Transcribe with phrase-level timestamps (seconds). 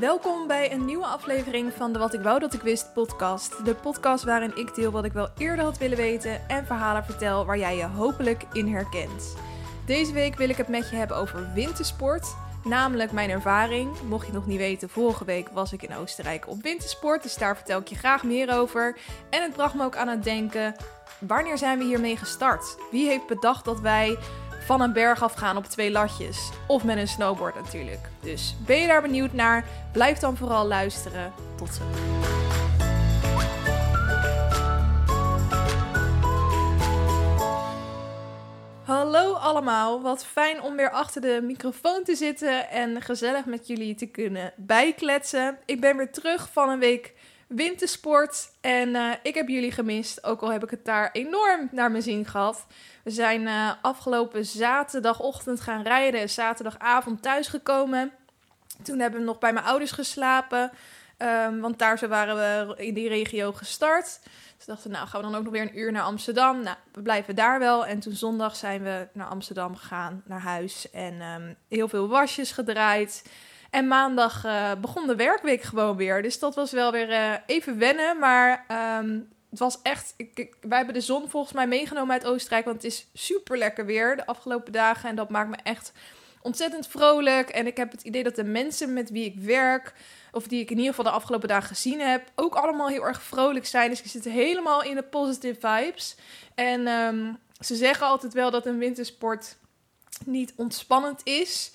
[0.00, 3.64] Welkom bij een nieuwe aflevering van de Wat ik wou dat ik wist podcast.
[3.64, 7.46] De podcast waarin ik deel wat ik wel eerder had willen weten en verhalen vertel
[7.46, 9.36] waar jij je hopelijk in herkent.
[9.86, 12.34] Deze week wil ik het met je hebben over wintersport,
[12.64, 13.90] namelijk mijn ervaring.
[14.08, 17.36] Mocht je het nog niet weten, vorige week was ik in Oostenrijk op wintersport, dus
[17.36, 18.96] daar vertel ik je graag meer over.
[19.30, 20.74] En het bracht me ook aan het denken,
[21.18, 22.76] wanneer zijn we hiermee gestart?
[22.90, 24.18] Wie heeft bedacht dat wij
[24.70, 26.50] van een berg afgaan op twee latjes.
[26.66, 28.08] Of met een snowboard natuurlijk.
[28.20, 29.64] Dus ben je daar benieuwd naar?
[29.92, 31.32] Blijf dan vooral luisteren.
[31.56, 31.82] Tot zo.
[38.84, 43.94] Hallo allemaal, wat fijn om weer achter de microfoon te zitten en gezellig met jullie
[43.94, 45.58] te kunnen bijkletsen.
[45.64, 47.14] Ik ben weer terug van een week
[47.54, 51.90] wintersport en uh, ik heb jullie gemist, ook al heb ik het daar enorm naar
[51.90, 52.66] mijn zin gehad.
[53.04, 58.12] We zijn uh, afgelopen zaterdagochtend gaan rijden, zaterdagavond thuisgekomen.
[58.82, 60.70] Toen hebben we nog bij mijn ouders geslapen,
[61.18, 64.20] um, want daar waren we in die regio gestart.
[64.56, 66.62] Dus dachten, nou gaan we dan ook nog weer een uur naar Amsterdam.
[66.62, 67.86] Nou, we blijven daar wel.
[67.86, 70.90] En toen zondag zijn we naar Amsterdam gegaan, naar huis.
[70.90, 73.22] En um, heel veel wasjes gedraaid.
[73.70, 76.22] En maandag uh, begon de werkweek gewoon weer.
[76.22, 78.18] Dus dat was wel weer uh, even wennen.
[78.18, 78.64] Maar
[79.00, 80.14] um, het was echt.
[80.16, 82.64] Ik, wij hebben de zon volgens mij meegenomen uit Oostenrijk.
[82.64, 85.08] Want het is super lekker weer de afgelopen dagen.
[85.08, 85.92] En dat maakt me echt
[86.42, 87.48] ontzettend vrolijk.
[87.48, 89.94] En ik heb het idee dat de mensen met wie ik werk.
[90.32, 92.30] Of die ik in ieder geval de afgelopen dagen gezien heb.
[92.34, 93.90] Ook allemaal heel erg vrolijk zijn.
[93.90, 96.16] Dus ik zit helemaal in de positive vibes.
[96.54, 99.56] En um, ze zeggen altijd wel dat een wintersport
[100.24, 101.70] niet ontspannend is.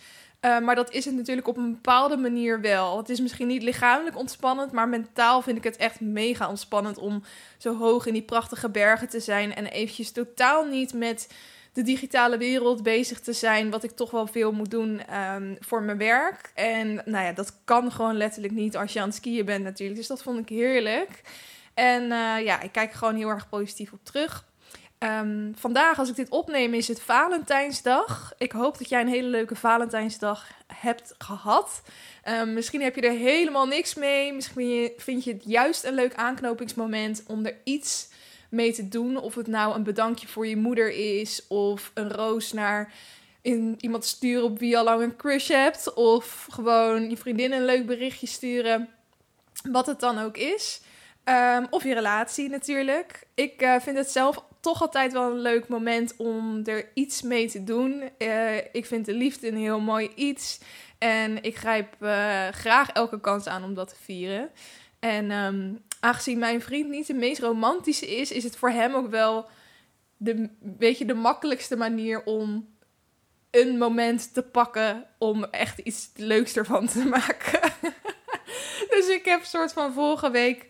[0.46, 2.98] Uh, maar dat is het natuurlijk op een bepaalde manier wel.
[2.98, 7.24] Het is misschien niet lichamelijk ontspannend, maar mentaal vind ik het echt mega ontspannend om
[7.58, 11.28] zo hoog in die prachtige bergen te zijn en eventjes totaal niet met
[11.74, 15.84] de digitale wereld bezig te zijn, wat ik toch wel veel moet doen um, voor
[15.84, 16.52] mijn werk.
[16.54, 19.98] En nou ja, dat kan gewoon letterlijk niet als je aan het skiën bent natuurlijk.
[19.98, 21.22] Dus dat vond ik heerlijk.
[21.74, 24.46] En uh, ja, ik kijk gewoon heel erg positief op terug.
[25.00, 28.34] Um, vandaag, als ik dit opneem, is het Valentijnsdag.
[28.38, 31.82] Ik hoop dat jij een hele leuke Valentijnsdag hebt gehad.
[32.30, 34.34] Um, misschien heb je er helemaal niks mee.
[34.34, 38.10] Misschien vind je het juist een leuk aanknopingsmoment om er iets
[38.50, 39.18] mee te doen.
[39.18, 42.94] Of het nou een bedankje voor je moeder is, of een roos naar
[43.42, 47.52] in iemand sturen op wie je al lang een crush hebt, of gewoon je vriendin
[47.52, 48.90] een leuk berichtje sturen.
[49.72, 50.82] Wat het dan ook is.
[51.26, 53.28] Um, of je relatie natuurlijk.
[53.34, 57.50] Ik uh, vind het zelf toch altijd wel een leuk moment om er iets mee
[57.50, 58.10] te doen.
[58.18, 60.60] Uh, ik vind de liefde een heel mooi iets.
[60.98, 64.50] En ik grijp uh, graag elke kans aan om dat te vieren.
[65.00, 69.10] En um, aangezien mijn vriend niet de meest romantische is, is het voor hem ook
[69.10, 69.50] wel
[70.18, 72.74] de, weet je, de makkelijkste manier om
[73.52, 77.74] een moment te pakken om echt iets leuks ervan te maken.
[78.90, 80.68] dus ik heb soort van vorige week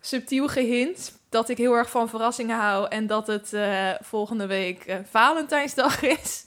[0.00, 4.86] subtiel gehint dat ik heel erg van verrassingen hou en dat het uh, volgende week
[4.86, 6.44] uh, Valentijnsdag is.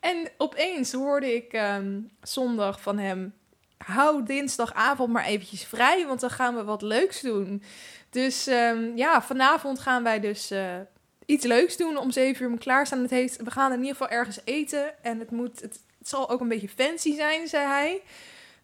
[0.00, 3.34] En opeens hoorde ik um, zondag van hem:
[3.78, 7.62] hou dinsdagavond maar eventjes vrij, want dan gaan we wat leuks doen.
[8.10, 10.74] Dus um, ja, vanavond gaan wij dus uh,
[11.26, 13.02] iets leuks doen om 7 uur klaarstaan.
[13.02, 16.30] Het heeft, we gaan in ieder geval ergens eten en het, moet, het, het zal
[16.30, 18.02] ook een beetje fancy zijn, zei hij.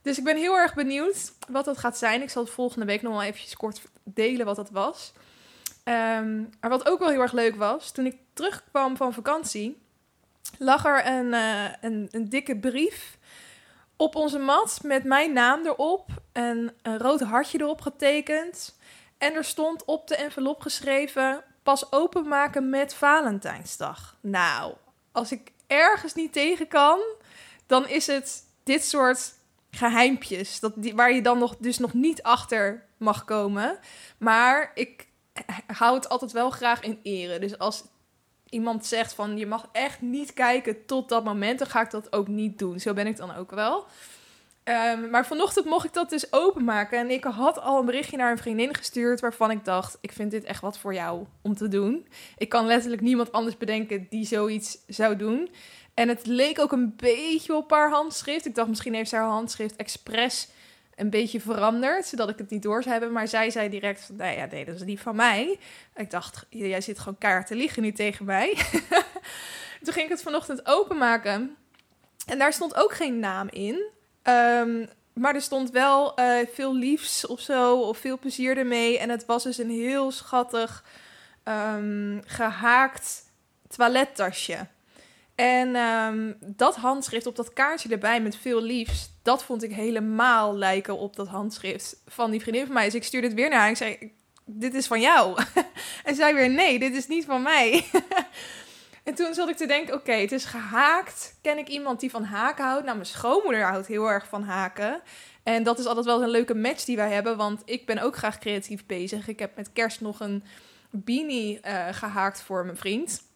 [0.03, 2.23] Dus ik ben heel erg benieuwd wat dat gaat zijn.
[2.23, 5.12] Ik zal het volgende week nog wel eventjes kort delen wat dat was.
[5.88, 9.82] Um, maar wat ook wel heel erg leuk was, toen ik terugkwam van vakantie,
[10.59, 13.19] lag er een, uh, een, een, dikke brief
[13.97, 18.78] op onze mat met mijn naam erop en een rood hartje erop getekend.
[19.19, 24.16] En er stond op de envelop geschreven: pas openmaken met Valentijnsdag.
[24.21, 24.75] Nou,
[25.12, 27.00] als ik ergens niet tegen kan,
[27.66, 29.34] dan is het dit soort
[29.71, 30.60] geheimpjes.
[30.60, 33.78] Dat waar je dan nog, dus nog niet achter mag komen.
[34.19, 35.08] Maar ik
[35.66, 37.38] hou het altijd wel graag in ere.
[37.38, 37.84] Dus als
[38.49, 42.12] iemand zegt van je mag echt niet kijken tot dat moment, dan ga ik dat
[42.12, 42.80] ook niet doen.
[42.80, 43.86] Zo ben ik dan ook wel.
[44.65, 46.98] Um, maar vanochtend mocht ik dat dus openmaken.
[46.98, 50.30] En ik had al een berichtje naar een vriendin gestuurd waarvan ik dacht: ik vind
[50.30, 52.07] dit echt wat voor jou om te doen.
[52.36, 55.51] Ik kan letterlijk niemand anders bedenken die zoiets zou doen.
[55.95, 58.47] En het leek ook een beetje op haar handschrift.
[58.47, 60.48] Ik dacht, misschien heeft ze haar handschrift expres
[60.98, 63.12] een beetje veranderd, zodat ik het niet door zou hebben.
[63.12, 65.59] Maar zij zei direct van, nou ja, nee, dat is niet van mij.
[65.97, 68.54] Ik dacht, jij zit gewoon kaart te liegen nu tegen mij.
[69.83, 71.56] Toen ging ik het vanochtend openmaken.
[72.27, 73.91] En daar stond ook geen naam in.
[74.22, 78.98] Um, maar er stond wel uh, veel liefs of zo, of veel plezier ermee.
[78.98, 80.84] En het was dus een heel schattig
[81.44, 83.22] um, gehaakt
[83.68, 84.66] toilettasje.
[85.41, 90.57] En ehm, dat handschrift op dat kaartje erbij met veel liefs, dat vond ik helemaal
[90.57, 92.85] lijken op dat handschrift van die vriendin van mij.
[92.85, 94.13] Dus ik stuurde het weer naar haar en zei,
[94.45, 95.43] dit is van jou.
[96.05, 97.85] en zij weer, nee, dit is niet van mij.
[99.05, 101.39] en toen zat ik te denken, oké, het is gehaakt.
[101.43, 102.85] Ken ik iemand die van haken houdt?
[102.85, 105.01] Nou, mijn schoonmoeder houdt heel erg van haken.
[105.43, 108.17] En dat is altijd wel een leuke match die wij hebben, want ik ben ook
[108.17, 109.29] graag creatief bezig.
[109.29, 110.45] Ik heb met kerst nog een
[110.91, 113.27] beanie uh, gehaakt voor mijn vriend.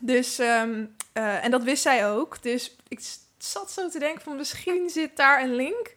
[0.00, 2.42] Dus, um, uh, en dat wist zij ook.
[2.42, 3.00] Dus ik
[3.38, 5.94] zat zo te denken van misschien zit daar een link.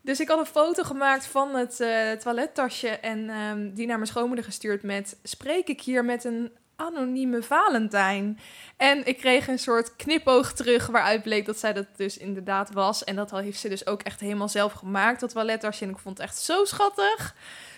[0.00, 4.08] Dus ik had een foto gemaakt van het uh, toilettasje en um, die naar mijn
[4.08, 5.16] schoonmoeder gestuurd met...
[5.22, 8.38] Spreek ik hier met een anonieme Valentijn?
[8.76, 13.04] En ik kreeg een soort knipoog terug waaruit bleek dat zij dat dus inderdaad was.
[13.04, 15.84] En dat heeft ze dus ook echt helemaal zelf gemaakt, dat toilettasje.
[15.84, 17.34] En ik vond het echt zo schattig.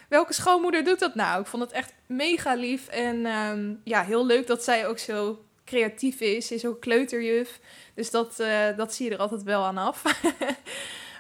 [0.09, 1.41] Welke schoonmoeder doet dat nou?
[1.41, 2.89] Ik vond het echt mega lief.
[2.89, 6.47] En um, ja, heel leuk dat zij ook zo creatief is.
[6.47, 7.61] Ze is ook kleuterjuf.
[7.95, 10.03] Dus dat, uh, dat zie je er altijd wel aan af.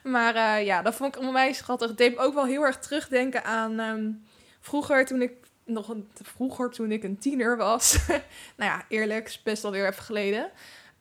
[0.02, 1.88] maar uh, ja, dat vond ik onwijs schattig.
[1.88, 4.24] Het deed me ook wel heel erg terugdenken aan um,
[4.60, 5.32] vroeger toen ik
[5.64, 7.98] nog een, vroeger toen ik een tiener was.
[8.56, 10.50] nou ja, eerlijk, is best alweer even geleden.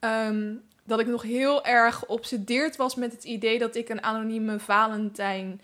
[0.00, 4.58] Um, dat ik nog heel erg obsedeerd was met het idee dat ik een anonieme
[4.58, 5.60] Valentijn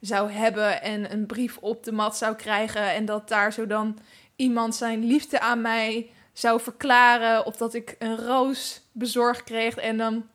[0.00, 3.98] zou hebben en een brief op de mat zou krijgen en dat daar zo dan
[4.36, 9.96] iemand zijn liefde aan mij zou verklaren of dat ik een roos bezorgd kreeg en
[9.96, 10.26] dan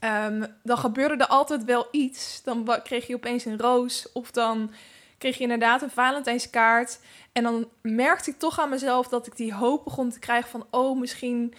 [0.00, 2.42] um, dan gebeurde er altijd wel iets.
[2.44, 4.72] Dan kreeg je opeens een roos of dan
[5.18, 7.00] kreeg je inderdaad een Valentijnskaart
[7.32, 10.66] en dan merkte ik toch aan mezelf dat ik die hoop begon te krijgen van
[10.70, 11.54] oh misschien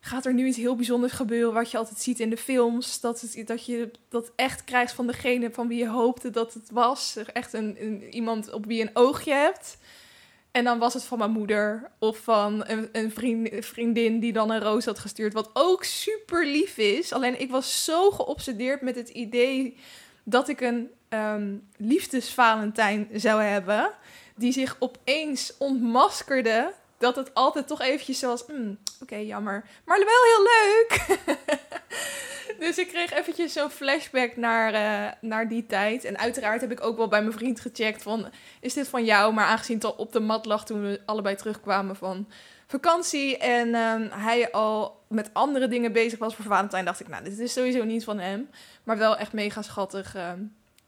[0.00, 3.00] gaat er nu iets heel bijzonders gebeuren wat je altijd ziet in de films.
[3.00, 6.70] Dat, het, dat je dat echt krijgt van degene van wie je hoopte dat het
[6.70, 7.16] was.
[7.32, 9.78] Echt een, iemand op wie je een oogje hebt.
[10.50, 14.50] En dan was het van mijn moeder of van een, een vriend, vriendin die dan
[14.50, 15.32] een roos had gestuurd.
[15.32, 17.12] Wat ook super lief is.
[17.12, 19.76] Alleen ik was zo geobsedeerd met het idee
[20.24, 23.90] dat ik een um, liefdesvalentijn zou hebben.
[24.36, 30.06] Die zich opeens ontmaskerde dat het altijd toch eventjes zoals, mm, oké, jammer, maar wel
[30.06, 31.18] heel leuk.
[32.66, 36.04] dus ik kreeg eventjes zo'n flashback naar, uh, naar die tijd.
[36.04, 38.30] En uiteraard heb ik ook wel bij mijn vriend gecheckt van,
[38.60, 39.32] is dit van jou?
[39.32, 42.28] Maar aangezien het al op de mat lag toen we allebei terugkwamen van
[42.66, 47.24] vakantie en um, hij al met andere dingen bezig was voor Valentijn, dacht ik, nou,
[47.24, 48.50] dit is sowieso niet van hem.
[48.84, 50.32] Maar wel echt mega schattig uh,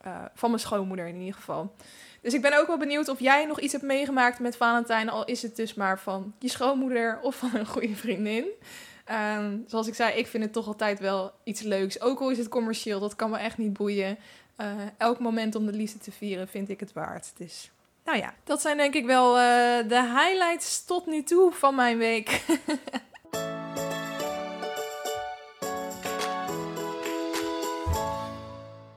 [0.06, 1.75] uh, van mijn schoonmoeder in ieder geval.
[2.22, 5.08] Dus ik ben ook wel benieuwd of jij nog iets hebt meegemaakt met Valentijn.
[5.08, 8.44] Al is het dus maar van je schoonmoeder of van een goede vriendin.
[9.36, 12.00] Um, zoals ik zei, ik vind het toch altijd wel iets leuks.
[12.00, 14.19] Ook al is het commercieel, dat kan me echt niet boeien.
[14.60, 14.66] Uh,
[14.96, 17.32] elk moment om de liefde te vieren vind ik het waard.
[17.36, 17.70] Dus
[18.04, 21.98] nou ja, dat zijn denk ik wel uh, de highlights tot nu toe van mijn
[21.98, 22.40] week.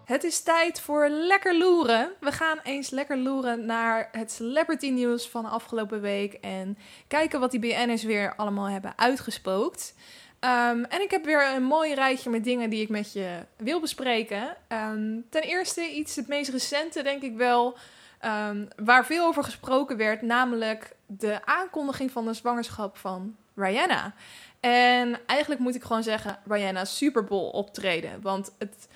[0.05, 2.11] Het is tijd voor lekker loeren.
[2.19, 6.33] We gaan eens lekker loeren naar het celebrity nieuws van de afgelopen week.
[6.33, 9.95] En kijken wat die BN'ers weer allemaal hebben uitgespookt.
[10.39, 13.79] Um, en ik heb weer een mooi rijtje met dingen die ik met je wil
[13.79, 14.57] bespreken.
[14.69, 17.77] Um, ten eerste iets het meest recente, denk ik wel.
[18.25, 24.13] Um, waar veel over gesproken werd, namelijk de aankondiging van de zwangerschap van Rihanna.
[24.59, 28.21] En eigenlijk moet ik gewoon zeggen, Rihanna's Super Bowl optreden.
[28.21, 28.87] Want het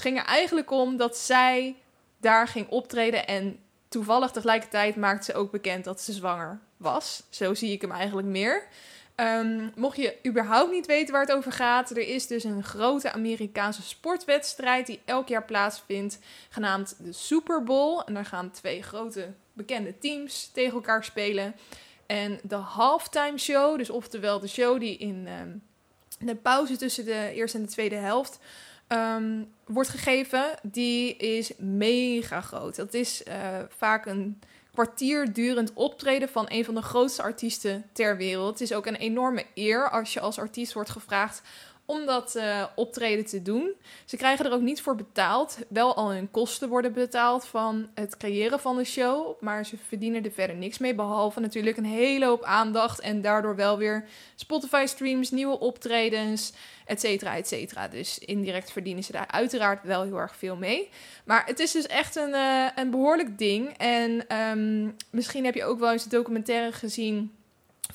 [0.00, 1.76] ging er eigenlijk om dat zij
[2.20, 7.22] daar ging optreden en toevallig tegelijkertijd maakte ze ook bekend dat ze zwanger was.
[7.30, 8.66] Zo zie ik hem eigenlijk meer.
[9.20, 13.12] Um, mocht je überhaupt niet weten waar het over gaat, er is dus een grote
[13.12, 18.02] Amerikaanse sportwedstrijd die elk jaar plaatsvindt, genaamd de Super Bowl.
[18.06, 21.54] En daar gaan twee grote bekende teams tegen elkaar spelen.
[22.06, 25.62] En de halftime show, dus oftewel de show die in um,
[26.18, 28.38] de pauze tussen de eerste en de tweede helft
[28.88, 32.76] um, wordt gegeven, die is mega groot.
[32.76, 33.34] Dat is uh,
[33.68, 34.40] vaak een
[34.72, 38.58] kwartier durend optreden van een van de grootste artiesten ter wereld.
[38.58, 41.42] Het is ook een enorme eer als je als artiest wordt gevraagd
[41.90, 43.72] om dat uh, optreden te doen.
[44.04, 45.58] Ze krijgen er ook niet voor betaald.
[45.68, 49.40] Wel al hun kosten worden betaald van het creëren van de show.
[49.40, 50.94] Maar ze verdienen er verder niks mee.
[50.94, 53.00] Behalve natuurlijk een hele hoop aandacht.
[53.00, 54.04] En daardoor wel weer
[54.34, 56.52] Spotify streams, nieuwe optredens,
[56.86, 57.88] et cetera, et cetera.
[57.88, 60.88] Dus indirect verdienen ze daar uiteraard wel heel erg veel mee.
[61.24, 63.76] Maar het is dus echt een, uh, een behoorlijk ding.
[63.76, 67.32] En um, misschien heb je ook wel eens de documentaire gezien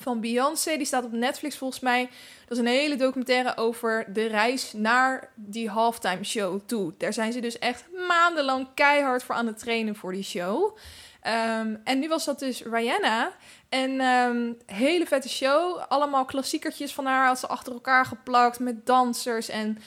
[0.00, 0.76] van Beyoncé.
[0.76, 2.08] Die staat op Netflix volgens mij.
[2.48, 6.92] Dat is een hele documentaire over de reis naar die halftime show toe.
[6.98, 10.76] Daar zijn ze dus echt maandenlang keihard voor aan het trainen voor die show.
[11.20, 13.32] Ehm, en nu was dat dus Rihanna.
[13.68, 15.84] En um, hele vette show.
[15.88, 19.48] Allemaal klassiekertjes van haar had ze achter elkaar geplakt met dansers.
[19.48, 19.78] En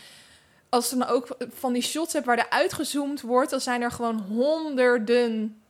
[0.70, 3.92] als ze dan ook van die shots hebt waar er uitgezoomd wordt, dan zijn er
[3.92, 5.62] gewoon honderden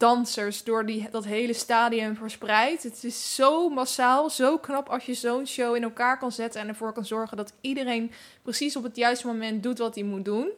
[0.00, 2.82] dansers door die, dat hele stadion verspreid.
[2.82, 6.68] Het is zo massaal, zo knap als je zo'n show in elkaar kan zetten en
[6.68, 10.48] ervoor kan zorgen dat iedereen precies op het juiste moment doet wat hij moet doen.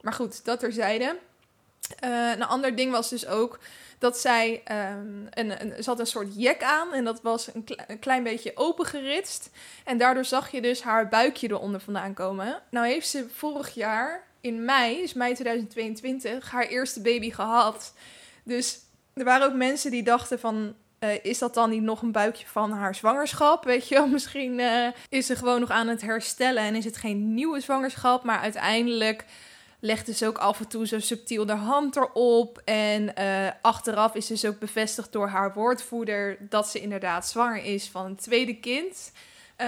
[0.00, 1.18] Maar goed, dat terzijde.
[2.04, 3.58] Uh, een ander ding was dus ook
[3.98, 7.64] dat zij um, een, een, ze had een soort jek aan en dat was een,
[7.86, 9.50] een, klein beetje opengeritst.
[9.84, 12.62] En daardoor zag je dus haar buikje eronder vandaan komen.
[12.70, 17.92] Nou heeft ze vorig jaar in mei, dus mei 2022, haar eerste baby gehad.
[18.42, 18.80] Dus
[19.14, 22.46] er waren ook mensen die dachten van, uh, is dat dan niet nog een buikje
[22.46, 23.64] van haar zwangerschap?
[23.64, 27.34] Weet je misschien uh, is ze gewoon nog aan het herstellen en is het geen
[27.34, 28.24] nieuwe zwangerschap.
[28.24, 29.24] Maar uiteindelijk
[29.80, 32.62] legde ze ook af en toe zo subtiel de hand erop.
[32.64, 37.88] En uh, achteraf is dus ook bevestigd door haar woordvoerder dat ze inderdaad zwanger is
[37.88, 39.12] van een tweede kind.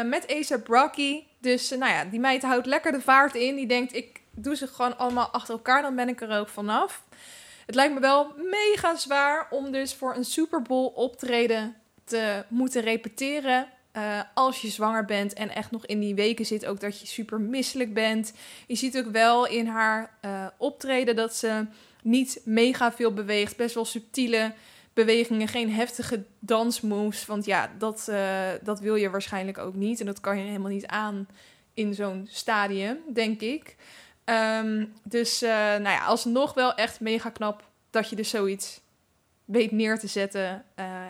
[0.05, 1.25] Met Asa Brocky.
[1.41, 3.55] Dus nou ja, die meid houdt lekker de vaart in.
[3.55, 7.03] Die denkt, ik doe ze gewoon allemaal achter elkaar, dan ben ik er ook vanaf.
[7.67, 12.83] Het lijkt me wel mega zwaar om dus voor een Super Bowl optreden te moeten
[12.83, 13.69] repeteren.
[13.97, 17.07] Uh, als je zwanger bent en echt nog in die weken zit, ook dat je
[17.07, 18.33] super misselijk bent.
[18.67, 21.67] Je ziet ook wel in haar uh, optreden dat ze
[22.03, 23.57] niet mega veel beweegt.
[23.57, 24.53] Best wel subtiele
[24.93, 27.27] bewegingen, geen heftige dansmoves.
[27.27, 30.01] Want ja, dat, uh, dat wil je waarschijnlijk ook niet.
[30.01, 31.27] En dat kan je helemaal niet aan
[31.75, 33.77] in zo'n stadium, denk ik.
[34.25, 38.81] Um, dus nou ja, alsnog wel echt mega knap dat je dus zoiets
[39.45, 40.65] weet neer te zetten.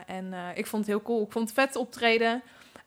[0.07, 1.23] en ik vond het heel cool.
[1.23, 2.43] Ik vond het vet optreden.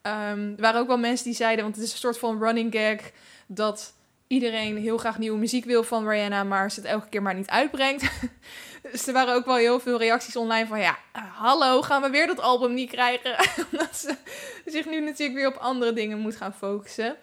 [0.06, 2.72] Um, er waren ook wel mensen die zeiden, want het is een soort van running
[2.74, 3.10] gag,
[3.46, 3.94] dat
[4.26, 7.48] iedereen heel graag nieuwe muziek wil van Rihanna, maar ze het elke keer maar niet
[7.48, 8.10] uitbrengt.
[8.92, 10.98] dus er waren ook wel heel veel reacties online van, ja,
[11.32, 13.36] hallo, gaan we weer dat album niet krijgen?
[13.70, 14.16] Omdat ze
[14.64, 17.16] zich nu natuurlijk weer op andere dingen moet gaan focussen.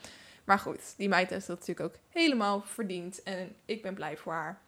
[0.43, 4.33] Maar goed, die meid heeft dat natuurlijk ook helemaal verdiend en ik ben blij voor
[4.33, 4.61] haar.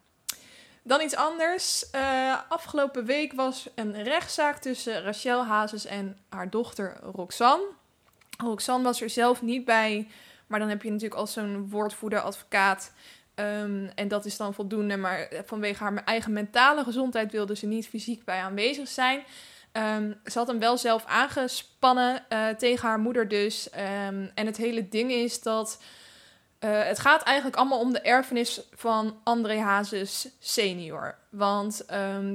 [0.84, 1.86] Dan iets anders.
[1.96, 7.66] Uh, afgelopen week was een rechtszaak tussen Rachel Hazes en haar dochter Roxanne.
[8.38, 10.08] Roxanne was er zelf niet bij.
[10.48, 12.94] Maar dan heb je natuurlijk als zo'n woordvoerder, advocaat.
[13.36, 14.98] Um, en dat is dan voldoende.
[14.98, 19.24] Maar vanwege haar eigen mentale gezondheid wilde ze niet fysiek bij aanwezig zijn.
[19.78, 23.68] Um, ze had hem wel zelf aangespannen uh, tegen haar moeder dus.
[23.74, 25.82] Um, en het hele ding is dat...
[26.60, 31.18] Uh, het gaat eigenlijk allemaal om de erfenis van André Hazes senior.
[31.30, 31.84] Want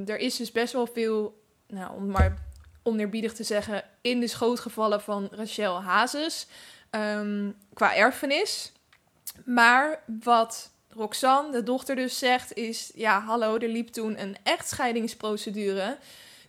[0.06, 1.42] er is dus best wel veel...
[1.66, 2.38] Nou, om maar
[2.82, 6.46] oneerbiedig te zeggen, in de schoot gevallen van Rachel Hazes
[7.74, 8.72] qua erfenis.
[9.44, 15.98] Maar wat Roxanne, de dochter dus, zegt is: ja, hallo, er liep toen een echtscheidingsprocedure.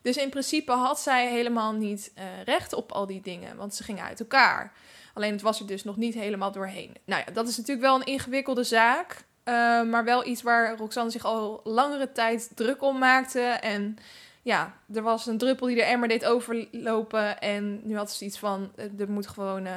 [0.01, 3.83] Dus in principe had zij helemaal niet uh, recht op al die dingen, want ze
[3.83, 4.73] gingen uit elkaar.
[5.13, 6.95] Alleen het was er dus nog niet helemaal doorheen.
[7.05, 9.23] Nou ja, dat is natuurlijk wel een ingewikkelde zaak.
[9.45, 9.53] Uh,
[9.83, 13.39] maar wel iets waar Roxanne zich al langere tijd druk om maakte.
[13.41, 13.97] En
[14.41, 17.39] ja, er was een druppel die de emmer deed overlopen.
[17.39, 19.67] En nu had ze iets van, eh, er moet gewoon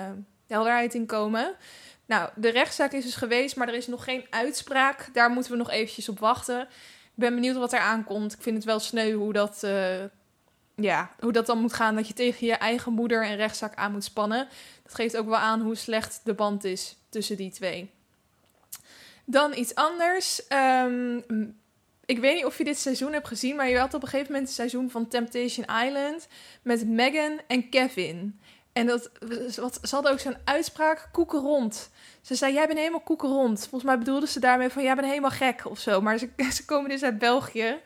[0.47, 1.54] helderheid in komen.
[2.07, 5.09] Nou, de rechtszaak is dus geweest, maar er is nog geen uitspraak.
[5.12, 6.69] Daar moeten we nog eventjes op wachten.
[7.14, 8.33] Ik ben benieuwd wat er aankomt.
[8.33, 10.04] Ik vind het wel sneu hoe dat, uh,
[10.75, 11.94] ja, hoe dat dan moet gaan.
[11.94, 14.49] Dat je tegen je eigen moeder een rechtszaak aan moet spannen.
[14.83, 17.90] Dat geeft ook wel aan hoe slecht de band is tussen die twee.
[19.25, 20.42] Dan iets anders.
[20.49, 21.25] Um,
[22.06, 24.33] ik weet niet of je dit seizoen hebt gezien, maar je had op een gegeven
[24.33, 26.26] moment het seizoen van Temptation Island
[26.62, 28.40] met Megan en Kevin.
[28.73, 29.11] En dat,
[29.56, 31.90] wat, ze hadden ook zo'n uitspraak, koeken rond.
[32.25, 33.59] Ze zei, jij bent helemaal koeken rond.
[33.59, 36.00] Volgens mij bedoelde ze daarmee van, jij bent helemaal gek of zo.
[36.00, 37.81] Maar ze, ze komen dus uit België.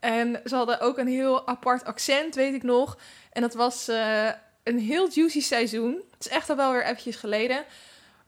[0.00, 2.98] En ze hadden ook een heel apart accent, weet ik nog.
[3.32, 4.28] En dat was uh,
[4.62, 6.02] een heel juicy seizoen.
[6.10, 7.64] Het is echt al wel weer eventjes geleden.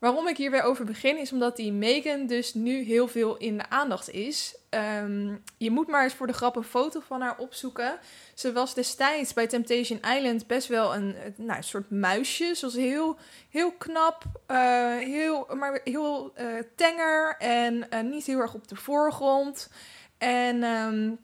[0.06, 3.58] Waarom ik hier weer over begin is omdat die Megan dus nu heel veel in
[3.58, 4.56] de aandacht is.
[4.70, 7.98] Um, je moet maar eens voor de grap een foto van haar opzoeken.
[8.34, 12.54] Ze was destijds bij Temptation Island best wel een, nou, een soort muisje.
[12.54, 13.18] Ze was heel,
[13.50, 18.76] heel knap, uh, heel, maar heel uh, tenger en uh, niet heel erg op de
[18.76, 19.70] voorgrond.
[20.18, 21.18] En um,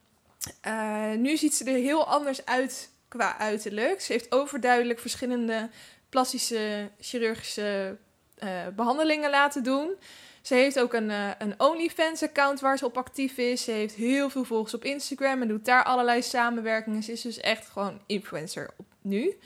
[1.20, 4.00] nu ziet ze er heel anders uit qua uiterlijk.
[4.00, 5.70] Ze heeft overduidelijk verschillende
[6.08, 7.96] plastische chirurgische
[8.44, 9.94] uh, behandelingen laten doen.
[10.42, 13.64] Ze heeft ook een, uh, een OnlyFans-account waar ze op actief is.
[13.64, 17.02] Ze heeft heel veel volgers op Instagram en doet daar allerlei samenwerkingen.
[17.02, 19.37] Ze is dus echt gewoon influencer op nu.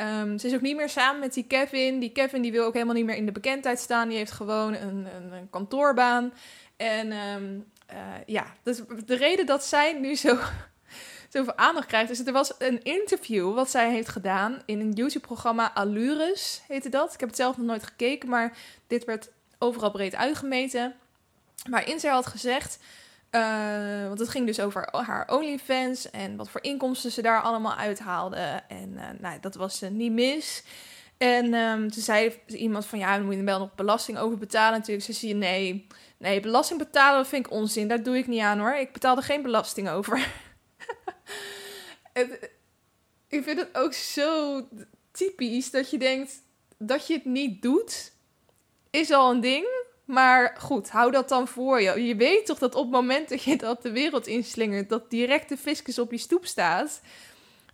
[0.00, 1.98] Um, ze is ook niet meer samen met die Kevin.
[1.98, 4.08] Die Kevin die wil ook helemaal niet meer in de bekendheid staan.
[4.08, 6.32] Die heeft gewoon een, een, een kantoorbaan.
[6.76, 10.38] En um, uh, ja, dus de reden dat zij nu zo,
[11.28, 12.08] zoveel aandacht krijgt.
[12.08, 17.14] Dus er was een interview wat zij heeft gedaan in een YouTube-programma Allures, heette dat.
[17.14, 18.56] Ik heb het zelf nog nooit gekeken, maar
[18.86, 20.94] dit werd overal breed uitgemeten.
[21.70, 22.78] Waarin zij had gezegd,
[23.30, 27.74] uh, want het ging dus over haar OnlyFans en wat voor inkomsten ze daar allemaal
[27.74, 28.62] uithaalde.
[28.68, 30.62] En uh, nou, dat was uh, niet mis.
[31.18, 34.38] En um, toen zei iemand van, ja, dan moet je er wel nog belasting over
[34.38, 35.06] betalen natuurlijk.
[35.06, 37.88] Ze zei, nee, nee, belasting betalen vind ik onzin.
[37.88, 38.74] Daar doe ik niet aan hoor.
[38.74, 40.28] Ik betaalde geen belasting over.
[42.12, 42.50] Het,
[43.28, 44.60] ik vind het ook zo
[45.10, 46.42] typisch dat je denkt
[46.78, 48.12] dat je het niet doet,
[48.90, 49.84] is al een ding.
[50.04, 52.06] Maar goed, hou dat dan voor je.
[52.06, 55.48] Je weet toch dat op het moment dat je dat de wereld inslingert, dat direct
[55.48, 57.00] de fiscus op je stoep staat.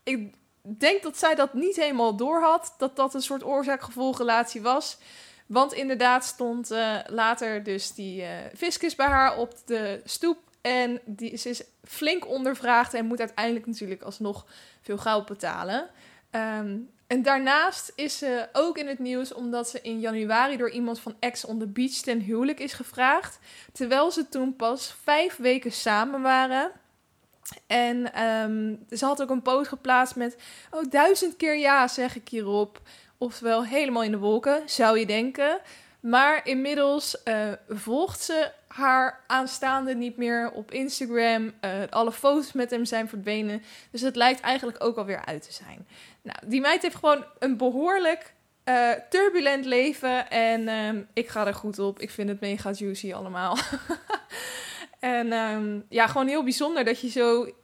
[0.02, 4.98] Ik denk dat zij dat niet helemaal doorhad, dat dat een soort oorzaak-gevolgrelatie was.
[5.46, 10.38] Want inderdaad stond uh, later dus die uh, fiscus bij haar op de stoep.
[10.62, 14.46] En die, ze is flink ondervraagd en moet uiteindelijk natuurlijk alsnog
[14.80, 15.90] veel geld betalen.
[16.30, 21.00] Um, en daarnaast is ze ook in het nieuws omdat ze in januari door iemand
[21.00, 23.38] van Ex on the Beach ten huwelijk is gevraagd.
[23.72, 26.72] Terwijl ze toen pas vijf weken samen waren.
[27.66, 30.36] En um, ze had ook een post geplaatst met:
[30.70, 32.80] Oh, duizend keer ja, zeg ik hierop.
[33.18, 35.60] Oftewel helemaal in de wolken, zou je denken.
[36.02, 41.52] Maar inmiddels uh, volgt ze haar aanstaande niet meer op Instagram.
[41.64, 43.62] Uh, alle foto's met hem zijn verdwenen.
[43.90, 45.86] Dus het lijkt eigenlijk ook alweer uit te zijn.
[46.22, 48.32] Nou, die meid heeft gewoon een behoorlijk
[48.64, 50.30] uh, turbulent leven.
[50.30, 52.00] En um, ik ga er goed op.
[52.00, 53.58] Ik vind het mega juicy allemaal.
[55.00, 57.54] en um, ja, gewoon heel bijzonder dat je zo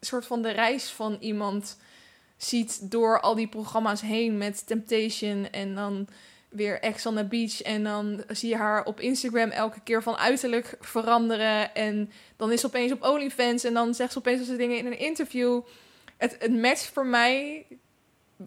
[0.00, 1.78] soort van de reis van iemand
[2.36, 6.08] ziet door al die programma's heen met Temptation en dan
[6.54, 7.62] weer Ex Beach.
[7.62, 11.74] En dan zie je haar op Instagram elke keer van uiterlijk veranderen.
[11.74, 14.86] En dan is ze opeens op OnlyFans en dan zegt ze opeens ze dingen in
[14.86, 15.60] een interview.
[16.16, 17.66] Het, het matcht voor mij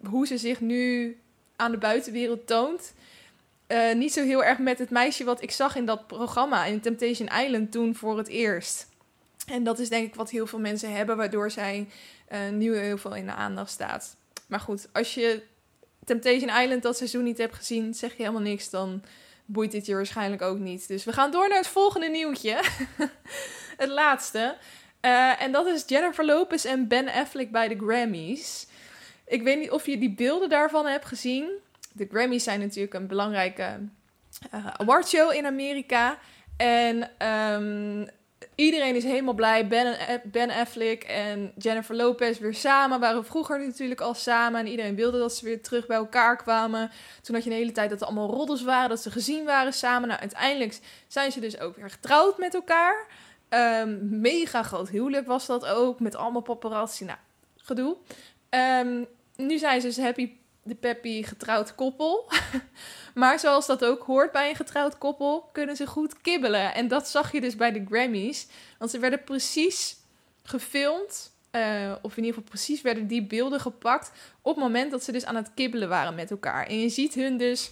[0.04, 1.16] hoe ze zich nu
[1.56, 2.92] aan de buitenwereld toont.
[3.68, 6.80] Uh, niet zo heel erg met het meisje wat ik zag in dat programma in
[6.80, 8.88] Temptation Island toen voor het eerst.
[9.46, 11.88] En dat is denk ik wat heel veel mensen hebben, waardoor zij
[12.32, 14.16] uh, nu heel veel in de aandacht staat.
[14.46, 15.42] Maar goed, als je
[16.08, 19.02] Temptation Island dat seizoen niet hebt gezien, zeg je helemaal niks, dan
[19.44, 20.88] boeit dit je waarschijnlijk ook niet.
[20.88, 22.60] Dus we gaan door naar het volgende nieuwtje.
[23.82, 24.56] het laatste.
[25.02, 28.66] Uh, en dat is Jennifer Lopez en Ben Affleck bij de Grammys.
[29.26, 31.50] Ik weet niet of je die beelden daarvan hebt gezien.
[31.92, 33.78] De Grammys zijn natuurlijk een belangrijke
[34.54, 36.18] uh, awardshow in Amerika.
[36.56, 38.08] En um,
[38.58, 39.66] iedereen is helemaal blij.
[40.30, 43.00] Ben, Affleck en Jennifer Lopez weer samen.
[43.00, 44.60] Waren vroeger natuurlijk al samen.
[44.60, 46.90] En iedereen wilde dat ze weer terug bij elkaar kwamen.
[47.22, 48.88] Toen had je een hele tijd dat er allemaal roddels waren.
[48.88, 50.08] Dat ze gezien waren samen.
[50.08, 53.06] Nou, uiteindelijk zijn ze dus ook weer getrouwd met elkaar.
[53.48, 56.00] Um, mega groot huwelijk was dat ook.
[56.00, 57.04] Met allemaal paparazzi.
[57.04, 57.18] Nou,
[57.56, 57.96] gedoe.
[58.50, 60.30] Um, nu zijn ze dus happy
[60.62, 62.30] de peppy getrouwd koppel.
[63.18, 66.74] maar zoals dat ook hoort bij een getrouwd koppel, kunnen ze goed kibbelen.
[66.74, 68.46] En dat zag je dus bij de Grammys.
[68.78, 69.96] Want ze werden precies
[70.42, 71.32] gefilmd.
[71.52, 74.12] Uh, of in ieder geval precies werden die beelden gepakt.
[74.42, 76.66] Op het moment dat ze dus aan het kibbelen waren met elkaar.
[76.66, 77.70] En je ziet hun dus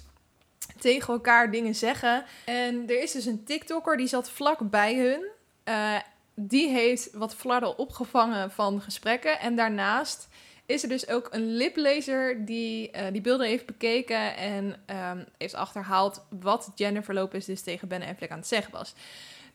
[0.78, 2.24] tegen elkaar dingen zeggen.
[2.44, 5.26] En er is dus een TikToker die zat vlak bij hun.
[5.64, 5.98] Uh,
[6.34, 9.40] die heeft wat flarden opgevangen van gesprekken.
[9.40, 10.28] En daarnaast
[10.66, 15.54] is er dus ook een liplezer die uh, die beelden heeft bekeken en um, heeft
[15.54, 18.94] achterhaald wat Jennifer Lopez dus tegen Ben Affleck aan het zeggen was.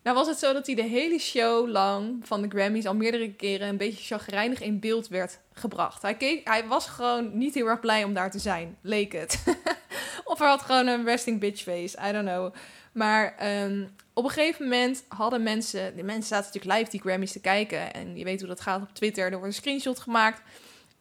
[0.02, 3.32] Nou was het zo dat hij de hele show lang van de Grammys al meerdere
[3.32, 6.02] keren een beetje chagrijnig in beeld werd gebracht.
[6.02, 9.42] Hij, keek, hij was gewoon niet heel erg blij om daar te zijn, leek het.
[10.24, 12.54] of hij had gewoon een resting bitch face, I don't know.
[12.92, 17.32] Maar um, op een gegeven moment hadden mensen, de mensen zaten natuurlijk live die Grammys
[17.32, 17.94] te kijken.
[17.94, 20.42] En je weet hoe dat gaat op Twitter, er wordt een screenshot gemaakt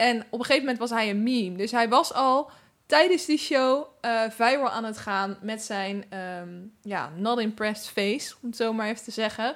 [0.01, 1.57] en op een gegeven moment was hij een meme.
[1.57, 2.51] Dus hij was al
[2.85, 6.05] tijdens die show uh, viral aan het gaan met zijn
[6.41, 9.55] um, ja, not impressed face, om het zo maar even te zeggen.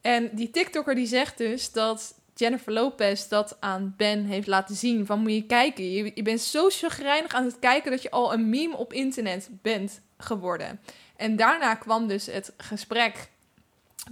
[0.00, 5.06] En die TikToker die zegt dus dat Jennifer Lopez dat aan Ben heeft laten zien.
[5.06, 8.32] Van moet je kijken, je, je bent zo chagrijnig aan het kijken dat je al
[8.32, 10.80] een meme op internet bent geworden.
[11.16, 13.28] En daarna kwam dus het gesprek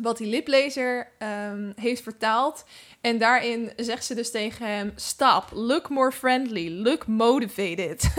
[0.01, 2.65] wat die liplezer um, heeft vertaald.
[3.01, 8.15] En daarin zegt ze dus tegen hem: Stop, look more friendly, look motivated.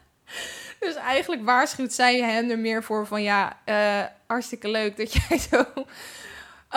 [0.80, 5.38] dus eigenlijk waarschuwt zij hem er meer voor van: Ja, uh, hartstikke leuk dat jij
[5.38, 5.64] zo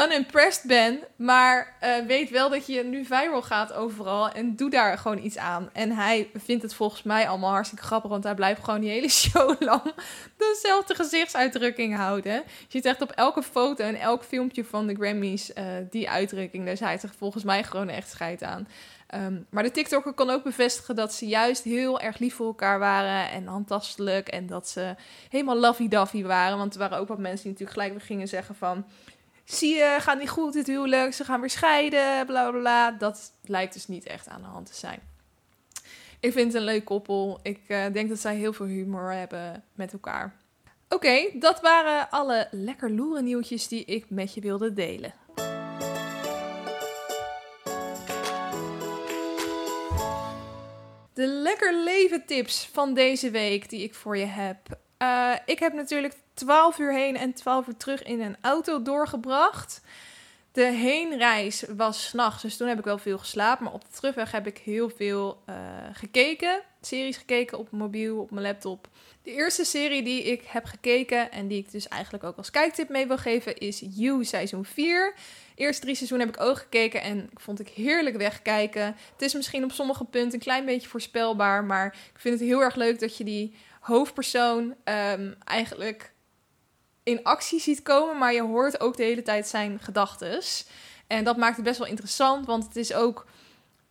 [0.03, 4.97] unimpressed ben, maar uh, weet wel dat je nu viral gaat overal en doe daar
[4.97, 5.69] gewoon iets aan.
[5.73, 9.09] En hij vindt het volgens mij allemaal hartstikke grappig, want hij blijft gewoon die hele
[9.29, 9.93] show lang
[10.37, 12.33] dezelfde gezichtsuitdrukking houden.
[12.33, 16.65] Je ziet echt op elke foto en elk filmpje van de Grammys uh, die uitdrukking.
[16.65, 18.67] Dus hij er volgens mij gewoon echt scheid aan.
[19.15, 22.79] Um, maar de TikToker kon ook bevestigen dat ze juist heel erg lief voor elkaar
[22.79, 24.27] waren en handtastelijk.
[24.27, 24.95] En dat ze
[25.29, 26.57] helemaal lovey-dovey waren.
[26.57, 28.85] Want er waren ook wat mensen die natuurlijk gelijk weer gingen zeggen van...
[29.47, 32.91] Zie je, gaat niet goed dit huwelijk, ze gaan weer scheiden, bla bla bla.
[32.91, 34.99] Dat lijkt dus niet echt aan de hand te zijn.
[36.19, 37.39] Ik vind het een leuk koppel.
[37.43, 40.35] Ik uh, denk dat zij heel veel humor hebben met elkaar.
[40.89, 45.13] Oké, dat waren alle lekker loeren nieuwtjes die ik met je wilde delen.
[51.13, 54.79] De lekker leven tips van deze week die ik voor je heb.
[55.01, 59.81] Uh, ik heb natuurlijk 12 uur heen en 12 uur terug in een auto doorgebracht.
[60.51, 63.63] De heenreis was s'nachts, dus toen heb ik wel veel geslapen.
[63.63, 65.55] Maar op de terugweg heb ik heel veel uh,
[65.93, 66.61] gekeken.
[66.81, 68.87] Series gekeken op mijn mobiel, op mijn laptop.
[69.23, 72.89] De eerste serie die ik heb gekeken en die ik dus eigenlijk ook als kijktip
[72.89, 75.13] mee wil geven is You seizoen 4.
[75.55, 78.95] Eerste drie seizoenen heb ik ook gekeken en vond ik heerlijk wegkijken.
[79.11, 82.61] Het is misschien op sommige punten een klein beetje voorspelbaar, maar ik vind het heel
[82.61, 83.55] erg leuk dat je die
[83.87, 86.13] hoofdpersoon um, eigenlijk
[87.03, 90.67] in actie ziet komen, maar je hoort ook de hele tijd zijn gedachtes.
[91.07, 93.25] En dat maakt het best wel interessant, want het is ook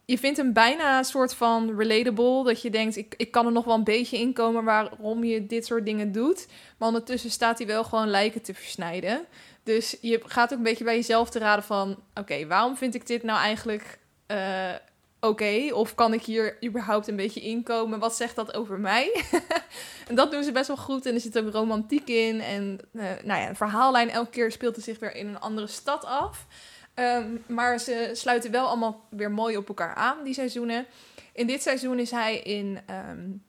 [0.07, 2.45] je vindt hem bijna een soort van relatable.
[2.45, 5.67] Dat je denkt, ik, ik kan er nog wel een beetje inkomen waarom je dit
[5.67, 6.47] soort dingen doet.
[6.79, 9.27] Maar ondertussen staat hij wel gewoon lijken te versnijden.
[9.63, 11.99] Dus je gaat ook een beetje bij jezelf te raden van...
[12.15, 13.99] Oké, waarom vind ik dit nou eigenlijk
[14.31, 14.73] uh,
[15.21, 15.69] oké?
[15.73, 17.99] Of kan ik hier überhaupt een beetje inkomen?
[17.99, 19.25] Wat zegt dat over mij?
[20.09, 21.07] en dat doen ze best wel goed.
[21.07, 22.41] En er zit ook romantiek in.
[22.41, 25.67] En uh, nou ja, een verhaallijn elke keer speelt er zich weer in een andere
[25.67, 26.47] stad af.
[26.95, 30.87] Um, maar ze sluiten wel allemaal weer mooi op elkaar aan, die seizoenen.
[31.33, 32.79] In dit seizoen is hij in
[33.11, 33.43] um,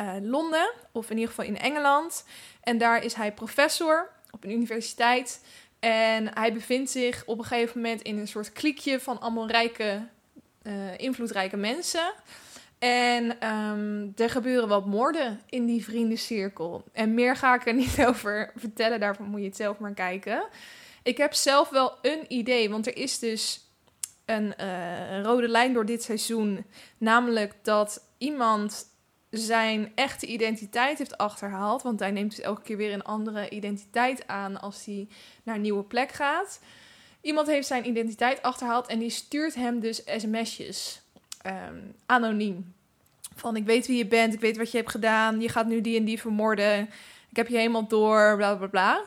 [0.00, 2.24] uh, Londen, of in ieder geval in Engeland.
[2.62, 5.40] En daar is hij professor op een universiteit.
[5.80, 10.06] En hij bevindt zich op een gegeven moment in een soort kliekje van allemaal rijke,
[10.62, 12.12] uh, invloedrijke mensen.
[12.78, 16.84] En um, er gebeuren wat moorden in die vriendencirkel.
[16.92, 20.42] En meer ga ik er niet over vertellen, daarvoor moet je het zelf maar kijken.
[21.02, 23.70] Ik heb zelf wel een idee, want er is dus
[24.24, 26.64] een uh, rode lijn door dit seizoen.
[26.98, 28.88] Namelijk dat iemand
[29.30, 31.82] zijn echte identiteit heeft achterhaald.
[31.82, 35.08] Want hij neemt dus elke keer weer een andere identiteit aan als hij
[35.42, 36.60] naar een nieuwe plek gaat.
[37.20, 41.00] Iemand heeft zijn identiteit achterhaald en die stuurt hem dus sms'jes.
[41.46, 42.74] Um, anoniem.
[43.34, 45.80] Van ik weet wie je bent, ik weet wat je hebt gedaan, je gaat nu
[45.80, 46.90] die en die vermoorden.
[47.30, 49.02] Ik heb je helemaal door, bla bla bla.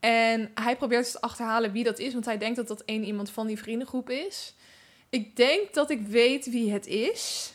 [0.00, 3.04] En hij probeert dus te achterhalen wie dat is, want hij denkt dat dat één
[3.04, 4.54] iemand van die vriendengroep is.
[5.10, 7.53] Ik denk dat ik weet wie het is.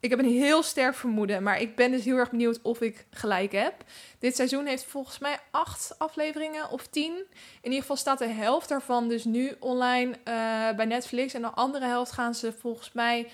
[0.00, 3.06] Ik heb een heel sterk vermoeden, maar ik ben dus heel erg benieuwd of ik
[3.10, 3.74] gelijk heb.
[4.18, 7.12] Dit seizoen heeft volgens mij acht afleveringen of tien.
[7.12, 7.26] In
[7.62, 11.34] ieder geval staat de helft daarvan dus nu online uh, bij Netflix.
[11.34, 13.30] En de andere helft gaan ze volgens mij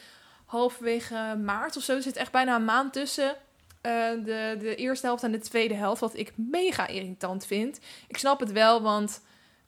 [0.46, 1.94] halverwege maart of zo.
[1.94, 3.36] Er zit echt bijna een maand tussen.
[3.82, 3.92] Uh,
[4.24, 7.80] de, de eerste helft en de tweede helft, wat ik mega irritant vind.
[8.08, 9.20] Ik snap het wel, want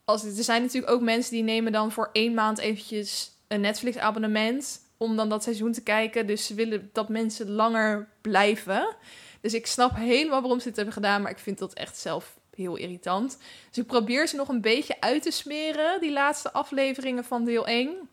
[0.04, 4.80] als, er zijn natuurlijk ook mensen die nemen dan voor één maand eventjes een Netflix-abonnement
[4.98, 6.26] om dan dat seizoen te kijken.
[6.26, 8.96] Dus ze willen dat mensen langer blijven.
[9.40, 12.38] Dus ik snap helemaal waarom ze dit hebben gedaan, maar ik vind dat echt zelf
[12.54, 13.38] heel irritant.
[13.68, 17.66] Dus ik probeer ze nog een beetje uit te smeren, die laatste afleveringen van deel
[17.66, 18.08] 1.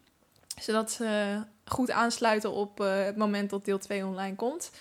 [0.59, 4.71] Zodat ze goed aansluiten op uh, het moment dat deel 2 online komt.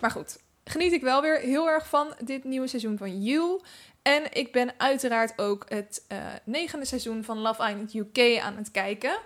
[0.00, 3.60] Maar goed, geniet ik wel weer heel erg van dit nieuwe seizoen van You.
[4.02, 8.70] En ik ben uiteraard ook het uh, negende seizoen van Love Island UK aan het
[8.70, 9.18] kijken.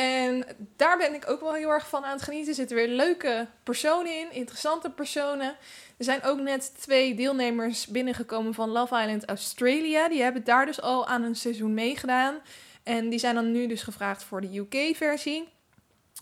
[0.00, 0.44] En
[0.76, 2.48] daar ben ik ook wel heel erg van aan het genieten.
[2.48, 5.56] Er zitten weer leuke personen in, interessante personen.
[5.96, 10.08] Er zijn ook net twee deelnemers binnengekomen van Love Island Australia.
[10.08, 12.38] Die hebben daar dus al aan een seizoen meegedaan.
[12.82, 15.48] En die zijn dan nu dus gevraagd voor de UK-versie.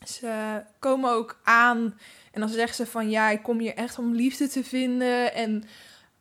[0.06, 1.98] Ze komen ook aan
[2.32, 5.34] en dan zeggen ze van ja, ik kom hier echt om liefde te vinden.
[5.34, 5.64] En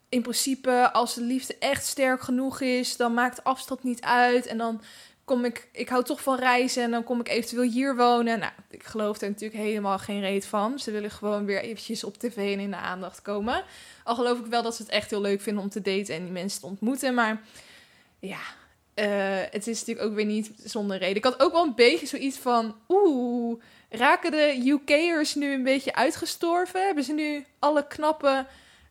[0.10, 4.46] in principe, als de liefde echt sterk genoeg is, dan maakt afstand niet uit.
[4.46, 4.82] En dan
[5.28, 8.40] kom ik, ik hou toch van reizen en dan kom ik eventueel hier wonen.
[8.40, 10.80] Nou, ik geloof er natuurlijk helemaal geen reet van.
[10.80, 13.64] Ze willen gewoon weer eventjes op tv en in de aandacht komen.
[14.04, 16.24] Al geloof ik wel dat ze het echt heel leuk vinden om te daten en
[16.24, 17.14] die mensen te ontmoeten.
[17.14, 17.42] Maar
[18.20, 18.40] ja,
[18.96, 19.06] uh,
[19.52, 21.16] het is natuurlijk ook weer niet zonder reden.
[21.16, 25.96] Ik had ook wel een beetje zoiets van, oeh, raken de UK'ers nu een beetje
[25.96, 26.86] uitgestorven?
[26.86, 28.46] Hebben ze nu alle knappe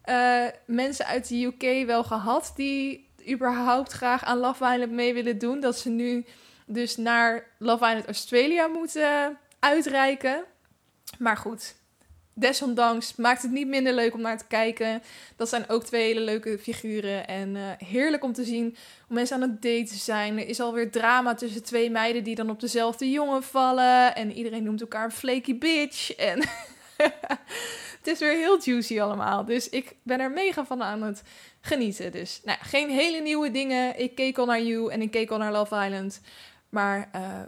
[0.05, 5.39] uh, mensen uit de UK wel gehad die überhaupt graag aan Love Island mee willen
[5.39, 5.61] doen.
[5.61, 6.25] Dat ze nu
[6.67, 10.45] dus naar Love Island Australia moeten uitreiken.
[11.19, 11.75] Maar goed,
[12.39, 15.03] desondanks maakt het niet minder leuk om naar te kijken.
[15.37, 17.27] Dat zijn ook twee hele leuke figuren.
[17.27, 20.39] En eh, heerlijk om te zien hoe mensen aan het daten zijn.
[20.39, 24.15] Er is alweer drama tussen twee meiden die dan op dezelfde jongen vallen.
[24.15, 26.15] En iedereen noemt elkaar een flaky bitch.
[26.15, 26.39] En
[27.99, 29.45] het is weer heel juicy allemaal.
[29.45, 31.23] Dus ik ben er mega van aan het
[31.67, 32.13] genieten.
[32.13, 33.99] Dus nou, geen hele nieuwe dingen.
[33.99, 36.21] Ik keek al naar You en ik keek al naar Love Island.
[36.69, 37.43] Maar uh,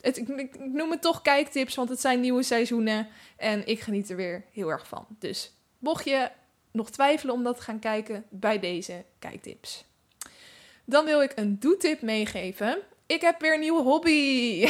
[0.00, 3.08] het, ik, noem het toch kijktips, want het zijn nieuwe seizoenen.
[3.36, 5.06] En ik geniet er weer heel erg van.
[5.18, 6.30] Dus mocht je
[6.70, 9.84] nog twijfelen om dat te gaan kijken, bij deze kijktips.
[10.84, 12.78] Dan wil ik een doetip meegeven.
[13.06, 14.66] Ik heb weer een nieuwe hobby.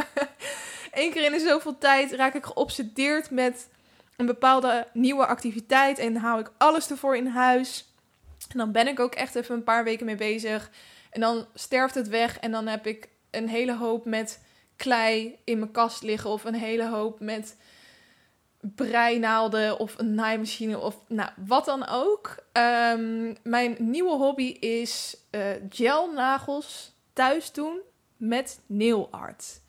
[0.92, 3.68] Eén keer in zoveel tijd raak ik geobsedeerd met
[4.16, 5.98] een bepaalde nieuwe activiteit.
[5.98, 7.93] En hou ik alles ervoor in huis.
[8.54, 10.70] En dan ben ik ook echt even een paar weken mee bezig.
[11.10, 12.38] En dan sterft het weg.
[12.38, 14.40] En dan heb ik een hele hoop met
[14.76, 16.30] klei in mijn kast liggen.
[16.30, 17.56] Of een hele hoop met
[18.74, 22.36] breinaalden of een naaimachine of nou, wat dan ook.
[22.52, 27.80] Ehm, mijn nieuwe hobby is uh, gelnagels thuis doen
[28.16, 29.60] met nail art.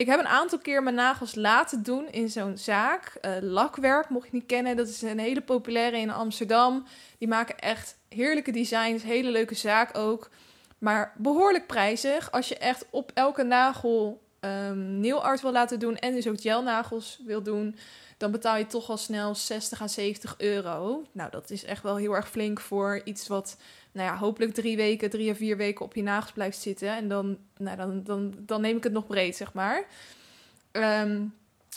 [0.00, 3.12] Ik heb een aantal keer mijn nagels laten doen in zo'n zaak.
[3.22, 4.76] Uh, lakwerk, mocht je niet kennen.
[4.76, 6.84] Dat is een hele populaire in Amsterdam.
[7.18, 9.02] Die maken echt heerlijke designs.
[9.02, 10.30] Hele leuke zaak ook.
[10.78, 12.30] Maar behoorlijk prijzig.
[12.30, 15.96] Als je echt op elke nagel um, nail art wil laten doen.
[15.96, 17.76] En dus ook gelnagels wil doen.
[18.16, 21.04] Dan betaal je toch al snel 60 à 70 euro.
[21.12, 23.56] Nou, dat is echt wel heel erg flink voor iets wat
[23.92, 26.88] nou ja, hopelijk drie weken, drie of vier weken op je nagels blijft zitten.
[26.88, 29.84] En dan, nou, dan, dan, dan neem ik het nog breed, zeg maar.
[30.72, 31.22] Ehm,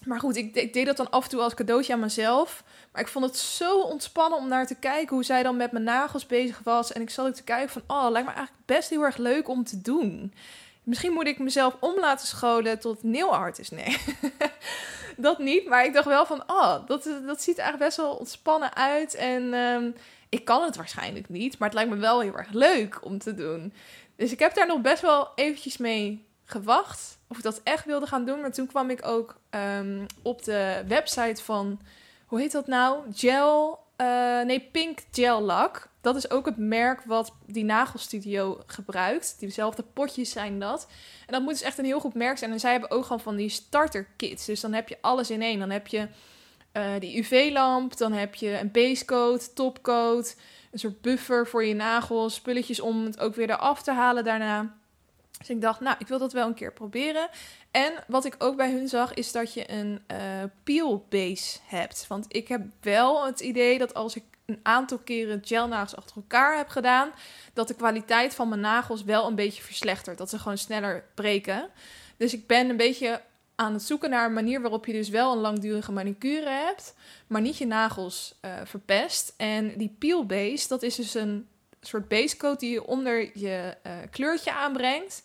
[0.05, 2.63] maar goed, ik, ik, deed dat dan af en toe als cadeautje aan mezelf.
[2.91, 5.83] Maar ik vond het zo ontspannen om naar te kijken hoe zij dan met mijn
[5.83, 6.91] nagels bezig was.
[6.91, 9.47] En ik zat ook te kijken van, oh, lijkt me eigenlijk best heel erg leuk
[9.47, 10.33] om te doen.
[10.83, 13.51] Misschien moet ik mezelf om laten scholen tot nail.
[13.69, 13.97] Nee,
[15.17, 15.67] dat niet.
[15.67, 19.15] Maar ik dacht wel van, oh, dat, dat ziet er eigenlijk best wel ontspannen uit.
[19.15, 19.91] En ehm,
[20.33, 23.33] ik kan het waarschijnlijk niet, maar het lijkt me wel heel erg leuk om te
[23.33, 23.73] doen.
[24.15, 28.07] Dus ik heb daar nog best wel eventjes mee gewacht of ik dat echt wilde
[28.07, 28.41] gaan doen.
[28.41, 29.39] Maar toen kwam ik ook
[29.79, 31.79] um, op de website van,
[32.25, 32.99] hoe heet dat nou?
[33.13, 35.89] Gel, uh, nee, Pink Gel Lak.
[36.01, 39.35] Dat is ook het merk wat die nagelstudio gebruikt.
[39.39, 40.87] Diezelfde potjes zijn dat.
[41.25, 42.51] En dat moet dus echt een heel goed merk zijn.
[42.51, 44.45] En zij hebben ook gewoon van die starter kits.
[44.45, 45.59] Dus dan heb je alles in één.
[45.59, 46.07] Dan heb je
[46.73, 50.35] uh, die UV-lamp, dan heb je een basecoat, topcoat,
[50.71, 54.75] een soort buffer voor je nagels, spulletjes om het ook weer eraf te halen daarna.
[55.37, 57.29] Dus ik dacht, nou, ik wil dat wel een keer proberen.
[57.71, 60.17] En wat ik ook bij hun zag, is dat je een uh,
[60.63, 62.05] peel base hebt.
[62.07, 66.57] Want ik heb wel het idee dat als ik een aantal keren gelnagels achter elkaar
[66.57, 67.11] heb gedaan,
[67.53, 70.17] dat de kwaliteit van mijn nagels wel een beetje verslechtert.
[70.17, 71.69] Dat ze gewoon sneller breken.
[72.17, 73.21] Dus ik ben een beetje
[73.55, 76.95] aan het zoeken naar een manier waarop je dus wel een langdurige manicure hebt,
[77.27, 79.33] maar niet je nagels uh, verpest.
[79.37, 81.47] En die peel base, dat is dus een
[81.81, 85.21] soort basecoat die je onder je uh, kleurtje aanbrengt.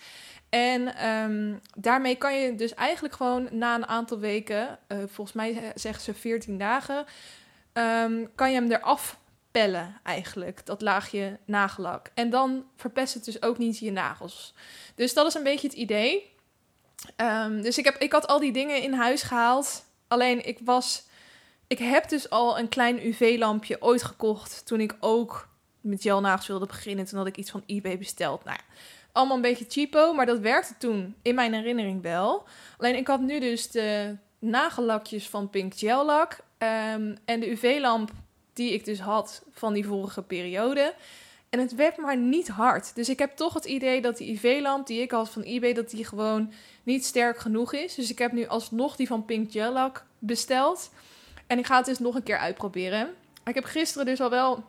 [0.49, 5.73] En um, daarmee kan je dus eigenlijk gewoon na een aantal weken, uh, volgens mij
[5.75, 7.07] zeggen ze 14 dagen,
[7.73, 9.19] um, kan je hem eraf
[9.51, 12.11] pellen eigenlijk, dat laagje nagellak.
[12.15, 14.55] En dan verpest het dus ook niet je nagels.
[14.95, 16.37] Dus dat is een beetje het idee.
[17.17, 19.85] Um, dus ik, heb, ik had al die dingen in huis gehaald.
[20.09, 21.07] Alleen ik was.
[21.67, 24.67] Ik heb dus al een klein UV-lampje ooit gekocht.
[24.67, 25.49] Toen ik ook
[25.81, 27.05] met gelnagels wilde beginnen.
[27.05, 28.45] Toen had ik iets van eBay besteld.
[28.45, 28.75] Nou ja,
[29.13, 30.13] allemaal een beetje cheapo.
[30.13, 32.47] Maar dat werkte toen in mijn herinnering wel.
[32.79, 36.33] Alleen ik had nu dus de nagellakjes van Pink Gel Lak.
[36.59, 38.11] Um, en de UV-lamp
[38.53, 40.95] die ik dus had van die vorige periode.
[41.51, 42.95] En het werd maar niet hard.
[42.95, 45.91] Dus ik heb toch het idee dat die IV-lamp die ik had van eBay, dat
[45.91, 47.95] die gewoon niet sterk genoeg is.
[47.95, 50.91] Dus ik heb nu alsnog die van Pink Gel besteld.
[51.47, 53.15] En ik ga het dus nog een keer uitproberen.
[53.45, 54.65] Ik heb gisteren dus al wel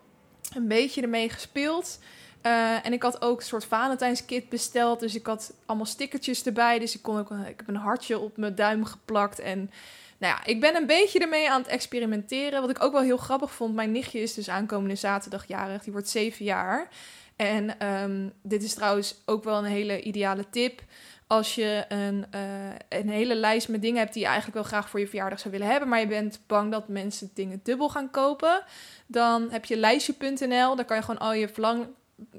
[0.54, 2.00] een beetje ermee gespeeld.
[2.46, 5.00] Uh, en ik had ook een soort Valentijnskit besteld.
[5.00, 6.80] Dus ik had allemaal stickertjes erbij.
[6.80, 9.40] Dus ik, kon ook, ik heb een hartje op mijn duim geplakt.
[9.40, 9.72] En
[10.20, 12.62] nou ja, ik ben een beetje ermee aan het experimenteren.
[12.62, 13.76] Wat ik ook wel heel grappig vond.
[13.76, 15.84] Mijn nichtje is dus aankomende zaterdag jarig.
[15.84, 16.90] Die wordt zeven jaar.
[17.36, 20.82] En um, dit is trouwens ook wel een hele ideale tip.
[21.28, 22.42] Als je een, uh,
[22.90, 25.54] een hele lijst met dingen hebt die je eigenlijk wel graag voor je verjaardag zou
[25.54, 28.64] willen hebben, maar je bent bang dat mensen dingen dubbel gaan kopen,
[29.06, 30.76] dan heb je lijstje.nl.
[30.76, 31.88] Daar kan je gewoon al je verlang,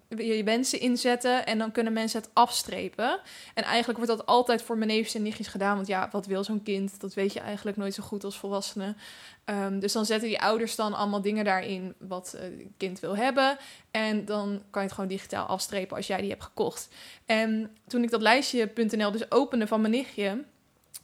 [0.09, 3.21] je wensen inzetten en dan kunnen mensen het afstrepen.
[3.55, 5.75] En eigenlijk wordt dat altijd voor mijn neefjes en nichtjes gedaan.
[5.75, 7.01] Want ja, wat wil zo'n kind?
[7.01, 8.95] Dat weet je eigenlijk nooit zo goed als volwassene.
[9.45, 13.59] Ehm, dus dan zetten die ouders dan allemaal dingen daarin wat het kind wil hebben.
[13.91, 16.89] En dan kan je het gewoon digitaal afstrepen als jij die hebt gekocht.
[17.27, 20.45] En toen ik dat lijstje.nl dus opende van mijn nichtje,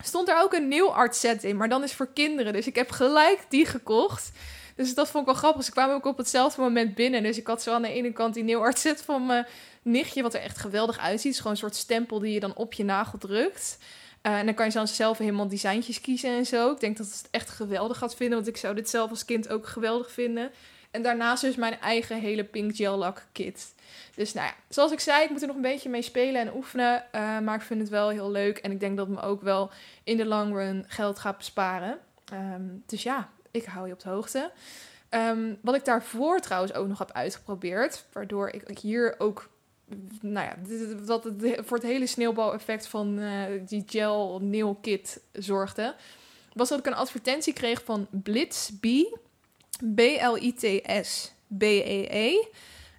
[0.05, 1.57] stond er ook een nieuw art set in.
[1.57, 2.53] Maar dan is voor kinderen.
[2.53, 4.33] Dus ik heb gelijk die gekocht.
[4.77, 5.65] Dus dat vond ik wel grappig.
[5.65, 7.23] Ze kwamen ook op hetzelfde moment binnen.
[7.23, 9.47] Dus ik had zo aan de ene kant die nieuw art set van mijn
[9.83, 11.33] nichtje, wat er echt geweldig uitziet.
[11.33, 13.79] Is gewoon een soort stempel die je dan op je nagel drukt.
[14.23, 16.73] Uh, en dan kan je dan zelf helemaal designtjes kiezen en zo.
[16.73, 19.49] Ik denk dat het echt geweldig gaat vinden, want ik zou dit zelf als kind
[19.49, 20.51] ook geweldig vinden.
[20.91, 23.75] En daarnaast dus mijn eigen hele pink gel lak kit.
[24.15, 26.55] Dus nou ja, zoals ik zei, ik moet er nog een beetje mee spelen en
[26.55, 27.05] oefenen.
[27.15, 28.59] Uh, maar ik vind het wel heel leuk.
[28.59, 29.71] En ik denk dat het me ook wel
[30.05, 31.99] in de long run geld gaat besparen.
[32.33, 34.51] Um, dus ja, ik hou je op de hoogte.
[35.11, 39.49] Um, wat ik daarvoor trouwens ook nog heb uitgeprobeerd, waardoor ik hier ook,
[40.21, 40.57] nou ja,
[41.05, 45.95] dat het voor het hele sneeuwbaleffect van uh, die gel nail kit zorgde,
[46.53, 48.87] was dat ik een advertentie kreeg van Blitz B,
[49.95, 52.45] B-L-I-T-S, B-E-E.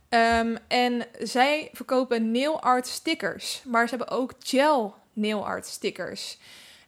[0.09, 6.37] Um, en zij verkopen nail art stickers, maar ze hebben ook gel nail art stickers.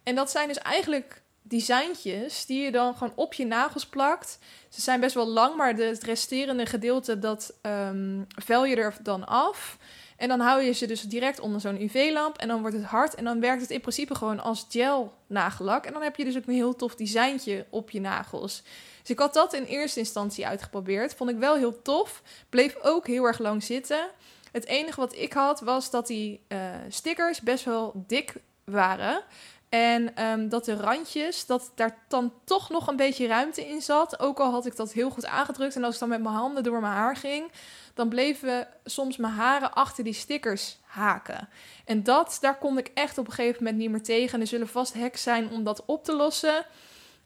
[0.04, 4.40] En dat zijn dus eigenlijk designtjes die je dan gewoon op je nagels plakt.
[4.70, 9.28] Ze zijn best wel lang, maar het resterende gedeelte dat um, vel je er dan
[9.28, 9.78] af.
[10.18, 13.16] En dan hou je ze dus direct onder zo'n UV-lamp en dan wordt het hard
[13.16, 15.86] en dan werkt het in principe gewoon als gel nagellak.
[15.86, 18.64] En dan heb je dus ook een heel tof designtje op je nagels.
[19.02, 21.16] Dus ik had dat in eerste instantie uitgeprobeerd.
[21.16, 22.22] Vond ik wel heel tof.
[22.50, 24.10] Bleef ook heel erg lang zitten.
[24.52, 29.24] Het enige wat ik had was dat die uh, stickers best wel dik waren.
[29.70, 34.20] En um, dat de randjes, dat daar dan toch nog een beetje ruimte in zat.
[34.20, 35.76] Ook al had ik dat heel goed aangedrukt.
[35.76, 37.52] En als ik dan met mijn handen door mijn haar ging,
[37.94, 41.50] dan bleven soms mijn haren achter die stickers haken.
[41.86, 44.42] En dat, daar kon ik echt op een gegeven moment niet meer tegen.
[44.42, 46.66] er zullen vast hacks zijn om dat op te lossen.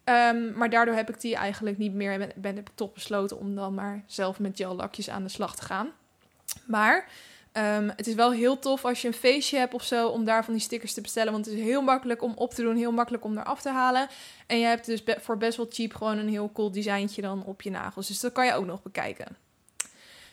[0.06, 2.18] Um, maar daardoor heb ik die eigenlijk niet meer.
[2.18, 5.56] Ben, ben ik toch besloten om dan maar zelf met gel lakjes aan de slag
[5.56, 5.92] te gaan.
[6.66, 7.10] Maar
[7.58, 10.44] Um, het is wel heel tof als je een feestje hebt of zo om daar
[10.44, 11.32] van die stickers te bestellen.
[11.32, 14.08] Want het is heel makkelijk om op te doen, heel makkelijk om eraf te halen.
[14.48, 17.62] En je hebt dus voor best wel cheap gewoon een heel cool designtje dan op
[17.62, 18.08] je nagels.
[18.08, 19.38] Dus dat kan je ook nog bekijken.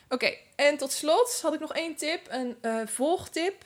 [0.09, 3.63] Oké, en tot slot had ik nog één tip, een uh, volgtip.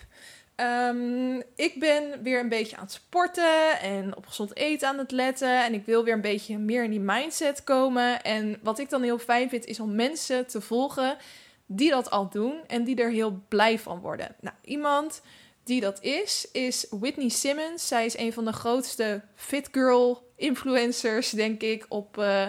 [0.56, 5.12] Um, ik ben weer een beetje aan het sporten en op gezond eten aan het
[5.12, 5.64] letten.
[5.64, 8.24] En ik wil weer een beetje meer in die mindset komen.
[8.24, 11.18] En wat ik dan heel fijn vind, is om mensen te volgen
[11.66, 14.36] die dat al doen en die er heel blij van worden.
[14.42, 15.22] Nou, iemand
[15.64, 17.88] die dat is, is Whitney Simmons.
[17.88, 22.46] Zij is een van de grootste fit girl influencers, denk ik, op uh,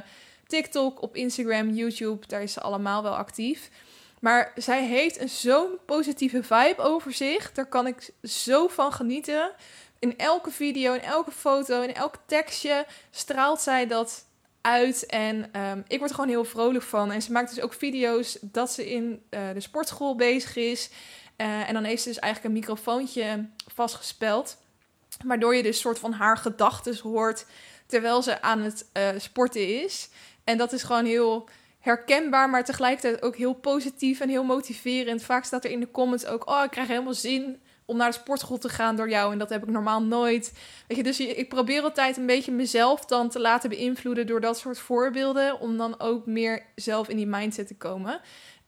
[0.47, 2.27] TikTok, op Instagram, YouTube.
[2.27, 3.71] Daar is ze allemaal wel actief.
[4.21, 7.53] Maar zij heeft een zo'n positieve vibe over zich.
[7.53, 9.51] Daar kan ik zo van genieten.
[9.99, 14.26] In elke video, in elke foto, in elk tekstje straalt zij dat
[14.67, 15.07] uit.
[15.07, 17.13] En um, ik word er gewoon heel vrolijk van.
[17.13, 20.91] En ze maakt dus ook video's dat ze in uh, de sportschool bezig is.
[21.37, 24.57] Uh, en dan heeft ze dus eigenlijk een microfoontje vastgespeld.
[25.25, 27.47] Waardoor je dus soort van haar gedachten hoort
[27.87, 30.09] terwijl ze aan het uh, sporten is.
[30.45, 31.49] En dat is gewoon heel
[31.81, 35.23] herkenbaar, maar tegelijkertijd ook heel positief en heel motiverend.
[35.23, 38.17] Vaak staat er in de comments ook: Oh, ik krijg helemaal zin om naar de
[38.17, 39.33] sportschool te gaan door jou.
[39.33, 40.53] En dat heb ik normaal nooit.
[40.87, 44.59] Weet je, dus ik probeer altijd een beetje mezelf dan te laten beïnvloeden door dat
[44.59, 45.61] soort voorbeelden.
[45.61, 48.21] Om dan ook meer zelf in die mindset te komen.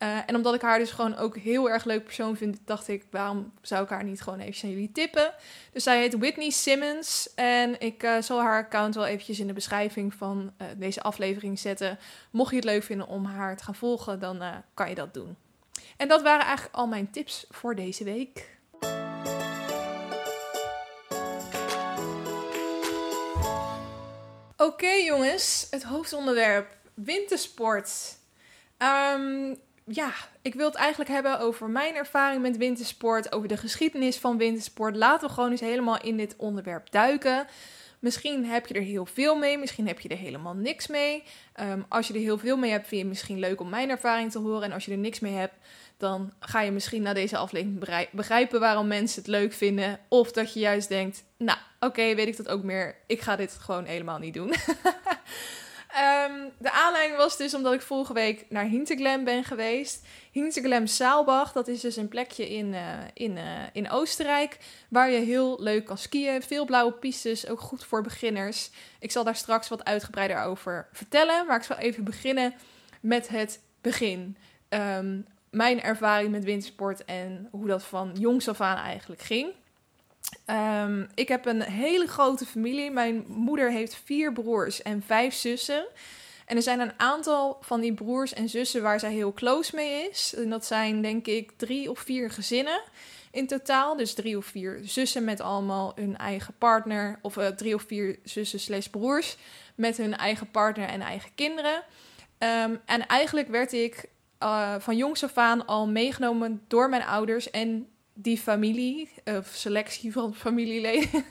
[0.03, 3.05] Uh, en omdat ik haar dus gewoon ook heel erg leuk persoon vind, dacht ik,
[3.11, 5.35] waarom zou ik haar niet gewoon even aan jullie tippen?
[5.73, 9.53] Dus zij heet Whitney Simmons en ik uh, zal haar account wel eventjes in de
[9.53, 11.99] beschrijving van uh, deze aflevering zetten.
[12.31, 14.43] Mocht je het leuk vinden om haar te gaan volgen, dan
[14.75, 15.37] kan je dat doen.
[15.97, 18.58] En dat waren eigenlijk al mijn tips voor deze week.
[24.57, 28.17] Oké jongens, het hoofdonderwerp wintersport.
[28.79, 30.13] Um, ja,
[30.43, 34.97] ik wil het eigenlijk hebben over mijn ervaring met wintersport, over de geschiedenis van wintersport.
[34.97, 37.47] Laten we gewoon eens helemaal in dit onderwerp duiken.
[37.99, 41.23] Misschien heb je er heel veel mee, misschien heb je er helemaal niks mee.
[41.61, 43.91] Um, als je er heel veel mee hebt, vind je het misschien leuk om mijn
[43.91, 44.63] ervaring te horen.
[44.63, 45.55] En als je er niks mee hebt,
[45.99, 50.01] dan ga je misschien na deze aflevering begrijpen waarom mensen het leuk vinden.
[50.09, 52.97] Of dat je juist denkt, nou oké, weet ik dat ook meer.
[53.07, 54.49] Ik ga dit gewoon helemaal niet doen.
[54.49, 60.07] Um, de aanleiding was dus omdat ik vorige week naar Hinterglemm ben geweest.
[60.33, 62.81] Hinterglemm Saalbach, dat is dus een plekje in, uh,
[63.15, 64.59] in, uh, in Oostenrijk.
[64.89, 66.43] Waar je heel leuk kan skiën.
[66.43, 68.71] Veel blauwe pistes, ook goed voor beginners.
[69.01, 71.47] Ik zal daar straks wat uitgebreider over vertellen.
[71.47, 72.55] Maar ik zal even beginnen
[73.01, 74.37] met het begin.
[74.69, 79.53] Um, mijn ervaring met wintersport en hoe dat van jongs af aan eigenlijk ging.
[80.45, 82.91] Ehm, ik heb een hele grote familie.
[82.91, 85.87] Mijn moeder heeft vier broers en vijf zussen.
[86.47, 90.09] En er zijn een aantal van die broers en zussen waar zij heel close mee
[90.11, 90.35] is.
[90.37, 92.81] En dat zijn denk ik drie of vier gezinnen
[93.31, 93.97] in totaal.
[93.97, 97.19] Dus drie of vier zussen met allemaal hun eigen partner.
[97.23, 99.37] Of uh, drie of vier zussen slash broers
[99.75, 101.83] met hun eigen partner en eigen kinderen.
[102.39, 104.09] Ehm, en eigenlijk werd ik
[104.43, 110.13] uh, van jongs af aan al meegenomen door mijn ouders en die familie, of selectie
[110.13, 111.25] van familieleden,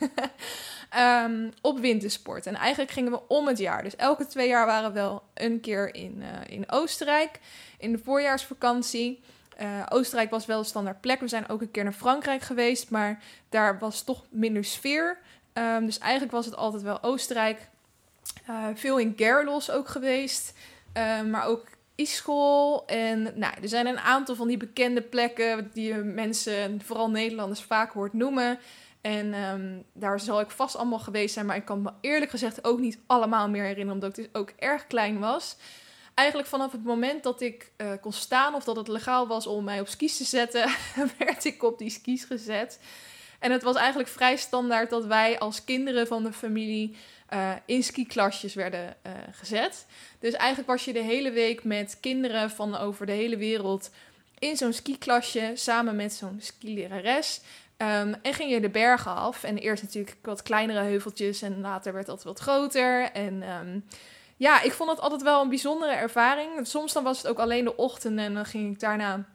[1.23, 2.45] um, op wintersport.
[2.45, 3.83] En eigenlijk gingen we om het jaar.
[3.83, 7.39] Dus elke twee jaar waren we wel een keer in, uh, in Oostenrijk,
[7.77, 9.21] in de voorjaarsvakantie.
[9.61, 11.19] Uh, Oostenrijk was wel een standaard plek.
[11.19, 15.17] We zijn ook een keer naar Frankrijk geweest, maar daar was toch minder sfeer.
[15.53, 17.69] Um, dus eigenlijk was het altijd wel Oostenrijk.
[18.73, 20.53] Veel in Gerlos ook geweest,
[20.97, 22.85] uh, maar ook Ischol.
[22.85, 27.91] En nou, er zijn een aantal van die bekende plekken die mensen, vooral Nederlanders, vaak
[27.91, 28.59] hoort noemen.
[29.01, 32.63] En um, daar zal ik vast allemaal geweest zijn, maar ik kan me eerlijk gezegd
[32.63, 35.57] ook niet allemaal meer herinneren, omdat ik dus ook erg klein was
[36.17, 39.63] eigenlijk vanaf het moment dat ik uh, kon staan of dat het legaal was om
[39.63, 40.69] mij op skis te zetten,
[41.17, 42.79] werd ik op die skis gezet.
[43.39, 46.95] En het was eigenlijk vrij standaard dat wij als kinderen van de familie
[47.33, 49.85] uh, in skiklasjes werden uh, gezet.
[50.19, 53.89] Dus eigenlijk was je de hele week met kinderen van over de hele wereld
[54.39, 57.41] in zo'n skiklasje samen met zo'n skilerares.
[57.77, 59.43] Um, en ging je de bergen af.
[59.43, 63.11] En eerst natuurlijk wat kleinere heuveltjes en later werd dat wat groter.
[63.11, 63.85] En um,
[64.37, 66.67] ja, ik vond het altijd wel een bijzondere ervaring.
[66.67, 69.25] Soms dan was het ook alleen de ochtend en dan ging ik daarna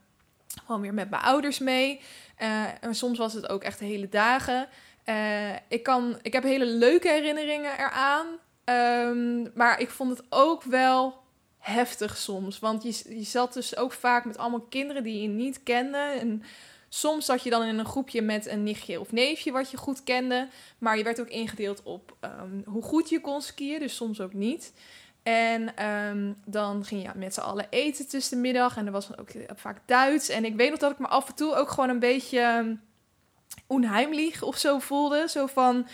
[0.67, 2.01] gewoon weer met mijn ouders mee.
[2.39, 4.69] Uh, en soms was het ook echt hele dagen.
[5.07, 8.27] Uh, ik, kan, ik heb hele leuke herinneringen eraan.
[8.65, 11.21] Um, maar ik vond het ook wel
[11.59, 12.59] heftig soms.
[12.59, 15.99] Want je, je zat dus ook vaak met allemaal kinderen die je niet kende.
[15.99, 16.43] En
[16.89, 20.05] soms zat je dan in een groepje met een nichtje of neefje wat je goed
[20.05, 20.49] kende.
[20.79, 24.33] Maar je werd ook ingedeeld op um, hoe goed je kon skiën, dus soms ook
[24.33, 24.73] niet.
[25.23, 28.77] En um, dan ging je met z'n allen eten tussen de middag.
[28.77, 30.29] En er was ook vaak Duits.
[30.29, 32.77] En ik weet nog dat ik me af en toe ook gewoon een beetje
[33.73, 35.25] onheimlich of zo voelde.
[35.29, 35.87] Zo van,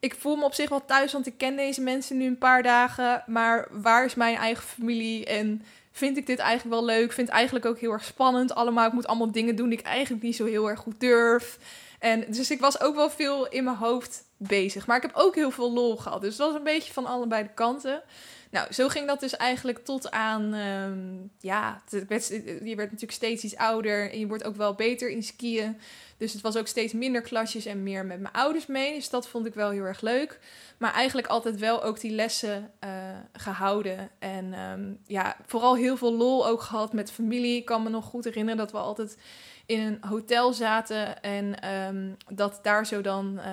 [0.00, 2.62] ik voel me op zich wel thuis, want ik ken deze mensen nu een paar
[2.62, 3.22] dagen.
[3.26, 5.26] Maar waar is mijn eigen familie?
[5.26, 5.62] En
[5.92, 7.12] vind ik dit eigenlijk wel leuk?
[7.12, 8.86] Vind eigenlijk ook heel erg spannend allemaal.
[8.86, 11.58] Ik moet allemaal dingen doen die ik eigenlijk niet zo heel erg goed durf.
[11.98, 14.86] En dus ik was ook wel veel in mijn hoofd bezig.
[14.86, 16.20] Maar ik heb ook heel veel lol gehad.
[16.20, 18.02] Dus het was een beetje van allebei de kanten.
[18.50, 23.56] Nou, zo ging dat dus eigenlijk tot aan, um, ja, je werd natuurlijk steeds iets
[23.56, 25.78] ouder en je wordt ook wel beter in skiën.
[26.16, 28.94] Dus het was ook steeds minder klasjes en meer met mijn ouders mee.
[28.94, 30.40] Dus dat vond ik wel heel erg leuk.
[30.78, 32.90] Maar eigenlijk altijd wel ook die lessen uh,
[33.32, 34.10] gehouden.
[34.18, 37.56] En um, ja, vooral heel veel lol ook gehad met familie.
[37.56, 39.18] Ik kan me nog goed herinneren dat we altijd
[39.66, 41.22] in een hotel zaten.
[41.22, 43.44] En um, dat daar zo dan uh,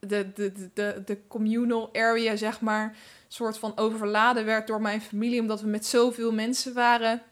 [0.00, 2.96] de, de, de, de communal area, zeg maar
[3.28, 7.22] soort van overladen werd door mijn familie, omdat we met zoveel mensen waren.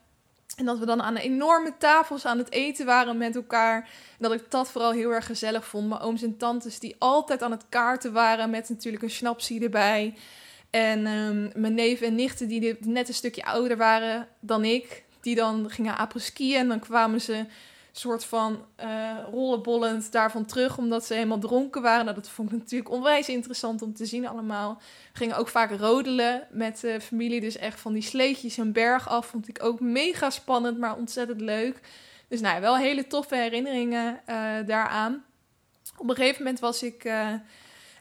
[0.56, 3.76] En dat we dan aan enorme tafels aan het eten waren met elkaar.
[4.18, 5.88] En dat ik dat vooral heel erg gezellig vond.
[5.88, 10.14] Mijn ooms en tantes die altijd aan het kaarten waren met natuurlijk een snapsie erbij.
[10.70, 15.04] En um, mijn neven en nichten die net een stukje ouder waren dan ik.
[15.20, 17.46] Die dan gingen apres-skiën en dan kwamen ze
[17.99, 22.05] soort van uh, rollenbollend daarvan terug, omdat ze helemaal dronken waren.
[22.05, 24.80] Nou, dat vond ik natuurlijk onwijs interessant om te zien allemaal.
[25.12, 29.26] Gingen ook vaak rodelen met de familie, dus echt van die sleetjes een berg af.
[29.26, 31.80] Vond ik ook mega spannend, maar ontzettend leuk.
[32.28, 34.36] Dus nou ja, wel hele toffe herinneringen uh,
[34.66, 35.24] daaraan.
[35.97, 37.32] Op een gegeven moment was ik uh,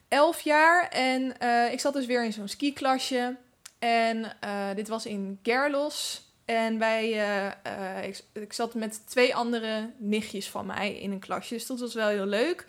[0.07, 1.23] elf jaar en
[1.71, 3.35] ik zat dus weer in zo'n skiklasje.
[3.79, 4.37] En
[4.75, 6.24] dit was in Gerlos.
[6.45, 11.53] En wij, uh, uh, ik, zat met twee andere nichtjes van mij in een klasje.
[11.53, 12.65] Dus dat was wel heel leuk.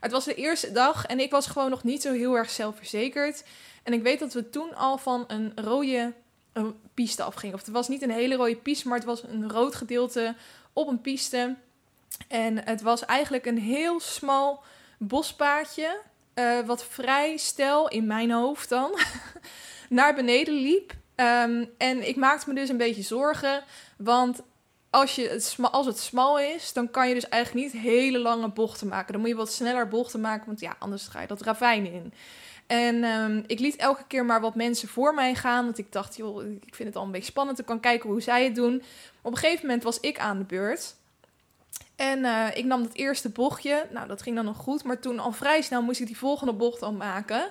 [0.00, 3.44] Het was de eerste dag en ik was gewoon nog niet zo heel erg zelfverzekerd.
[3.82, 6.12] En ik weet dat we toen al van een rode
[6.94, 7.54] piste afgingen.
[7.54, 10.34] Of het was niet een hele rode piste, maar het was een rood gedeelte
[10.72, 11.56] op een piste.
[12.28, 14.62] En het was eigenlijk een heel smal
[14.98, 16.00] bospaadje.
[16.34, 18.98] Uh, wat vrij stel in mijn hoofd dan
[19.88, 20.92] naar beneden liep.
[21.20, 23.62] Um, en ik maakte me dus een beetje zorgen,
[23.96, 24.42] want
[24.90, 28.48] als, je het, als het smal is, dan kan je dus eigenlijk niet hele lange
[28.48, 29.12] bochten maken.
[29.12, 32.12] Dan moet je wat sneller bochten maken, want ja, anders ga je dat ravijn in.
[32.66, 36.16] En um, ik liet elke keer maar wat mensen voor mij gaan, want ik dacht,
[36.16, 37.58] joh, ik vind het al een beetje spannend.
[37.58, 38.82] Ik kan kijken hoe zij het doen.
[39.22, 40.94] Op een gegeven moment was ik aan de beurt.
[41.96, 43.86] En uh, ik nam dat eerste bochtje.
[43.92, 44.84] Nou, dat ging dan nog goed.
[44.84, 47.50] Maar toen al vrij snel moest ik die volgende bocht al maken.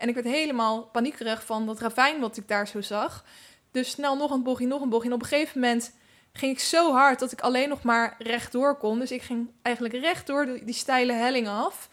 [0.00, 3.24] En ik werd helemaal paniekerig van dat ravijn wat ik daar zo zag.
[3.70, 5.08] Dus snel nog een bochtje, nog een bochtje.
[5.08, 5.92] En op een gegeven moment
[6.32, 8.98] ging ik zo hard dat ik alleen nog maar rechtdoor kon.
[8.98, 11.88] Dus ik ging eigenlijk rechtdoor die, die steile helling af.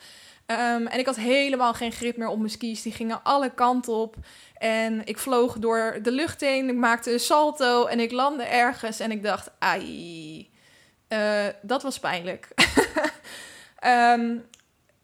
[0.46, 2.82] Ehm, en ik had helemaal geen grip meer op mijn skis.
[2.82, 4.16] Die gingen alle kanten op.
[4.58, 6.70] En ik vloog door de lucht heen.
[6.70, 9.00] Ik maakte een salto en ik landde ergens.
[9.00, 10.50] En ik dacht, ai,
[11.10, 12.48] uh, dat was pijnlijk.
[13.86, 14.46] um,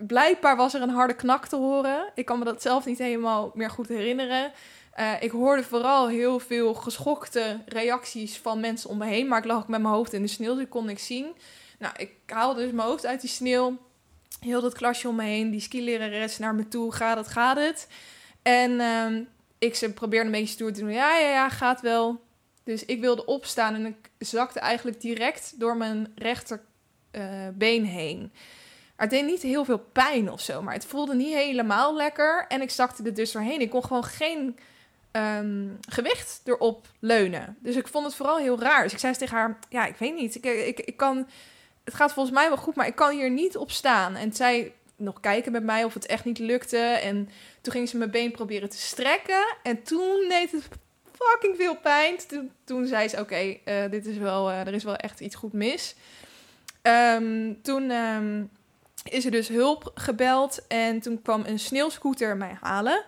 [0.08, 2.12] blijkbaar was er een harde knak te horen.
[2.16, 4.52] Ik kan me dat zelf niet helemaal meer goed herinneren.
[5.00, 9.28] Uh, ik hoorde vooral heel veel geschokte reacties van mensen om me heen.
[9.28, 11.36] Maar ik lag ook met mijn hoofd in de sneeuw, dus ik kon niks zien.
[11.80, 13.78] Nou, ik haalde dus mijn hoofd uit die sneeuw.
[14.40, 15.52] Heel dat klasje om me heen.
[15.52, 16.92] Die skilerares naar me toe.
[16.92, 17.88] Gaat het, gaat het?
[18.42, 19.28] En um,
[19.58, 20.92] ik ze probeerde een beetje stoer te doen.
[20.92, 22.22] Ja, ja, ja, gaat wel.
[22.64, 28.32] Dus ik wilde opstaan en ik zakte eigenlijk direct door mijn rechterbeen uh, heen.
[28.96, 32.46] Het deed niet heel veel pijn of zo, maar het voelde niet helemaal lekker.
[32.48, 33.62] En ik zakte er dus doorheen.
[33.62, 34.58] Ik kon gewoon geen
[35.12, 37.58] um, gewicht erop leunen.
[37.60, 38.84] Dus ik vond het vooral heel raar.
[38.84, 40.36] Dus ik zei tegen haar: Ja, ik weet niet.
[40.36, 41.28] Ik, ik, ik kan.
[41.84, 44.16] Het gaat volgens mij wel goed, maar ik kan hier niet op staan.
[44.16, 46.78] En zij nog kijken met mij of het echt niet lukte.
[46.78, 47.30] En
[47.62, 49.56] toen ging ze mijn been proberen te strekken.
[49.64, 50.68] En toen deed het
[51.12, 52.18] fucking veel pijn.
[52.28, 55.36] Toen, toen zei ze: Oké, uh, dit is wel, uh, er is wel echt iets
[55.36, 55.96] goed mis.
[56.82, 57.92] Um, toen.
[57.92, 58.50] Um,
[59.04, 63.04] is er dus hulp gebeld en toen kwam een sneeuwscooter mij halen.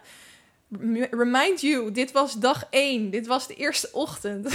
[1.09, 3.09] Remind you, dit was dag 1.
[3.09, 4.45] Dit was de eerste ochtend.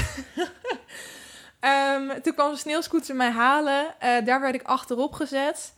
[1.60, 3.84] um, toen kwam een sneeuwscooter mij halen.
[3.84, 5.72] Uh, daar werd ik achterop gezet.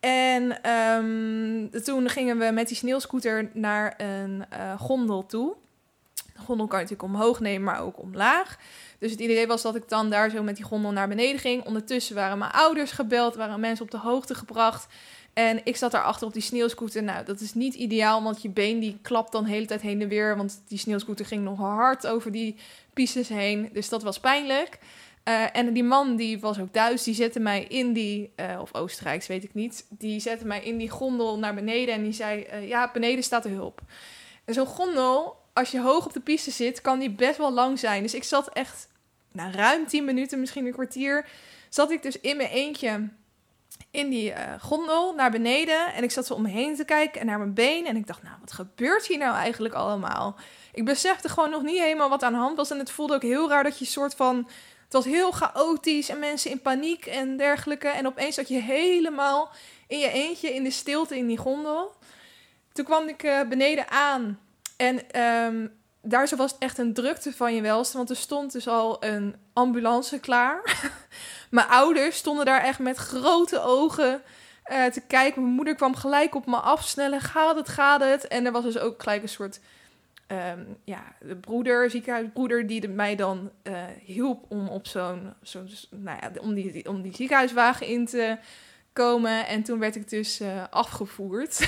[0.00, 5.54] En um, toen gingen we met die sneeuwscooter naar een uh, gondel toe.
[6.14, 8.58] De gondel kan je natuurlijk omhoog nemen, maar ook omlaag.
[8.98, 11.64] Dus het idee was dat ik dan daar zo met die gondel naar beneden ging.
[11.64, 14.86] Ondertussen waren mijn ouders gebeld, waren mensen op de hoogte gebracht.
[15.32, 17.02] En ik zat daarachter op die sneeuwscooter.
[17.02, 20.02] Nou, dat is niet ideaal, want je been die klapt dan de hele tijd heen
[20.02, 20.36] en weer.
[20.36, 22.56] Want die sneeuwscooter ging nog hard over die
[22.92, 23.70] pistes heen.
[23.72, 24.78] Dus dat was pijnlijk.
[25.28, 28.74] Uh, en die man die was ook Duits, die zette mij in die, uh, of
[28.74, 29.86] Oostenrijks, weet ik niet.
[29.88, 33.42] Die zette mij in die gondel naar beneden en die zei, uh, ja, beneden staat
[33.42, 33.80] de hulp.
[34.44, 37.78] En zo'n gondel, als je hoog op de piste zit, kan die best wel lang
[37.78, 38.02] zijn.
[38.02, 38.88] Dus ik zat echt,
[39.32, 41.28] nou, ruim 10 minuten, misschien een kwartier,
[41.68, 43.08] zat ik dus in mijn eentje
[43.90, 45.94] in die uh, gondel naar beneden.
[45.94, 47.86] En ik zat zo om me heen te kijken en naar mijn been.
[47.86, 50.36] En ik dacht, nou, wat gebeurt hier nou eigenlijk allemaal?
[50.72, 52.70] Ik besefte gewoon nog niet helemaal wat aan de hand was.
[52.70, 54.48] En het voelde ook heel raar dat je soort van...
[54.84, 57.88] Het was heel chaotisch en mensen in paniek en dergelijke.
[57.88, 59.50] En opeens zat je helemaal
[59.86, 61.94] in je eentje in de stilte in die gondel.
[62.72, 64.38] Toen kwam ik uh, beneden aan.
[64.78, 65.72] En um,
[66.02, 67.96] daar was echt een drukte van je welste.
[67.96, 70.80] Want er stond dus al een ambulance klaar.
[71.50, 74.22] Mijn ouders stonden daar echt met grote ogen
[74.70, 75.42] uh, te kijken.
[75.42, 77.20] Mijn moeder kwam gelijk op me afsnellen.
[77.20, 78.26] Gaat het, gaat het?
[78.26, 79.60] En er was dus ook gelijk een soort
[80.28, 86.18] um, ja, de broeder, ziekenhuisbroeder, die mij dan uh, hielp om op zo'n, zo, nou
[86.20, 88.36] ja, om die, om die ziekenhuiswagen in te
[88.92, 89.46] komen.
[89.46, 91.58] En toen werd ik dus uh, afgevoerd.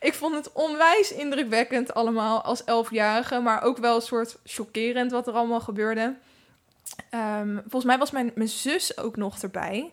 [0.00, 5.26] ik vond het onwijs indrukwekkend allemaal als elfjarige, maar ook wel een soort chockerend wat
[5.26, 6.14] er allemaal gebeurde.
[7.14, 9.92] Um, volgens mij was mijn, mijn zus ook nog erbij.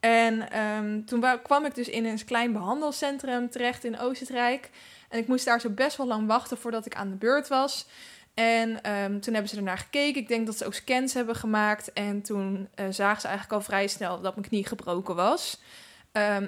[0.00, 4.70] En um, toen kwam ik dus in een klein behandelcentrum terecht in Oostenrijk.
[5.08, 7.86] En ik moest daar zo best wel lang wachten voordat ik aan de beurt was.
[8.34, 10.20] En um, toen hebben ze ernaar gekeken.
[10.20, 11.92] Ik denk dat ze ook scans hebben gemaakt.
[11.92, 15.60] En toen uh, zagen ze eigenlijk al vrij snel dat mijn knie gebroken was.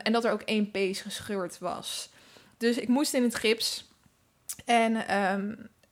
[0.02, 2.10] En dat er ook één pees gescheurd was.
[2.56, 3.90] Dus ik moest in het gips.
[4.64, 4.94] En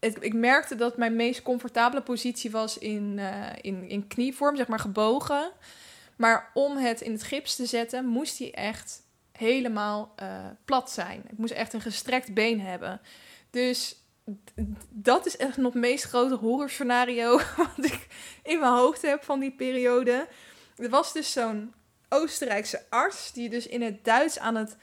[0.05, 4.67] het, ik merkte dat mijn meest comfortabele positie was in, uh, in, in knievorm, zeg
[4.67, 5.51] maar gebogen.
[6.17, 9.03] Maar om het in het gips te zetten, moest hij echt
[9.33, 11.23] helemaal uh, plat zijn.
[11.31, 13.01] Ik moest echt een gestrekt been hebben.
[13.51, 13.97] Dus
[14.91, 18.07] dat is echt nog het meest grote horrorscenario wat ik
[18.43, 20.29] in mijn hoofd heb van die periode.
[20.77, 21.75] Er was dus zo'n
[22.09, 24.77] Oostenrijkse arts die dus in het Duits aan het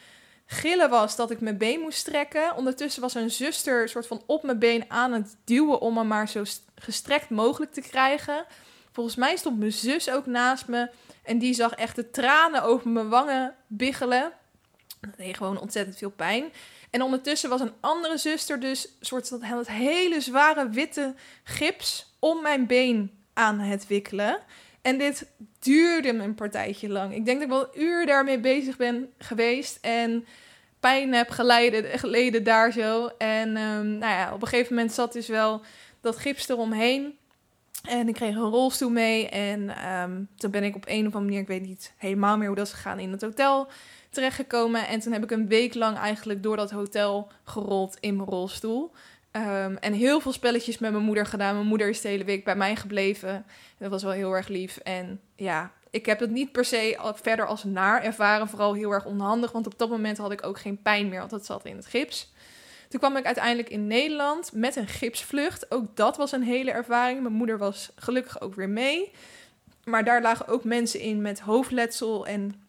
[0.51, 2.55] gillen was dat ik mijn been moest strekken.
[2.55, 6.29] Ondertussen was een zuster soort van op mijn been aan het duwen om me maar
[6.29, 6.43] zo
[6.75, 8.45] gestrekt mogelijk te krijgen.
[8.91, 10.89] Volgens mij stond mijn zus ook naast me
[11.23, 14.31] en die zag echt de tranen over mijn wangen biggelen.
[15.01, 16.51] Dat deed gewoon ontzettend veel pijn.
[16.89, 22.41] En ondertussen was een andere zuster dus soort van het hele zware witte gips om
[22.41, 24.39] mijn been aan het wikkelen.
[24.81, 25.27] En dit
[25.59, 27.15] duurde een partijtje lang.
[27.15, 29.77] Ik denk dat ik wel een uur daarmee bezig ben geweest.
[29.81, 30.25] En
[30.79, 33.09] pijn heb geleden, geleden daar zo.
[33.17, 35.61] En um, nou ja, op een gegeven moment zat dus wel
[36.01, 37.17] dat gips eromheen.
[37.81, 39.29] En ik kreeg een rolstoel mee.
[39.29, 42.47] En um, toen ben ik op een of andere manier, ik weet niet helemaal meer
[42.47, 43.67] hoe dat is gegaan, in het hotel
[44.09, 44.87] terechtgekomen.
[44.87, 48.91] En toen heb ik een week lang eigenlijk door dat hotel gerold in mijn rolstoel.
[49.31, 51.55] Ehm, en heel veel spelletjes met mijn moeder gedaan.
[51.55, 53.45] Mijn moeder is de hele week bij mij gebleven.
[53.77, 54.77] Dat was wel heel erg lief.
[54.77, 58.47] En ja, ik heb het niet per se verder als naar ervaren.
[58.47, 61.31] Vooral heel erg onhandig, want op dat moment had ik ook geen pijn meer, want
[61.31, 62.33] het zat in het gips.
[62.89, 65.71] Toen kwam ik uiteindelijk in Nederland met een gipsvlucht.
[65.71, 67.21] Ook dat was een hele ervaring.
[67.21, 69.11] Mijn moeder was gelukkig ook weer mee.
[69.83, 72.63] Maar daar lagen ook mensen in met hoofdletsel en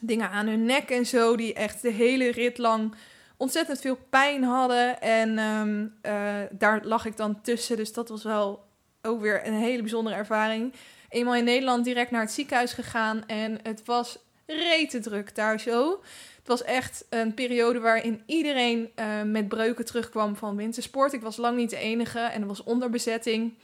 [0.00, 2.94] dingen aan hun nek en zo, die echt de hele rit lang
[3.40, 5.00] ontzettend veel pijn hadden.
[5.00, 7.76] En ehm, eh, daar lag ik dan tussen.
[7.76, 8.64] Dus dat was wel
[9.02, 10.72] ook weer een hele bijzondere ervaring.
[11.08, 13.26] Eenmaal in Nederland direct naar het ziekenhuis gegaan.
[13.26, 16.00] En het was rete druk daar zo.
[16.38, 21.12] Het was echt een periode waarin iedereen uh, met breuken terugkwam van wintersport.
[21.12, 23.54] Ik was lang niet de enige en er was onderbezetting.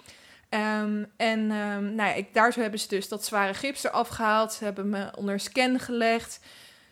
[0.51, 4.09] Um, en um, nou ja, ik, daar zo hebben ze dus dat zware gips eraf
[4.09, 4.53] gehaald.
[4.53, 6.41] Ze hebben me onder scan gelegd.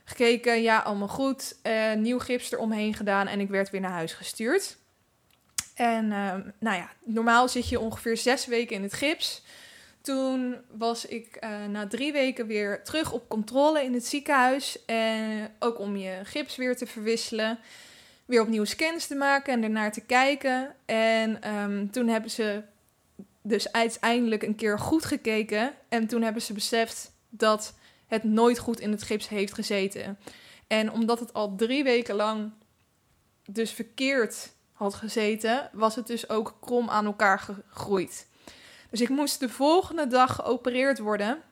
[0.05, 1.57] Gekeken, ja, allemaal goed.
[1.63, 4.77] Uh, nieuw gips eromheen gedaan en ik werd weer naar huis gestuurd.
[5.75, 9.43] En um, nou ja, normaal zit je ongeveer zes weken in het gips.
[10.01, 14.85] Toen was ik uh, na drie weken weer terug op controle in het ziekenhuis.
[14.85, 17.59] En ook om je gips weer te verwisselen.
[18.25, 20.75] Weer opnieuw scans te maken en ernaar te kijken.
[20.85, 22.63] En um, toen hebben ze
[23.43, 25.73] dus uiteindelijk een keer goed gekeken.
[25.89, 27.75] En toen hebben ze beseft dat
[28.15, 30.19] het nooit goed in het gips heeft gezeten.
[30.67, 32.53] En omdat het al drie weken lang
[33.45, 38.27] dus verkeerd had gezeten, was het dus ook krom aan elkaar gegroeid.
[38.91, 41.43] Dus ik moest de volgende dag geopereerd worden.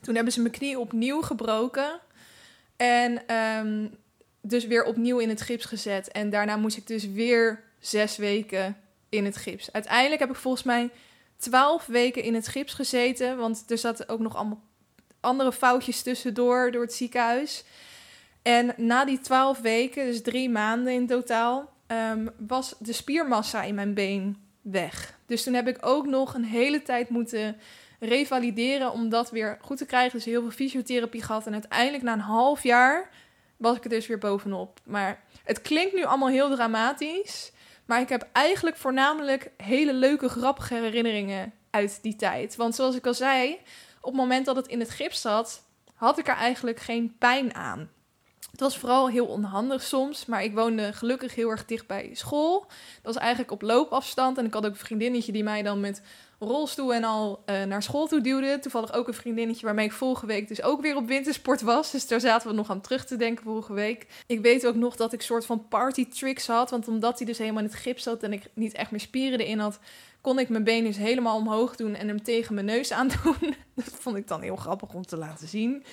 [0.00, 2.00] Toen hebben ze mijn knie opnieuw gebroken.
[2.76, 3.96] En um,
[4.40, 6.08] dus weer opnieuw in het gips gezet.
[6.08, 8.76] En daarna moest ik dus weer zes weken
[9.08, 9.72] in het gips.
[9.72, 10.90] Uiteindelijk heb ik volgens mij
[11.36, 13.36] twaalf weken in het gips gezeten.
[13.36, 14.62] Want er zaten ook nog allemaal
[15.20, 17.64] andere foutjes tussendoor door het ziekenhuis.
[18.42, 23.74] En na die twaalf weken, dus drie maanden in totaal, um, was de spiermassa in
[23.74, 25.18] mijn been weg.
[25.26, 27.56] Dus toen heb ik ook nog een hele tijd moeten
[28.00, 30.16] revalideren om dat weer goed te krijgen.
[30.16, 31.46] Dus heel veel fysiotherapie gehad.
[31.46, 33.10] En uiteindelijk na een half jaar
[33.56, 34.80] was ik er dus weer bovenop.
[34.84, 37.52] Maar het klinkt nu allemaal heel dramatisch.
[37.84, 42.56] Maar ik heb eigenlijk voornamelijk hele leuke, grappige herinneringen uit die tijd.
[42.56, 43.58] Want zoals ik al zei,
[44.08, 45.62] op het moment dat het in het gips zat,
[45.94, 47.90] had ik er eigenlijk geen pijn aan.
[48.50, 52.60] Het was vooral heel onhandig soms, maar ik woonde gelukkig heel erg dicht bij school.
[53.02, 56.02] Dat was eigenlijk op loopafstand en ik had ook een vriendinnetje die mij dan met
[56.38, 58.58] rolstoel en al uh, naar school toe duwde.
[58.58, 61.90] Toevallig ook een vriendinnetje waarmee ik vorige week dus ook weer op wintersport was.
[61.90, 64.06] Dus daar zaten we nog aan terug te denken vorige week.
[64.26, 67.38] Ik weet ook nog dat ik soort van party tricks had, want omdat hij dus
[67.38, 69.78] helemaal in het gips zat en ik niet echt meer spieren erin had,
[70.20, 73.36] kon ik mijn been dus helemaal omhoog doen en hem tegen mijn neus aandoen.
[73.74, 75.84] Dat vond ik dan heel grappig om te laten zien.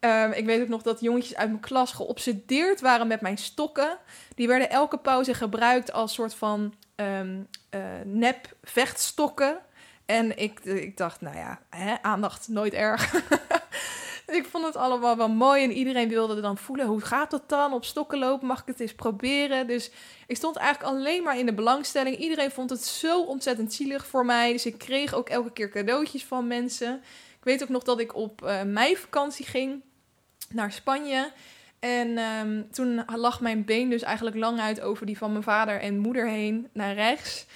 [0.00, 3.98] Um, ik weet ook nog dat jongetjes uit mijn klas geobsedeerd waren met mijn stokken.
[4.34, 9.58] Die werden elke pauze gebruikt als soort van um, uh, nep vechtstokken.
[10.06, 13.14] En ik, ik dacht, nou ja, hè, aandacht nooit erg.
[14.26, 17.72] ik vond het allemaal wel mooi en iedereen wilde dan voelen, hoe gaat dat dan?
[17.72, 19.66] Op stokken lopen, mag ik het eens proberen?
[19.66, 19.90] Dus
[20.26, 22.16] ik stond eigenlijk alleen maar in de belangstelling.
[22.16, 24.52] Iedereen vond het zo ontzettend zielig voor mij.
[24.52, 26.94] Dus ik kreeg ook elke keer cadeautjes van mensen.
[27.38, 29.82] Ik weet ook nog dat ik op uh, meivakantie ging
[30.48, 31.32] naar Spanje.
[31.78, 35.80] En um, toen lag mijn been dus eigenlijk lang uit over die van mijn vader
[35.80, 37.46] en moeder heen naar rechts.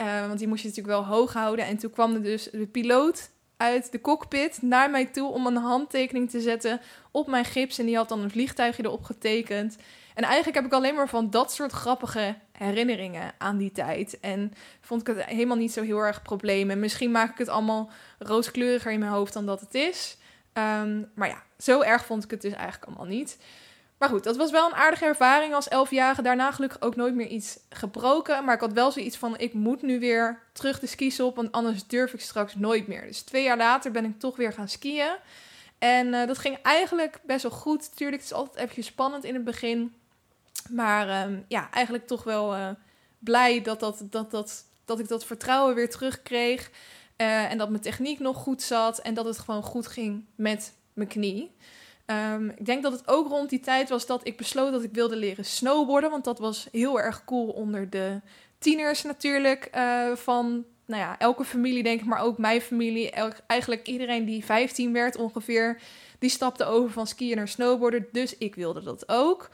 [0.00, 1.64] Uh, want die moest je natuurlijk wel hoog houden.
[1.64, 5.56] En toen kwam er dus de piloot uit de cockpit naar mij toe om een
[5.56, 6.80] handtekening te zetten
[7.10, 7.78] op mijn gips.
[7.78, 9.76] En die had dan een vliegtuigje erop getekend.
[10.14, 14.20] En eigenlijk heb ik alleen maar van dat soort grappige herinneringen aan die tijd.
[14.20, 16.70] En vond ik het helemaal niet zo heel erg probleem.
[16.70, 20.16] En misschien maak ik het allemaal rooskleuriger in mijn hoofd dan dat het is.
[20.52, 23.38] Um, maar ja, zo erg vond ik het dus eigenlijk allemaal niet.
[24.00, 26.22] Maar goed, dat was wel een aardige ervaring als elfjarige.
[26.22, 28.44] Daarna gelukkig ook nooit meer iets gebroken.
[28.44, 31.52] Maar ik had wel zoiets van, ik moet nu weer terug de skis op, want
[31.52, 33.06] anders durf ik straks nooit meer.
[33.06, 35.16] Dus twee jaar later ben ik toch weer gaan skiën.
[35.78, 37.96] En uh, dat ging eigenlijk best wel goed.
[37.96, 39.94] Tuurlijk, het is altijd even spannend in het begin.
[40.70, 42.68] Maar um, ja, eigenlijk toch wel uh,
[43.18, 46.70] blij dat, dat, dat, dat, dat ik dat vertrouwen weer terugkreeg.
[47.16, 48.98] Uh, en dat mijn techniek nog goed zat.
[48.98, 51.54] En dat het gewoon goed ging met mijn knie.
[52.10, 54.92] Um, ik denk dat het ook rond die tijd was dat ik besloot dat ik
[54.92, 56.10] wilde leren snowboarden.
[56.10, 58.20] Want dat was heel erg cool onder de
[58.58, 59.70] tieners natuurlijk.
[59.74, 63.10] Uh, van nou ja, elke familie denk ik, maar ook mijn familie.
[63.46, 65.80] Eigenlijk iedereen die 15 werd ongeveer,
[66.18, 68.06] die stapte over van skiën naar snowboarden.
[68.12, 69.50] Dus ik wilde dat ook.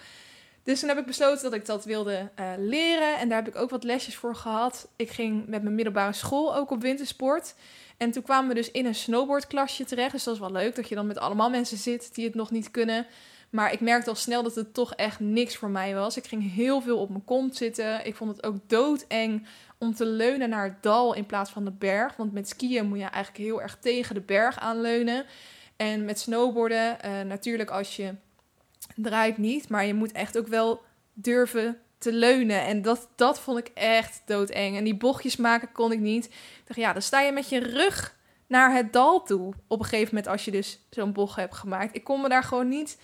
[0.67, 3.19] Dus toen heb ik besloten dat ik dat wilde uh, leren.
[3.19, 4.89] En daar heb ik ook wat lesjes voor gehad.
[4.97, 7.55] Ik ging met mijn middelbare school ook op wintersport.
[7.97, 10.13] En toen kwamen we dus in een snowboardklasje terecht.
[10.13, 12.51] Dus dat is wel leuk dat je dan met allemaal mensen zit die het nog
[12.51, 13.07] niet kunnen.
[13.51, 16.17] Maar ik merkte al snel dat het toch echt niks voor mij was.
[16.17, 18.07] Ik ging heel veel op mijn kont zitten.
[18.07, 19.47] Ik vond het ook doodeng
[19.79, 22.17] om te leunen naar het dal in plaats van de berg.
[22.17, 25.25] Want met skiën moet je eigenlijk heel erg tegen de berg aanleunen.
[25.77, 28.15] En met snowboarden, uh, natuurlijk als je
[28.97, 30.83] draait niet, maar je moet echt ook wel
[31.13, 32.65] durven te leunen.
[32.65, 34.77] En dat, dat vond ik echt doodeng.
[34.77, 36.25] En die bochtjes maken kon ik niet.
[36.25, 38.17] Ik dacht, ja, dan sta je met je rug
[38.47, 39.53] naar het dal toe.
[39.67, 41.95] Op een gegeven moment als je dus zo'n bocht hebt gemaakt.
[41.95, 42.99] Ik kon me daar gewoon niet,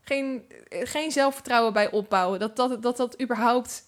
[0.00, 2.38] geen, geen zelfvertrouwen bij opbouwen.
[2.38, 3.82] Dat dat, dat, dat überhaupt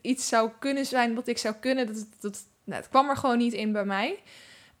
[0.00, 1.86] iets zou kunnen zijn wat ik zou kunnen.
[1.86, 4.18] Dat, dat, nou, het kwam er gewoon niet in bij mij.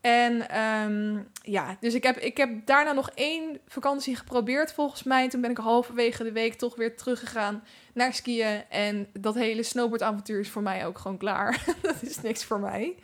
[0.00, 5.28] En um, ja, dus ik heb, ik heb daarna nog één vakantie geprobeerd volgens mij.
[5.28, 8.62] Toen ben ik halverwege de week toch weer teruggegaan naar skiën.
[8.68, 11.64] En dat hele snowboardavontuur is voor mij ook gewoon klaar.
[11.82, 12.96] dat is niks voor mij.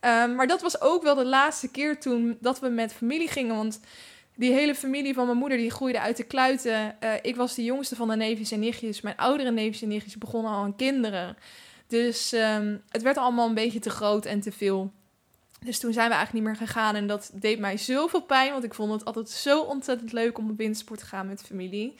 [0.00, 3.56] Um, maar dat was ook wel de laatste keer toen dat we met familie gingen.
[3.56, 3.80] Want
[4.34, 6.96] die hele familie van mijn moeder die groeide uit de kluiten.
[7.04, 9.00] Uh, ik was de jongste van de neefjes en nichtjes.
[9.00, 11.36] Mijn oudere neefjes en nichtjes begonnen al aan kinderen.
[11.86, 14.92] Dus um, het werd allemaal een beetje te groot en te veel.
[15.64, 16.94] Dus toen zijn we eigenlijk niet meer gegaan.
[16.94, 18.52] En dat deed mij zoveel pijn.
[18.52, 21.96] Want ik vond het altijd zo ontzettend leuk om op wintersport te gaan met familie.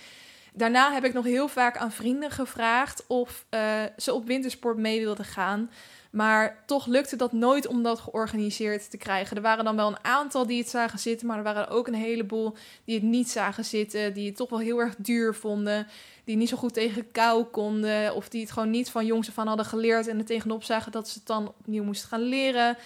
[0.52, 5.00] Daarna heb ik nog heel vaak aan vrienden gevraagd of uh, ze op wintersport mee
[5.00, 5.70] wilden gaan.
[6.11, 9.36] Maar toch lukte dat nooit om dat georganiseerd te krijgen.
[9.36, 11.94] Er waren dan wel een aantal die het zagen zitten, maar er waren ook een
[11.94, 14.14] heleboel die het niet zagen zitten.
[14.14, 15.86] Die het toch wel heel erg duur vonden.
[16.24, 18.14] Die niet zo goed tegen kou konden.
[18.14, 21.09] Of die het gewoon niet van jongs af hadden geleerd en er tegenop zagen dat
[21.09, 22.76] ze het dan opnieuw moesten gaan leren.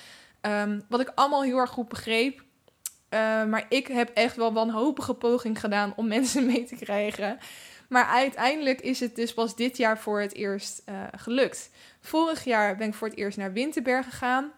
[0.46, 2.38] Um, wat ik allemaal heel erg goed begreep.
[2.38, 7.38] Uh, maar ik heb echt wel wanhopige poging gedaan om mensen mee te krijgen.
[7.88, 11.70] Maar uiteindelijk is het dus pas dit jaar voor het eerst uh, gelukt.
[12.00, 14.52] Vorig jaar ben ik voor het eerst naar Winterberg gegaan.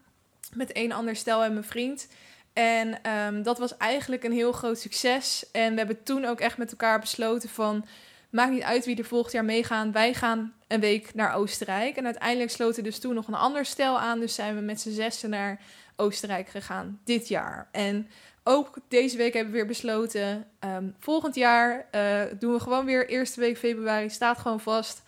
[0.53, 2.09] Met een ander stel en mijn vriend.
[2.53, 5.51] En um, dat was eigenlijk een heel groot succes.
[5.53, 7.87] En we hebben toen ook echt met elkaar besloten van...
[8.35, 9.93] Maakt niet uit wie er volgend jaar meegaan.
[9.93, 11.97] Wij gaan een week naar Oostenrijk.
[11.97, 14.21] En uiteindelijk sloten dus toen nog een ander stel aan.
[14.21, 15.61] Dus zijn we met z'n zessen naar
[15.97, 17.69] Oostenrijk gegaan dit jaar.
[17.73, 18.09] En
[18.45, 20.47] ook deze week hebben we weer besloten.
[20.65, 24.11] Um, volgend jaar uh, doen we gewoon weer eerste week februari.
[24.11, 25.03] Staat gewoon vast.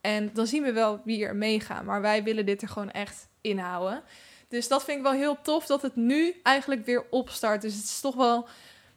[0.00, 1.84] En dan zien we wel wie er meegaan.
[1.84, 4.02] Maar wij willen dit er gewoon echt inhouden.
[4.48, 7.62] Dus dat vind ik wel heel tof dat het nu eigenlijk weer opstart.
[7.62, 8.48] Dus het is toch wel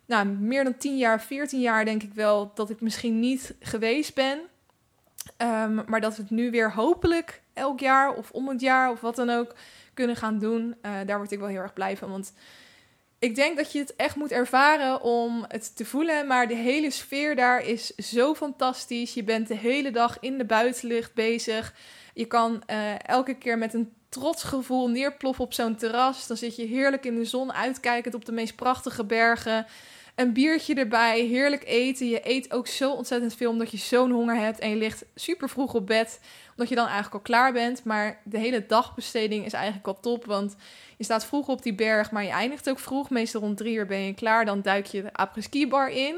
[0.06, 4.16] nou, meer dan 10 jaar, 14 jaar denk ik wel dat ik misschien niet geweest
[4.16, 4.39] ben.
[5.38, 9.01] Um, maar dat we het nu weer hopelijk elk jaar of om het jaar of
[9.01, 9.56] wat dan ook
[9.93, 10.76] kunnen gaan doen.
[10.82, 12.10] Uh, daar word ik wel heel erg blij van.
[12.10, 12.34] Want
[13.26, 16.28] ik denk dat je het echt moet ervaren om het te voelen.
[16.28, 19.14] Maar de hele sfeer daar is zo fantastisch.
[19.14, 21.74] Je bent de hele dag in de buitenlucht bezig.
[22.14, 26.28] Je kan uh, elke keer met een trots gevoel neerploffen op zo'n terras.
[26.28, 29.66] Dan zit je heerlijk in de zon uitkijkend op de meest prachtige bergen.
[30.16, 32.10] Een biertje erbij, heerlijk eten.
[32.10, 34.60] Je eet ook zo ontzettend veel omdat je zo'n honger hebt.
[34.60, 36.20] En je ligt super vroeg op bed,
[36.56, 37.84] omdat je dan eigenlijk al klaar bent.
[37.84, 40.56] Maar de hele dagbesteding is eigenlijk al top, want
[40.97, 43.10] je staat vroeg op die berg, maar je eindigt ook vroeg.
[43.10, 44.45] Meestal rond drie uur ben je klaar.
[44.45, 46.16] Dan duik je de après-ski bar in.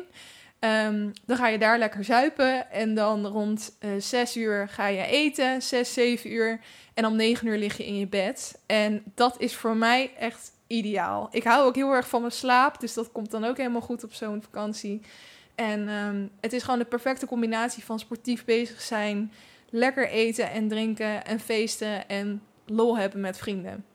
[0.59, 2.71] Um, dan ga je daar lekker zuipen.
[2.71, 5.61] En dan rond uh, zes uur ga je eten.
[5.61, 6.59] Zes, zeven uur.
[6.93, 8.59] En om negen uur lig je in je bed.
[8.65, 11.27] En dat is voor mij echt ideaal.
[11.31, 12.79] Ik hou ook heel erg van mijn slaap.
[12.79, 15.01] Dus dat komt dan ook helemaal goed op zo'n vakantie.
[15.55, 19.31] En um, het is gewoon de perfecte combinatie van sportief bezig zijn.
[19.69, 23.85] Lekker eten en drinken en feesten en lol hebben met vrienden.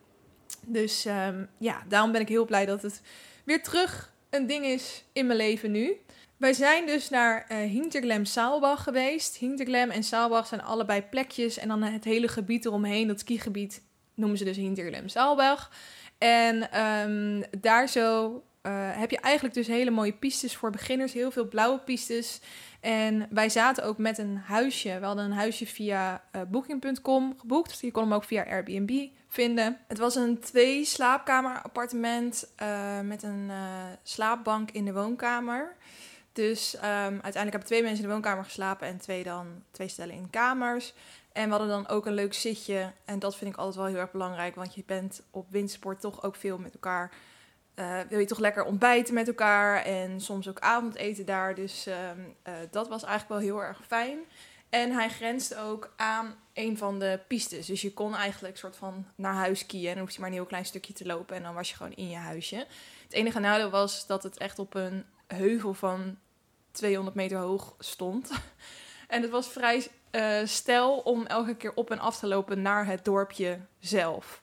[0.67, 3.03] Dus um, ja, daarom ben ik heel blij dat het
[3.45, 5.97] weer terug een ding is in mijn leven nu.
[6.37, 9.37] Wij zijn dus naar uh, Hinterglem Saalbach geweest.
[9.37, 11.59] Hinterglem en Saalbach zijn allebei plekjes.
[11.59, 13.83] En dan het hele gebied eromheen, dat skigebied,
[14.15, 15.71] noemen ze dus Hinterglem Saalbach.
[16.19, 21.13] En um, daar zo uh, heb je eigenlijk dus hele mooie pistes voor beginners.
[21.13, 22.41] Heel veel blauwe pistes.
[22.83, 24.99] En wij zaten ook met een huisje.
[24.99, 27.81] We hadden een huisje via uh, booking.com geboekt.
[27.81, 29.79] Je kon hem ook via Airbnb vinden.
[29.89, 33.51] Het was een twee slaapkamer appartement uh, met een
[34.03, 35.77] slaapbank in de woonkamer.
[36.33, 40.15] Dus um, uiteindelijk hebben twee mensen in de woonkamer geslapen en twee dan twee stellen
[40.15, 40.95] in kamers.
[41.33, 42.93] En we hadden dan ook een leuk zitje.
[43.05, 44.55] En dat vind ik altijd wel heel erg belangrijk.
[44.55, 47.11] Want je bent op windsport toch ook veel met elkaar.
[47.77, 49.85] Uh, wil je toch lekker ontbijten met elkaar.
[49.85, 51.55] En soms ook avondeten daar.
[51.55, 54.19] Dus uh, uh, dat was eigenlijk wel heel erg fijn.
[54.69, 57.67] En hij grenst ook aan een van de pistes.
[57.67, 59.89] Dus je kon eigenlijk soort van naar huis skiën.
[59.89, 61.37] En dan hoefde je maar een heel klein stukje te lopen.
[61.37, 62.67] En dan was je gewoon in je huisje.
[63.03, 66.19] Het enige nadeel was dat het echt op een heuvel van
[66.71, 68.31] 200 meter hoog stond.
[69.09, 72.87] en het was vrij uh, stel om elke keer op en af te lopen naar
[72.87, 74.41] het dorpje zelf.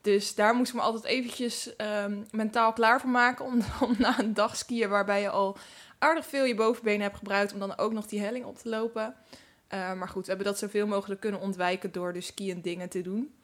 [0.00, 1.70] Dus daar moest ik me altijd eventjes
[2.04, 5.56] um, mentaal klaar voor maken om, om na een dag skiën waarbij je al
[5.98, 9.14] aardig veel je bovenbenen hebt gebruikt om dan ook nog die helling op te lopen.
[9.68, 13.00] Eh, maar goed, we hebben dat zoveel mogelijk kunnen ontwijken door de skiën dingen te
[13.00, 13.34] doen.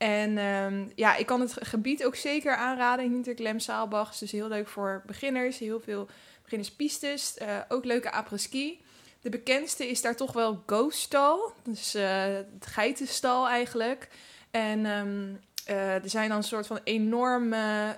[0.00, 3.10] En ehm, ja, ik kan het gebied ook zeker aanraden.
[3.10, 5.58] Hinterklem Saalbach dus heel leuk voor beginners.
[5.58, 6.08] Heel veel
[6.42, 7.36] beginnerspistes.
[7.42, 8.80] Uh, ook leuke après-ski.
[9.20, 11.52] De bekendste is daar toch wel Ghoststal.
[11.62, 14.08] Dus uh, het geitenstal eigenlijk.
[14.50, 15.40] En um,
[15.70, 17.96] uh, er zijn dan een soort van enorme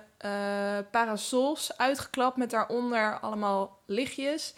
[0.91, 4.53] parasols uitgeklapt met daaronder allemaal lichtjes.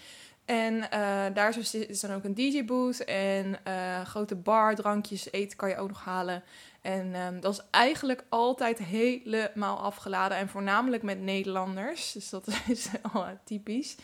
[0.45, 5.69] En uh, daar is dan ook een DJ-booth en uh, grote bar, drankjes, eten kan
[5.69, 6.43] je ook nog halen.
[6.81, 12.11] En um, dat is eigenlijk altijd helemaal afgeladen en voornamelijk met Nederlanders.
[12.11, 13.95] Dus dat is al typisch.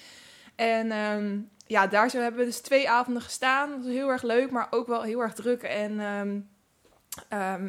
[0.56, 3.70] En um, ja, daar zo hebben we dus twee avonden gestaan.
[3.70, 5.62] Dat was heel erg leuk, maar ook wel heel erg druk.
[5.64, 6.50] En um,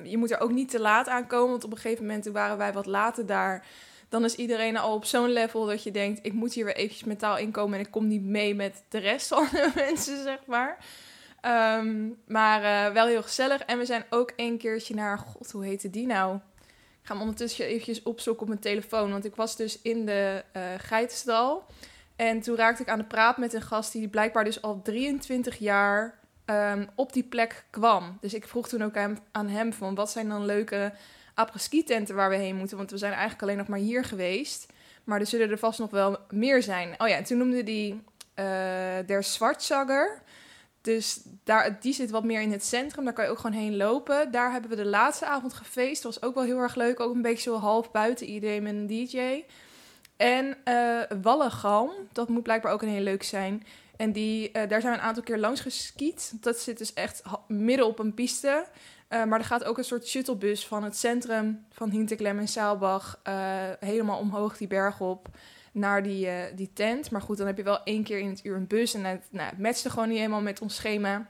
[0.05, 2.73] je moet er ook niet te laat aankomen, want op een gegeven moment waren wij
[2.73, 3.67] wat later daar
[4.13, 7.05] dan is iedereen al op zo'n level dat je denkt: ik moet hier weer eventjes
[7.05, 10.79] mentaal inkomen en ik kom niet mee met de rest van de mensen, zeg maar.
[11.79, 13.61] Um, maar uh, wel heel gezellig.
[13.61, 16.37] En we zijn ook een keertje naar, god, hoe heette die nou?
[16.37, 20.45] Ik ga hem ondertussen eventjes opzoeken op mijn telefoon, want ik was dus in de
[20.57, 21.65] uh, geitenstal.
[22.17, 25.59] En toen raakte ik aan de praat met een gast die blijkbaar dus al 23
[25.59, 28.19] jaar um, op die plek kwam.
[28.21, 28.97] Dus ik vroeg toen ook
[29.33, 30.93] aan, hem van wat zijn dan leuke
[31.35, 32.77] après-ski tenten waar we heen moeten.
[32.77, 34.73] Want we zijn eigenlijk alleen nog maar hier geweest.
[35.05, 36.95] Maar er zullen er vast nog wel meer zijn.
[36.99, 38.45] Oh ja, en toen noemde die uh,
[39.07, 40.23] Der Zwartzagger.
[40.81, 43.05] Dus daar, die zit wat meer in het centrum.
[43.05, 44.31] Daar kan je ook gewoon heen lopen.
[44.31, 46.03] Daar hebben we de laatste avond gefeest.
[46.03, 47.01] Dat was ook wel heel erg leuk.
[47.01, 49.45] Ook een beetje zo half buiten idee met een DJ.
[50.17, 51.91] En uh.
[52.13, 53.67] Dat moet blijkbaar ook een heel leuk zijn.
[54.03, 56.33] En die, uh, daar zijn we een aantal keer langs geskiet.
[56.41, 58.67] Dat zit dus echt midden op een piste.
[59.09, 63.21] Uh, maar er gaat ook een soort shuttlebus van het centrum van Hinterklem en Saalbach
[63.29, 63.35] uh,
[63.81, 65.29] helemaal omhoog die berg op
[65.73, 67.11] naar die, die tent.
[67.11, 69.23] Maar goed, dan heb je wel één keer in het uur een bus en het,
[69.31, 71.27] nou, matchte gewoon niet helemaal met ons schema.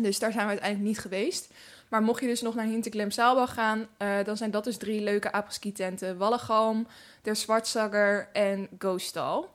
[0.00, 1.52] Dus daar zijn we uiteindelijk niet geweest.
[1.88, 3.86] Maar mocht je dus nog naar Hinterklem Saalbach gaan,
[4.24, 6.16] dan zijn dat dus drie leuke apres-ski tenten.
[6.16, 6.86] Wallegalm,
[7.22, 9.50] Der Zwartzagger en Ghostal.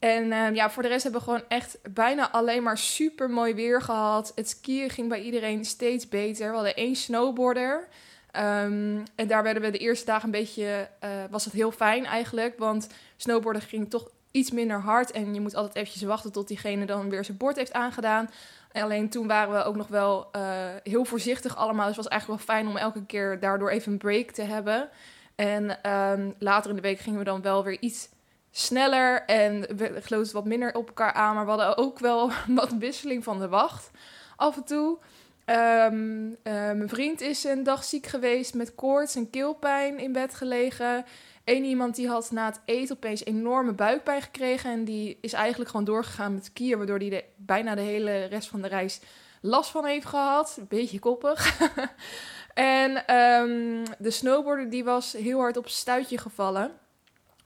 [0.00, 3.54] En uh, ja, voor de rest hebben we gewoon echt bijna alleen maar super mooi
[3.54, 4.32] weer gehad.
[4.34, 6.48] Het skiën ging bij iedereen steeds beter.
[6.48, 7.88] We hadden één snowboarder.
[8.36, 12.04] Um, en daar werden we de eerste dagen een beetje, uh, was het heel fijn
[12.04, 12.58] eigenlijk.
[12.58, 15.10] Want snowboarden ging toch iets minder hard.
[15.10, 18.30] En je moet altijd eventjes wachten tot diegene dan weer zijn bord heeft aangedaan.
[18.72, 20.42] En alleen toen waren we ook nog wel uh,
[20.82, 21.86] heel voorzichtig allemaal.
[21.86, 24.88] Dus het was eigenlijk wel fijn om elke keer daardoor even een break te hebben.
[25.34, 28.08] En um, later in de week gingen we dan wel weer iets
[28.50, 31.34] sneller en we wat minder op elkaar aan.
[31.34, 33.90] Maar we hadden ook wel wat wisseling van de wacht
[34.36, 34.98] af en toe.
[35.46, 40.34] Um, uh, mijn vriend is een dag ziek geweest met koorts en keelpijn in bed
[40.34, 41.04] gelegen.
[41.44, 44.70] Eén iemand die had na het eten opeens enorme buikpijn gekregen.
[44.70, 46.76] En die is eigenlijk gewoon doorgegaan met skiën.
[46.76, 49.00] Waardoor de, bijna de hele rest van de reis
[49.40, 50.60] last van heeft gehad.
[50.68, 51.60] Beetje koppig.
[52.54, 56.79] en um, de snowboarder die was heel hard op stuitje gevallen.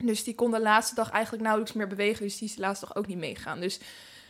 [0.06, 2.24] Dus die kon de laatste dag eigenlijk nauwelijks meer bewegen.
[2.24, 3.60] Dus die is de laatste dag ook niet meegaan.
[3.60, 3.80] Dus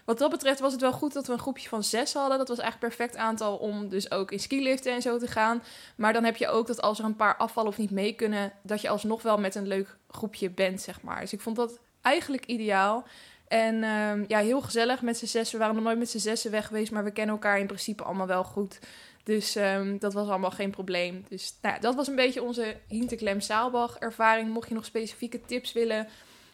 [0.05, 2.39] wat dat betreft was het wel goed dat we een groepje van zes hadden.
[2.39, 5.63] Dat was eigenlijk perfect aantal om dus ook in skiliften en zo te gaan.
[5.97, 8.53] Maar dan heb je ook dat als er een paar afvallen of niet mee kunnen...
[8.63, 11.21] dat je alsnog wel met een leuk groepje bent, zeg maar.
[11.21, 13.07] Dus ik vond dat eigenlijk ideaal.
[13.49, 15.53] En uh, ja, heel gezellig met z'n zes.
[15.53, 18.03] We waren nog nooit met z'n zessen weg geweest, maar we kennen elkaar in principe
[18.03, 18.79] allemaal wel goed.
[19.25, 21.25] Dus um, dat was allemaal geen probleem.
[21.29, 24.51] Dus nou dat was een beetje onze Hinterklem Saalbach ervaring.
[24.51, 26.09] Mocht je nog specifieke tips willen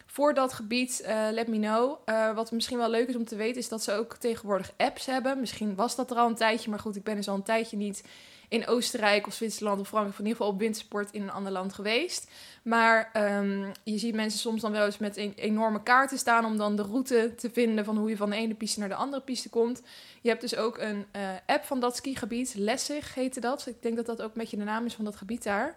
[0.06, 1.98] voor dat gebied, uh, let me know.
[2.06, 5.06] Uh, wat misschien wel leuk is om te weten, is dat ze ook tegenwoordig apps
[5.06, 5.40] hebben.
[5.40, 7.76] Misschien was dat er al een tijdje, maar goed, ik ben dus al een tijdje
[7.76, 8.04] niet
[8.51, 11.72] in Oostenrijk of Zwitserland of Frankrijk, in ieder geval op wintersport in een ander land
[11.72, 12.30] geweest.
[12.62, 16.57] Maar um, je ziet mensen soms dan wel eens met een enorme kaarten staan om
[16.57, 19.22] dan de route te vinden van hoe je van de ene piste naar de andere
[19.22, 19.82] piste komt.
[20.20, 23.66] Je hebt dus ook een uh, app van dat skigebied, Lessig heette dat.
[23.66, 25.74] Ik denk dat dat ook een beetje de naam is van dat gebied daar.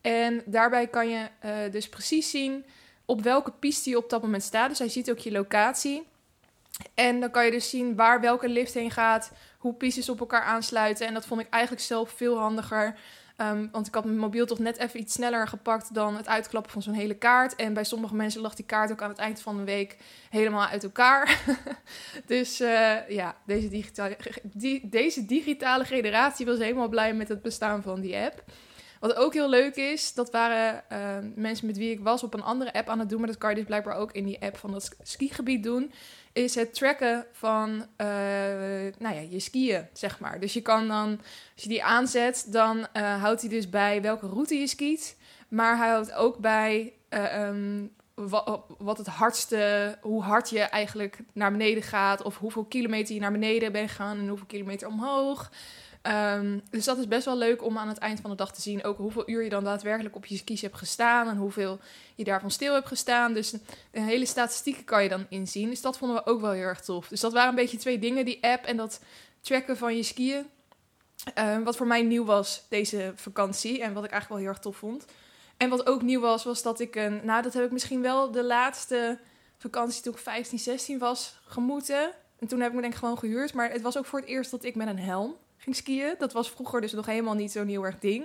[0.00, 2.64] En daarbij kan je uh, dus precies zien
[3.04, 4.68] op welke piste je op dat moment staat.
[4.68, 6.06] Dus hij ziet ook je locatie.
[6.94, 9.32] En dan kan je dus zien waar welke lift heen gaat,
[9.66, 11.06] hoe pistes op elkaar aansluiten.
[11.06, 12.96] En dat vond ik eigenlijk zelf veel handiger.
[13.40, 16.72] Um, want ik had mijn mobiel toch net even iets sneller gepakt dan het uitklappen
[16.72, 17.54] van zo'n hele kaart.
[17.54, 19.96] En bij sommige mensen lag die kaart ook aan het eind van de week
[20.30, 21.40] helemaal uit elkaar.
[22.26, 24.16] dus uh, ja, deze digitale,
[24.82, 28.44] deze digitale generatie was helemaal blij met het bestaan van die app.
[29.00, 30.98] Wat ook heel leuk is, dat waren uh,
[31.34, 33.18] mensen met wie ik was op een andere app aan het doen.
[33.18, 35.92] Maar dat kan je dus blijkbaar ook in die app van dat skigebied doen.
[36.32, 38.06] Is het tracken van uh,
[38.98, 40.40] nou ja, je skiën, zeg maar.
[40.40, 41.20] Dus je kan dan,
[41.54, 45.16] als je die aanzet, dan uh, houdt hij dus bij welke route je skiet.
[45.48, 47.94] Maar hij houdt ook bij um,
[48.78, 53.32] wat het hardste, hoe hard je eigenlijk naar beneden gaat, of hoeveel kilometer je naar
[53.32, 55.50] beneden bent gegaan en hoeveel kilometer omhoog.
[56.06, 58.60] Ehm, dus dat is best wel leuk om aan het eind van de dag te
[58.60, 61.78] zien ook hoeveel uur je dan daadwerkelijk op je skis hebt gestaan en hoeveel
[62.14, 63.32] je daarvan stil hebt gestaan.
[63.32, 63.60] Dus de
[64.00, 65.68] hele statistieken kan je dan inzien.
[65.68, 67.08] Dus dat vonden we ook wel heel erg tof.
[67.08, 69.00] Dus dat waren een beetje twee dingen, die app en dat
[69.40, 70.46] tracken van je skiën.
[71.34, 74.58] Ehm, wat voor mij nieuw was deze vakantie en wat ik eigenlijk wel heel erg
[74.58, 75.04] tof vond.
[75.56, 78.30] En wat ook nieuw was, was dat ik een, nou dat heb ik misschien wel
[78.30, 79.18] de laatste
[79.58, 82.10] vakantie toen ik 15, 16 was, gemoeten.
[82.38, 83.54] En toen heb ik me denk ik gewoon gehuurd.
[83.54, 85.36] Maar het was ook voor het eerst dat ik met een helm
[85.74, 86.14] skiën.
[86.18, 88.24] Dat was vroeger dus nog helemaal niet zo'n heel erg ding.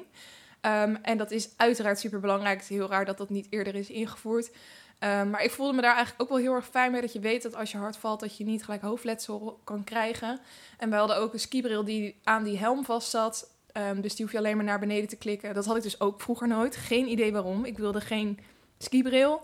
[0.62, 2.60] Ehm, en dat is uiteraard super belangrijk.
[2.60, 4.52] Het is heel raar dat dat niet eerder is ingevoerd.
[5.00, 7.20] Ehm, maar ik voelde me daar eigenlijk ook wel heel erg fijn mee dat je
[7.20, 10.40] weet dat als je hard valt, dat je niet gelijk hoofdletsel kan krijgen.
[10.78, 13.52] En we hadden ook een skibril die aan die helm vast zat.
[13.72, 15.54] Ehm, dus die hoef je alleen maar naar beneden te klikken.
[15.54, 16.76] Dat had ik dus ook vroeger nooit.
[16.76, 17.66] Geen idee waarom.
[17.66, 18.40] Ik wilde geen
[18.78, 19.42] skibril.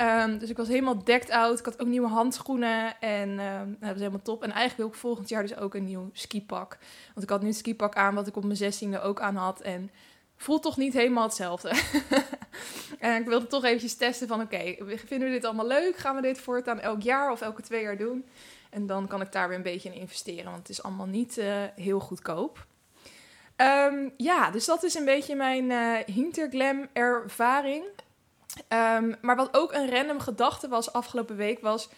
[0.00, 1.58] Um, dus ik was helemaal decked out.
[1.58, 3.00] Ik had ook nieuwe handschoenen.
[3.00, 4.42] En um, dat was helemaal top.
[4.42, 6.78] En eigenlijk wil ik volgend jaar dus ook een nieuw skipak.
[7.14, 9.60] Want ik had nu het skipak aan wat ik op mijn zestiende ook aan had.
[9.60, 9.90] En
[10.36, 11.68] voelt toch niet helemaal hetzelfde.
[12.98, 14.40] en ik wilde toch eventjes testen van...
[14.40, 14.76] Oké,
[15.06, 15.96] vinden we dit allemaal leuk?
[15.96, 18.24] Gaan we dit voortaan elk jaar of elke twee jaar doen?
[18.70, 20.44] En dan kan ik daar weer een beetje in investeren.
[20.44, 22.66] Want het is allemaal niet uh, heel goedkoop.
[23.56, 27.84] Um, ja, dus dat is een beetje mijn uh, Hinterglam ervaring.
[28.68, 31.88] Um, maar wat ook een random gedachte was afgelopen week was...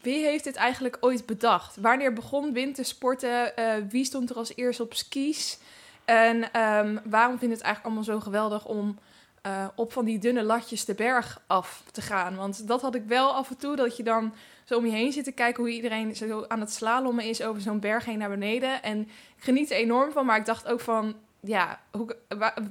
[0.00, 1.76] Wie heeft dit eigenlijk ooit bedacht?
[1.76, 3.52] Wanneer begon wintersporten?
[3.58, 5.58] Uh, wie stond er als eerst op skis?
[6.04, 8.98] En um, waarom vind het eigenlijk allemaal zo geweldig om
[9.46, 12.36] uh, op van die dunne latjes de berg af te gaan?
[12.36, 15.12] Want dat had ik wel af en toe, dat je dan zo om je heen
[15.12, 18.28] zit te kijken hoe iedereen zo aan het slalommen is over zo'n berg heen naar
[18.28, 18.82] beneden.
[18.82, 19.00] En
[19.36, 22.16] ik geniet er enorm van, maar ik dacht ook van, ja, hoe,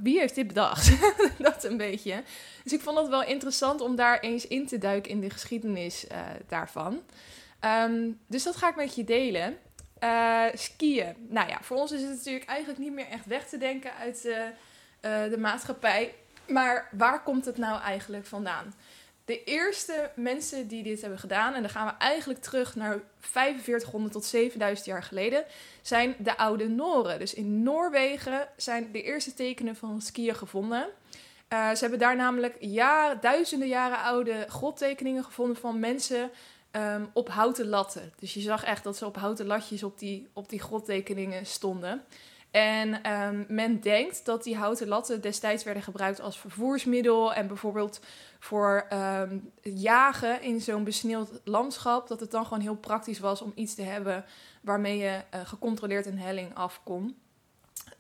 [0.02, 0.92] wie heeft dit bedacht?
[1.40, 2.24] dat een beetje.
[2.64, 6.06] Dus ik vond het wel interessant om daar eens in te duiken in de geschiedenis
[6.12, 6.18] uh,
[6.48, 7.02] daarvan.
[7.66, 9.58] Um, dus dat ga ik met je delen.
[10.04, 11.16] Uh, skiën.
[11.30, 14.22] Nou ja, voor ons is het natuurlijk eigenlijk niet meer echt weg te denken uit
[14.22, 14.50] de,
[15.02, 16.14] de maatschappij.
[16.48, 18.74] Maar waar komt het nou eigenlijk vandaan?
[19.30, 24.14] De eerste mensen die dit hebben gedaan, en dan gaan we eigenlijk terug naar 4500
[24.14, 25.44] tot 7000 jaar geleden,
[25.82, 27.20] zijn de oude Noren.
[27.20, 30.88] Dus in Noorwegen zijn de eerste tekenen van skiën gevonden.
[31.50, 32.56] Uh, ze hebben daar namelijk
[33.22, 36.32] duizenden jaren oude grottekeningen gevonden van mensen
[36.72, 38.14] um, op houten latten.
[38.20, 42.04] Dus je zag echt dat ze op houten latjes op die, op die grottekeningen stonden.
[42.52, 48.00] En um, men denkt dat die houten latten destijds werden gebruikt als vervoersmiddel en bijvoorbeeld
[48.40, 52.08] voor um, jagen in zo'n besneeuwd landschap.
[52.08, 54.26] Dat het dan gewoon heel praktisch was om iets te hebben
[54.62, 57.18] waarmee je uh, gecontroleerd een helling af kon.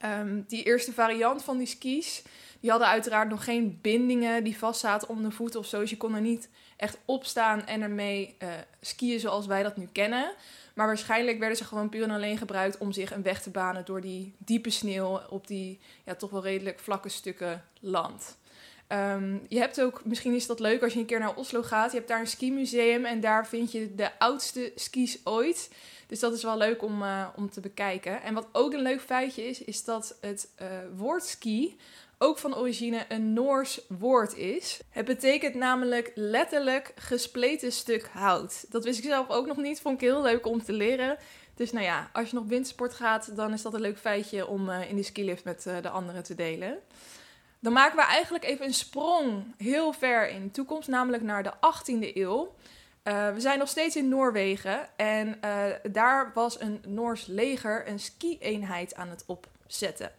[0.05, 2.23] Um, die eerste variant van die skis,
[2.59, 5.79] die hadden uiteraard nog geen bindingen die vastzaten om de voeten of zo.
[5.79, 8.49] Dus je kon er niet echt opstaan en ermee uh,
[8.81, 10.31] skiën zoals wij dat nu kennen.
[10.79, 13.85] Maar waarschijnlijk werden ze gewoon puur en alleen gebruikt om zich een weg te banen
[13.85, 18.37] door die diepe sneeuw op die ja, toch wel redelijk vlakke stukken land.
[18.87, 21.91] Um, je hebt ook, misschien is dat leuk als je een keer naar Oslo gaat.
[21.91, 25.69] Je hebt daar een skimuseum en daar vind je de oudste skis ooit.
[26.07, 28.21] Dus dat is wel leuk om, uh, om te bekijken.
[28.21, 31.77] En wat ook een leuk feitje is, is dat het uh, woord ski
[32.21, 34.79] ook van origine een Noors woord is.
[34.89, 38.65] Het betekent namelijk letterlijk gespleten stuk hout.
[38.69, 41.17] Dat wist ik zelf ook nog niet, vond ik heel leuk om te leren.
[41.55, 44.69] Dus nou ja, als je nog wintersport gaat, dan is dat een leuk feitje om
[44.69, 46.79] uh, in de skilift met uh, de anderen te delen.
[47.59, 51.53] Dan maken we eigenlijk even een sprong heel ver in de toekomst, namelijk naar de
[51.53, 52.55] 18e eeuw.
[53.03, 55.39] Uh, we zijn nog steeds in Noorwegen en
[55.91, 60.11] daar was een Noors leger een ski-eenheid aan het opzetten.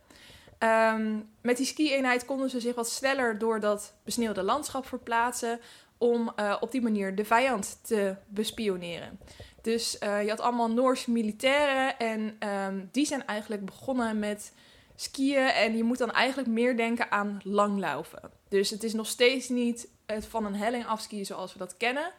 [0.63, 5.61] Um, met die ski-eenheid konden ze zich wat sneller door dat besneeuwde landschap verplaatsen
[5.99, 9.19] om uh, op die manier de vijand te bespioneren.
[9.63, 14.53] Dus uh, je had allemaal Noorse militairen en um, die zijn eigenlijk begonnen met
[14.97, 18.31] skiën en je moet dan eigenlijk meer denken aan langlaufen.
[18.49, 22.13] Dus het is nog steeds niet het van een helling afskiën zoals we dat kennen.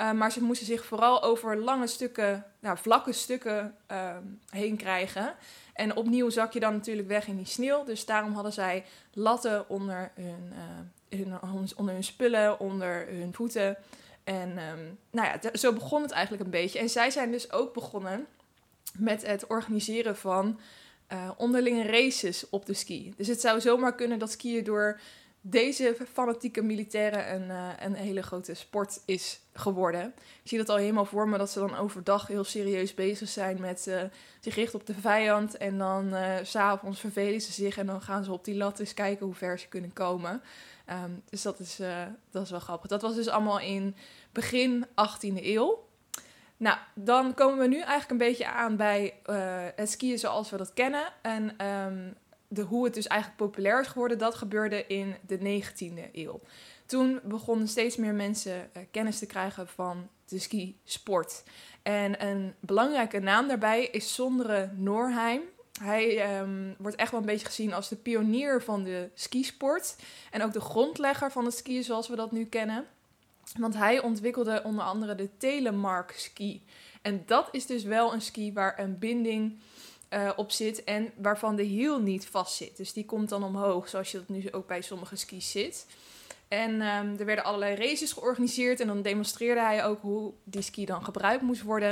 [0.00, 4.16] Uh, maar ze moesten zich vooral over lange stukken, nou, vlakke stukken uh,
[4.50, 5.34] heen krijgen.
[5.72, 7.84] En opnieuw zak je dan natuurlijk weg in die sneeuw.
[7.84, 10.52] Dus daarom hadden zij latten onder hun,
[11.10, 13.76] uh, hun, onder hun spullen, onder hun voeten.
[14.24, 16.78] En um, nou ja, zo begon het eigenlijk een beetje.
[16.78, 18.26] En zij zijn dus ook begonnen
[18.96, 20.60] met het organiseren van
[21.12, 23.14] uh, onderlinge races op de ski.
[23.16, 25.00] Dus het zou zomaar kunnen dat skiën door
[25.40, 30.14] deze fanatieke militairen een, uh, een hele grote sport is geworden.
[30.42, 33.60] Ik zie dat al helemaal voor me dat ze dan overdag heel serieus bezig zijn
[33.60, 34.02] met uh,
[34.40, 35.56] zich richten op de vijand.
[35.56, 38.94] En dan uh, s'avonds vervelen ze zich en dan gaan ze op die lat eens
[38.94, 40.42] kijken hoe ver ze kunnen komen.
[41.04, 41.80] Um, dus dat is,
[42.30, 42.90] dat is wel grappig.
[42.90, 43.96] Dat was dus allemaal in
[44.32, 45.86] begin 18e eeuw.
[46.56, 49.14] Nou, dan komen we nu eigenlijk een beetje aan bij
[49.76, 51.12] het skiën zoals we dat kennen.
[51.22, 52.14] En um,
[52.48, 56.40] de, hoe het dus eigenlijk populair is geworden, dat gebeurde in de 19e eeuw.
[56.86, 61.42] Toen begonnen steeds meer mensen uh, kennis te krijgen van de skisport.
[61.82, 65.40] En een belangrijke naam daarbij is Sondre Norheim.
[65.80, 69.96] Hij um, wordt echt wel een beetje gezien als de pionier van de skisport.
[70.30, 72.86] En ook de grondlegger van het skiën zoals we dat nu kennen.
[73.58, 76.62] Want hij ontwikkelde onder andere de telemark ski.
[77.02, 79.58] En dat is dus wel een ski waar een binding
[80.10, 82.76] uh, op zit en waarvan de hiel niet vast zit.
[82.76, 85.86] Dus die komt dan omhoog, zoals je dat nu ook bij sommige skis zit.
[86.48, 90.84] En um, er werden allerlei races georganiseerd en dan demonstreerde hij ook hoe die ski
[90.84, 91.90] dan gebruikt moest worden.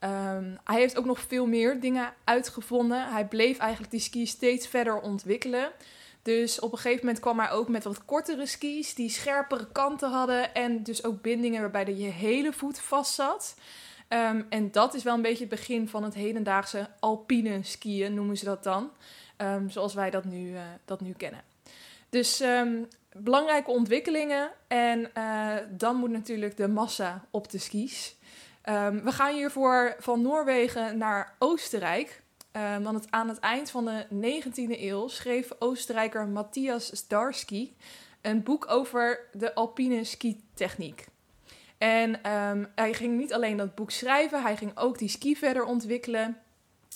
[0.00, 3.12] Um, hij heeft ook nog veel meer dingen uitgevonden.
[3.12, 5.72] Hij bleef eigenlijk die ski steeds verder ontwikkelen.
[6.22, 10.10] Dus op een gegeven moment kwam hij ook met wat kortere skis die scherpere kanten
[10.10, 13.54] hadden en dus ook bindingen waarbij je hele voet vast zat.
[14.12, 18.36] Um, en dat is wel een beetje het begin van het hedendaagse alpine skiën, noemen
[18.36, 18.90] ze dat dan.
[19.36, 21.42] Um, zoals wij dat nu, uh, dat nu kennen.
[22.08, 24.50] Dus um, belangrijke ontwikkelingen.
[24.68, 28.16] En uh, dan moet natuurlijk de massa op de skis.
[29.02, 32.22] we gaan hiervoor van Noorwegen naar Oostenrijk.
[32.82, 37.70] want aan het eind van de 19e eeuw schreef Oostenrijker Matthias Zdarsky
[38.20, 41.06] een boek over de alpine skitechniek.
[41.80, 45.64] En um, hij ging niet alleen dat boek schrijven, hij ging ook die ski verder
[45.64, 46.38] ontwikkelen.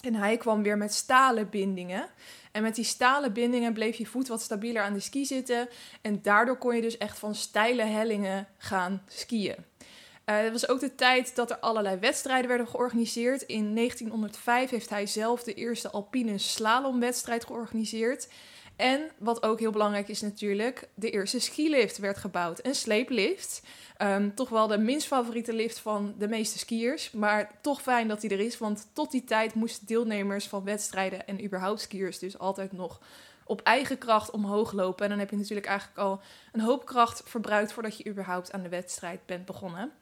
[0.00, 2.06] En hij kwam weer met stalen bindingen.
[2.52, 5.68] En met die stalen bindingen bleef je voet wat stabieler aan de ski zitten.
[6.02, 9.56] En daardoor kon je dus echt van steile hellingen gaan skiën.
[9.56, 13.42] Uh, het was ook de tijd dat er allerlei wedstrijden werden georganiseerd.
[13.42, 18.28] In 1905 heeft hij zelf de eerste alpine slalomwedstrijd georganiseerd.
[18.76, 22.66] En wat ook heel belangrijk is natuurlijk, de eerste skilift werd gebouwd.
[22.66, 23.62] Een sleeplift.
[24.02, 27.10] Um, toch wel de minst favoriete lift van de meeste skiers.
[27.10, 31.26] Maar toch fijn dat hij er is, want tot die tijd moesten deelnemers van wedstrijden
[31.26, 33.00] en überhaupt skiers dus altijd nog
[33.44, 35.04] op eigen kracht omhoog lopen.
[35.04, 36.20] En dan heb je natuurlijk eigenlijk al
[36.52, 39.92] een hoop kracht verbruikt voordat je überhaupt aan de wedstrijd bent begonnen.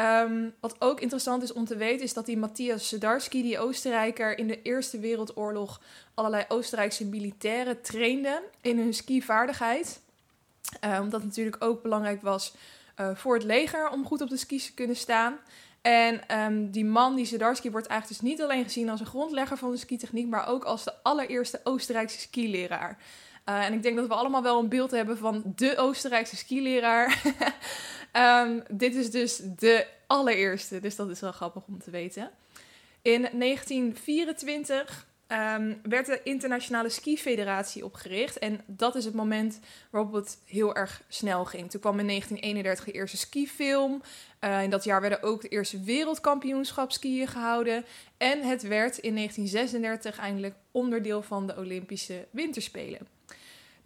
[0.00, 4.38] Um, wat ook interessant is om te weten, is dat die Matthias Sedarski, die Oostenrijker,
[4.38, 5.80] in de Eerste Wereldoorlog
[6.14, 10.00] allerlei Oostenrijkse militairen trainde in hun skivaardigheid.
[10.84, 12.54] Uh, omdat het natuurlijk ook belangrijk was
[13.00, 15.36] uh, voor het leger om goed op de skis te kunnen staan.
[15.82, 19.56] En um, die man, die Sedarski, wordt eigenlijk dus niet alleen gezien als een grondlegger
[19.56, 22.98] van de skitechniek, maar ook als de allereerste Oostenrijkse skileraar.
[23.48, 27.22] Uh, en ik denk dat we allemaal wel een beeld hebben van de Oostenrijkse skileraar.
[28.18, 32.30] um, dit is dus de allereerste, dus dat is wel grappig om te weten.
[33.02, 38.38] In 1924 um, werd de Internationale Ski Federatie opgericht.
[38.38, 39.60] En dat is het moment
[39.90, 41.70] waarop het heel erg snel ging.
[41.70, 44.02] Toen kwam in 1931 de eerste skifilm.
[44.40, 47.84] Uh, in dat jaar werden ook de eerste wereldkampioenschap skiën gehouden.
[48.16, 53.17] En het werd in 1936 eindelijk onderdeel van de Olympische Winterspelen.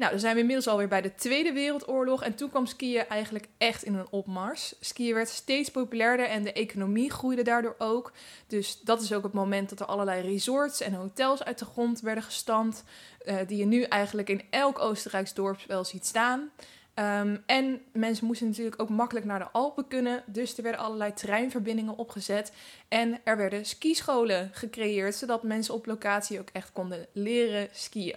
[0.03, 3.49] Nou, dan zijn we inmiddels alweer bij de Tweede Wereldoorlog en toen kwam skiën eigenlijk
[3.59, 4.75] echt in een opmars.
[4.81, 8.13] Skiën werd steeds populairder en de economie groeide daardoor ook.
[8.47, 12.01] Dus dat is ook het moment dat er allerlei resorts en hotels uit de grond
[12.01, 12.85] werden gestampt,
[13.25, 16.51] uh, die je nu eigenlijk in elk Oostenrijks dorp wel ziet staan.
[16.95, 20.23] Um, en mensen moesten natuurlijk ook makkelijk naar de Alpen kunnen.
[20.27, 22.53] Dus er werden allerlei treinverbindingen opgezet.
[22.89, 28.17] En er werden skischolen gecreëerd, zodat mensen op locatie ook echt konden leren skiën.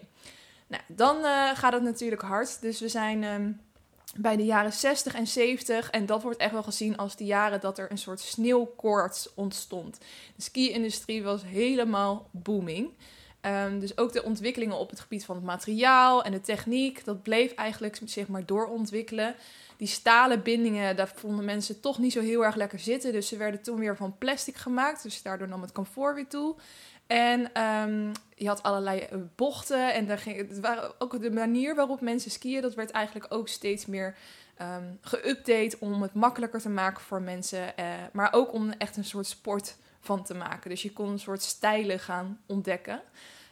[0.75, 2.61] Nou, dan uh, gaat het natuurlijk hard.
[2.61, 3.59] Dus we zijn um,
[4.15, 5.89] bij de jaren 60 en 70.
[5.89, 9.97] En dat wordt echt wel gezien als de jaren dat er een soort sneeuwkoorts ontstond.
[10.35, 12.89] De ski-industrie was helemaal booming.
[13.41, 17.23] Um, dus ook de ontwikkelingen op het gebied van het materiaal en de techniek, dat
[17.23, 19.35] bleef eigenlijk zich maar doorontwikkelen.
[19.77, 23.11] Die stalen bindingen, daar vonden mensen toch niet zo heel erg lekker zitten.
[23.11, 25.03] Dus ze werden toen weer van plastic gemaakt.
[25.03, 26.55] Dus daardoor nam het comfort weer toe.
[27.07, 29.93] En um, je had allerlei eh, bochten.
[29.93, 33.47] En daar ging, het waren ook de manier waarop mensen skiën, dat werd eigenlijk ook
[33.47, 34.15] steeds meer
[34.61, 37.73] um, geüpdate om het makkelijker te maken voor mensen.
[37.79, 40.69] Uh, maar ook om echt een soort sport van te maken.
[40.69, 43.01] Dus je kon een soort stijlen gaan ontdekken.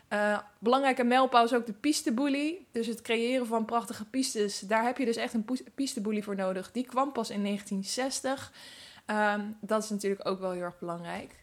[0.10, 2.68] Uh, belangrijke mijlpaal is ook de pisteboelie.
[2.72, 4.60] Dus het creëren van prachtige pistes.
[4.60, 6.72] Daar heb je dus echt een pisteboelie voor nodig.
[6.72, 8.52] Die kwam pas in 1960.
[9.08, 11.36] Um, dat is natuurlijk ook wel heel erg belangrijk.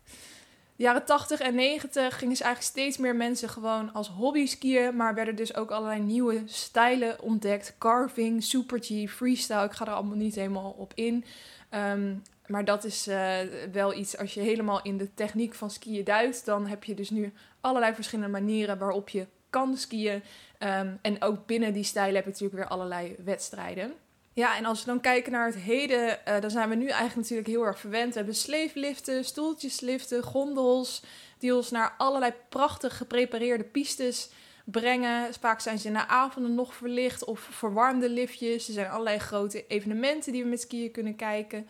[0.82, 4.96] Jaren 80 en 90 gingen ze eigenlijk steeds meer mensen gewoon als hobby skiën.
[4.96, 7.74] Maar werden dus ook allerlei nieuwe stijlen ontdekt.
[7.78, 9.64] Carving, Super G, freestyle.
[9.64, 11.24] Ik ga er allemaal niet helemaal op in.
[11.68, 12.14] Ehm,
[12.46, 13.36] maar dat is uh,
[13.72, 17.10] wel iets, als je helemaal in de techniek van skiën duikt, dan heb je dus
[17.10, 20.22] nu allerlei verschillende manieren waarop je kan skiën.
[20.58, 23.92] Um, en ook binnen die stijlen heb je natuurlijk weer allerlei wedstrijden.
[24.32, 27.16] Ja, en als we dan kijken naar het heden, uh, dan zijn we nu eigenlijk
[27.16, 28.12] natuurlijk heel erg verwend.
[28.12, 31.02] We hebben sleefliften, stoeltjesliften, gondels,
[31.38, 34.28] die ons naar allerlei prachtig geprepareerde pistes
[34.64, 35.34] brengen.
[35.40, 38.66] Vaak zijn ze de avonden nog verlicht of verwarmde liftjes.
[38.66, 41.68] Er zijn allerlei grote evenementen die we met skiën kunnen kijken.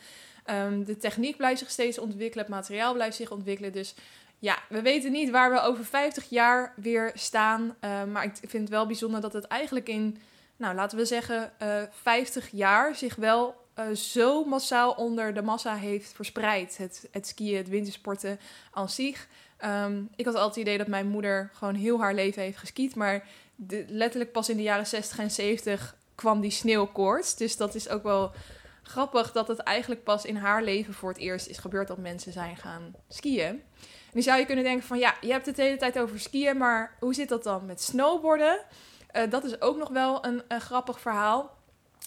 [0.50, 3.72] Um, de techniek blijft zich steeds ontwikkelen, het materiaal blijft zich ontwikkelen.
[3.72, 3.94] Dus
[4.38, 7.76] ja, we weten niet waar we over 50 jaar weer staan.
[7.84, 10.18] Uh, maar ik vind het wel bijzonder dat het eigenlijk in
[10.60, 15.42] nou laten we zeggen, uh, eh, 50 jaar zich wel uh, zo massaal onder de
[15.42, 16.76] massa heeft verspreid.
[16.76, 18.38] Het, het skiën, het wintersporten
[18.70, 19.28] aan zich.
[19.64, 22.94] Um, ik had altijd het idee dat mijn moeder gewoon heel haar leven heeft geskiet.
[22.94, 23.26] Maar
[23.88, 27.36] letterlijk pas in de jaren 60 en 70 kwam die sneeuwkoorts.
[27.36, 28.32] Dus dat is ook wel
[28.82, 32.32] grappig dat het eigenlijk pas in haar leven voor het eerst is gebeurd dat mensen
[32.32, 33.62] zijn gaan skiën.
[34.12, 36.56] Nu zou je kunnen denken van ja, je hebt het de hele tijd over skiën,
[36.56, 38.64] maar hoe zit dat dan met snowboarden?
[39.16, 41.58] Uh, dat is ook nog wel een, grappig verhaal.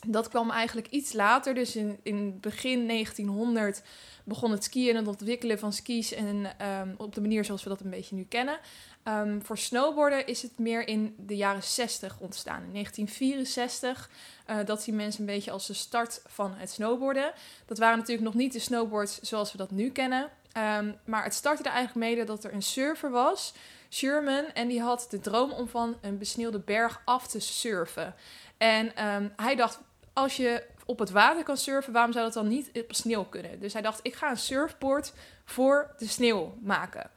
[0.08, 3.82] Dat kwam eigenlijk iets later, dus in, in begin 1900
[4.24, 7.70] begon het skiën en het ontwikkelen van skis en um, op de manier zoals we
[7.70, 8.60] dat een beetje nu kennen.
[9.04, 12.64] Um, voor snowboarden is het meer in de jaren 60 ontstaan.
[12.64, 14.10] In 1964,
[14.50, 17.34] uh, dat zien mensen een beetje als de start van het snowboarden.
[17.66, 20.30] Dat waren natuurlijk nog niet de snowboards zoals we dat nu kennen.
[20.58, 23.54] Um, maar het startte er eigenlijk mede dat er een surfer was
[23.94, 24.46] Sherman.
[24.54, 28.16] En die had de droom om van een besneeuwde berg af te surfen.
[28.58, 29.80] En um, hij dacht,
[30.14, 33.60] als je op het water kan surfen, waarom zou dat dan niet op sneeuw kunnen?
[33.60, 35.14] Dus hij dacht, ik ga een surfboard
[35.46, 37.10] voor de sneeuw maken.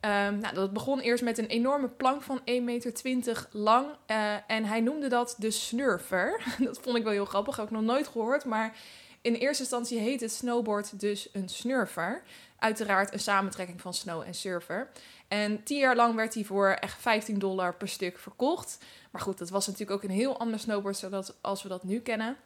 [0.00, 3.86] Um, nou, dat begon eerst met een enorme plank van 1,20 meter lang.
[3.86, 6.40] Uh, en hij noemde dat de snurfer.
[6.58, 8.44] dat vond ik wel heel grappig, heb ik nog nooit gehoord.
[8.44, 8.76] Maar
[9.20, 12.22] in eerste instantie heet het snowboard dus een snurfer.
[12.58, 14.88] Uiteraard een samentrekking van snow en surfer.
[15.28, 18.78] En tien jaar lang werd hij voor echt 15 dollar per stuk verkocht.
[19.10, 22.00] Maar goed, dat was natuurlijk ook een heel ander snowboard zodat, als we dat nu
[22.00, 22.36] kennen.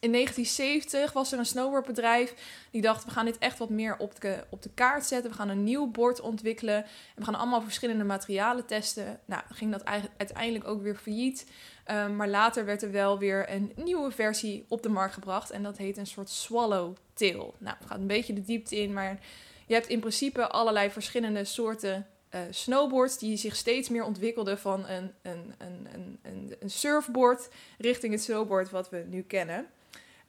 [0.00, 2.34] In 1970 was er een snowboardbedrijf
[2.70, 5.30] die dacht: we gaan dit echt wat meer op de, op de kaart zetten.
[5.30, 6.76] We gaan een nieuw bord ontwikkelen.
[6.84, 9.20] En we gaan allemaal verschillende materialen testen.
[9.24, 9.84] Nou, ging dat
[10.16, 11.46] uiteindelijk ook weer failliet.
[11.90, 15.50] Um, maar later werd er wel weer een nieuwe versie op de markt gebracht.
[15.50, 17.54] En dat heet een soort swallowtail.
[17.58, 19.18] Nou, we gaan een beetje de diepte in, maar
[19.66, 24.88] je hebt in principe allerlei verschillende soorten uh, snowboards die zich steeds meer ontwikkelden van
[24.88, 25.88] een, een, een,
[26.22, 27.48] een, een surfboard
[27.78, 29.66] richting het snowboard wat we nu kennen.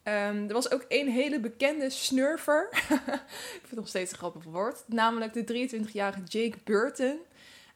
[0.03, 2.67] Um, er was ook een hele bekende snurfer.
[2.71, 4.83] ik vind het nog steeds een grappig woord.
[4.87, 7.19] Namelijk de 23-jarige Jake Burton.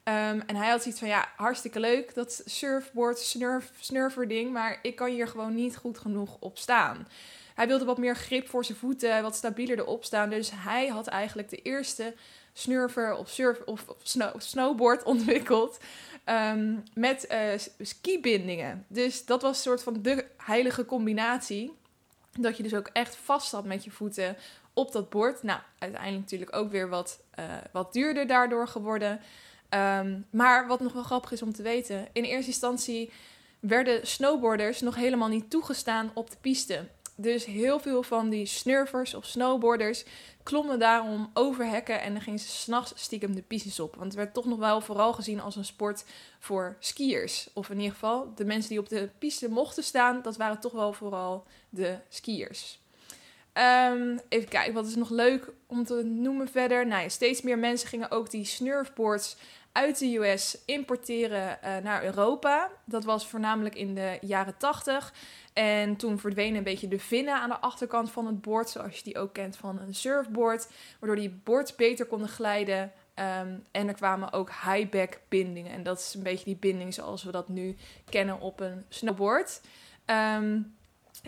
[0.08, 4.52] Um, en hij had zoiets van, ja, hartstikke leuk, dat surfboard, snurf, snurfer ding.
[4.52, 7.08] Maar ik kan hier gewoon niet goed genoeg op staan.
[7.54, 10.30] Hij wilde wat meer grip voor zijn voeten, wat stabieler erop staan.
[10.30, 12.14] Dus hij had eigenlijk de eerste
[12.52, 15.78] snurfer of, surf, of, snow, snowboard ontwikkeld.
[16.24, 17.38] Um, met uh,
[17.80, 18.84] skibindingen.
[18.88, 21.72] Dus dat was een soort van de heilige combinatie.
[22.32, 24.36] Dat je dus ook echt vast zat met je voeten
[24.72, 25.42] op dat bord.
[25.42, 29.20] Nou, uiteindelijk natuurlijk ook weer wat, uh, wat duurder daardoor geworden.
[29.70, 32.08] Um, maar wat nog wel grappig is om te weten.
[32.12, 33.12] In eerste instantie
[33.60, 36.86] werden snowboarders nog helemaal niet toegestaan op de piste.
[37.18, 40.04] Dus heel veel van die snurfers of snowboarders
[40.42, 43.94] klommen daarom over hekken en dan gingen ze s'nachts stiekem de pistes op.
[43.94, 46.04] Want het werd toch nog wel vooral gezien als een sport
[46.38, 47.48] voor skiers.
[47.52, 50.72] Of in ieder geval, de mensen die op de piste mochten staan, dat waren toch
[50.72, 52.78] wel vooral de skiers.
[53.58, 56.86] Um, even kijken, wat is nog leuk om te noemen verder?
[56.86, 59.36] Nou ja, steeds meer mensen gingen ook die snurfboards
[59.72, 62.70] uit de US importeren uh, naar Europa.
[62.84, 65.12] Dat was voornamelijk in de jaren 80.
[65.52, 69.02] En toen verdwenen een beetje de vinnen aan de achterkant van het bord, zoals je
[69.02, 70.68] die ook kent van een surfboard,
[71.00, 72.92] waardoor die boards beter konden glijden.
[73.14, 75.72] Um, en er kwamen ook high-back bindingen.
[75.72, 77.76] En dat is een beetje die binding zoals we dat nu
[78.10, 79.60] kennen op een snowboard.
[80.06, 80.75] Um,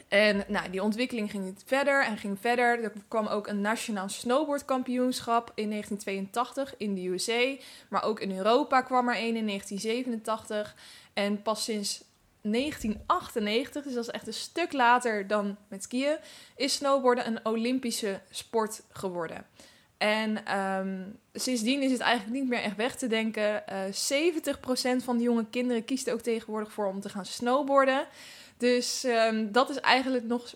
[0.08, 2.82] en nou, die ontwikkeling ging verder en ging verder.
[2.82, 7.62] Er kwam ook een nationaal snowboardkampioenschap in 1982 in de USA.
[7.88, 10.74] Maar ook in Europa kwam er een in 1987.
[11.12, 12.04] En pas sinds
[12.40, 16.16] 1998, dus dat is echt een stuk later dan met skiën,
[16.56, 19.46] is snowboarden een Olympische sport geworden.
[19.98, 23.62] En um, sindsdien is het eigenlijk niet meer echt weg te denken.
[23.72, 28.06] Uh, 70% van de jonge kinderen kiest ook tegenwoordig voor om te gaan snowboarden.
[28.58, 30.54] Dus um, dat is eigenlijk nog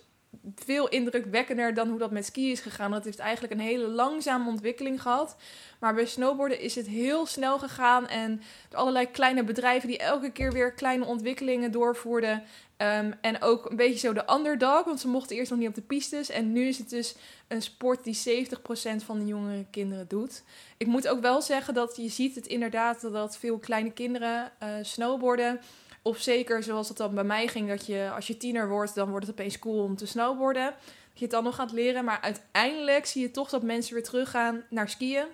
[0.55, 2.91] veel indrukwekkender dan hoe dat met ski is gegaan.
[2.91, 5.35] Dat heeft eigenlijk een hele langzame ontwikkeling gehad.
[5.79, 8.07] Maar bij snowboarden is het heel snel gegaan.
[8.07, 12.43] En allerlei kleine bedrijven die elke keer weer kleine ontwikkelingen doorvoerden.
[12.77, 15.75] Ehm, en ook een beetje zo de underdog, want ze mochten eerst nog niet op
[15.75, 16.29] de pistes.
[16.29, 17.15] En nu is het dus
[17.47, 20.43] een sport die 70% van de jongere kinderen doet.
[20.77, 24.69] Ik moet ook wel zeggen dat je ziet het inderdaad dat veel kleine kinderen uh,
[24.81, 25.59] snowboarden.
[26.03, 29.09] Of zeker zoals het dan bij mij ging, dat je als je tiener wordt, dan
[29.09, 30.65] wordt het opeens cool om te snowboarden.
[30.65, 32.05] Dat je het dan nog gaat leren.
[32.05, 35.25] Maar uiteindelijk zie je toch dat mensen weer teruggaan naar skiën.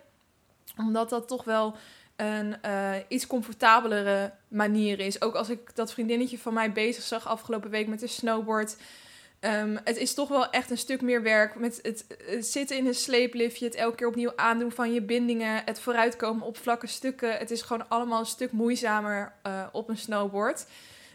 [0.78, 1.76] Omdat dat toch wel
[2.16, 5.22] een uh, iets comfortabelere manier is.
[5.22, 8.78] Ook als ik dat vriendinnetje van mij bezig zag afgelopen week met de snowboard.
[9.42, 12.06] Um, het is toch wel echt een stuk meer werk met het,
[12.40, 16.58] zitten in een sleepliftje, het elke keer opnieuw aandoen van je bindingen, het vooruitkomen op
[16.58, 17.38] vlakke stukken.
[17.38, 20.66] Het is gewoon allemaal een stuk moeizamer uh, op een snowboard.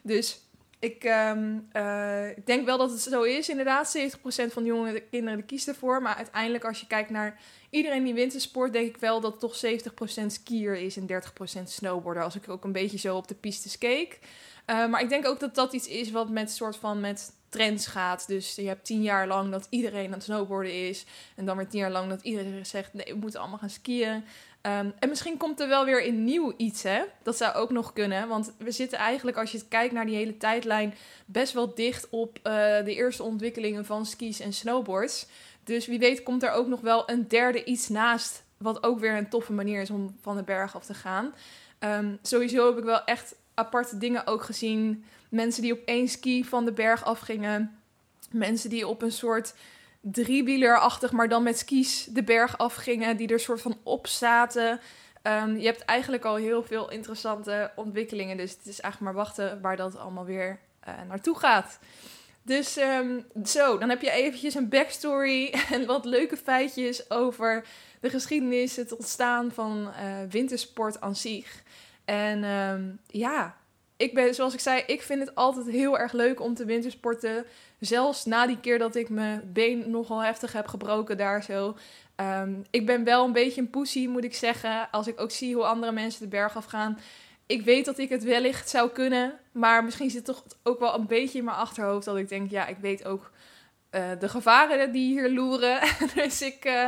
[0.02, 0.40] Dus
[0.78, 3.98] ik, um, uh, ik, denk wel dat het zo is, inderdaad.
[3.98, 4.00] 70%
[4.52, 6.02] van de jonge kinderen kiest ervoor.
[6.02, 7.40] Maar uiteindelijk, als je kijkt naar
[7.70, 9.82] iedereen die wintersport, denk ik wel dat het toch
[10.22, 11.06] 70% skier is en
[11.60, 12.22] 30% snowboarder.
[12.22, 14.18] Als ik ook een beetje zo op de pistes keek.
[14.70, 17.86] Uh, maar ik denk ook dat dat iets is wat met soort van met trends
[17.86, 18.26] gaat.
[18.26, 21.04] Dus je hebt tien jaar lang dat iedereen aan het snowboarden is.
[21.36, 24.24] En dan weer tien jaar lang dat iedereen zegt: nee, we moeten allemaal gaan skiën.
[24.66, 27.02] Um, en misschien komt er wel weer een nieuw iets, hè?
[27.22, 28.28] Dat zou ook nog kunnen.
[28.28, 30.94] Want we zitten eigenlijk, als je kijkt naar die hele tijdlijn,
[31.26, 32.44] best wel dicht op uh,
[32.84, 35.26] de eerste ontwikkelingen van skis en snowboards.
[35.64, 38.44] Dus wie weet komt er ook nog wel een derde iets naast.
[38.58, 41.34] Wat ook weer een toffe manier is om van de berg af te gaan.
[41.80, 45.04] Um, sowieso heb ik wel echt aparte dingen ook gezien.
[45.34, 47.78] Mensen die op één ski van de berg afgingen.
[48.30, 49.54] Mensen die op een soort
[50.00, 53.16] driewielerachtig, maar dan met skis de berg afgingen.
[53.16, 54.80] Die er soort van op zaten.
[55.22, 58.36] Um, je hebt eigenlijk al heel veel interessante ontwikkelingen.
[58.36, 60.58] Dus het is eigenlijk maar wachten waar dat allemaal weer
[60.88, 61.78] uh, naartoe gaat.
[62.42, 67.64] Dus um, zo, dan heb je eventjes een backstory en wat leuke feitjes over
[68.00, 71.62] de geschiedenis, het ontstaan van uh, wintersport aan zich.
[72.04, 73.56] En um, ja,
[73.96, 77.44] ik ben, zoals ik zei, ik vind het altijd heel erg leuk om te wintersporten.
[77.80, 81.76] Zelfs na die keer dat ik mijn been nogal heftig heb gebroken daar zo.
[82.16, 84.90] Um, ik ben wel een beetje een poesie, moet ik zeggen.
[84.90, 86.98] Als ik ook zie hoe andere mensen de berg afgaan.
[87.46, 89.38] Ik weet dat ik het wellicht zou kunnen.
[89.52, 92.04] Maar misschien zit toch ook wel een beetje in mijn achterhoofd.
[92.04, 93.30] Dat ik denk, ja, ik weet ook
[93.90, 95.80] uh, de gevaren die hier loeren.
[96.14, 96.86] dus ik uh,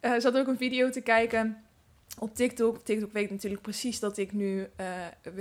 [0.00, 1.64] uh, zat ook een video te kijken
[2.18, 2.84] op TikTok.
[2.84, 4.86] TikTok weet natuurlijk precies dat ik nu uh,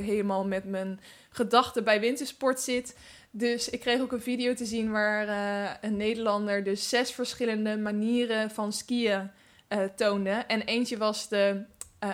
[0.03, 0.99] helemaal met mijn
[1.29, 2.95] gedachten bij wintersport zit.
[3.31, 7.77] Dus ik kreeg ook een video te zien waar uh, een Nederlander dus zes verschillende
[7.77, 9.31] manieren van skiën
[9.69, 10.29] uh, toonde.
[10.29, 11.63] En eentje was de
[12.03, 12.09] uh,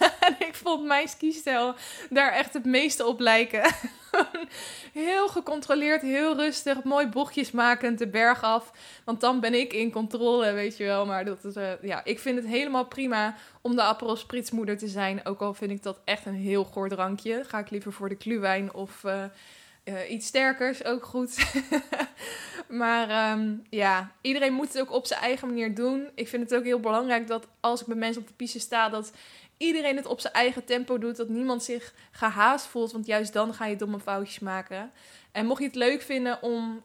[0.28, 1.74] en ik vond mijn skistijl
[2.10, 3.74] daar echt het meeste op lijken.
[4.92, 8.72] heel gecontroleerd, heel rustig, mooi bochtjes makend de berg af.
[9.04, 11.06] Want dan ben ik in controle, weet je wel.
[11.06, 14.88] Maar dat is, uh, ja, ik vind het helemaal prima om de Aperol Spritsmoeder te
[14.88, 15.24] zijn.
[15.24, 17.44] Ook al vind ik dat echt een heel goor drankje.
[17.44, 19.02] Ga ik liever voor de kluwijn of...
[19.04, 19.24] Uh,
[19.88, 21.60] uh, iets sterkers, ook goed.
[22.68, 26.08] maar um, ja, iedereen moet het ook op zijn eigen manier doen.
[26.14, 28.88] Ik vind het ook heel belangrijk dat als ik met mensen op de piste sta,
[28.88, 29.12] dat
[29.56, 31.16] iedereen het op zijn eigen tempo doet.
[31.16, 34.90] Dat niemand zich gehaast voelt, want juist dan ga je domme foutjes maken.
[35.32, 36.82] En mocht je het leuk vinden om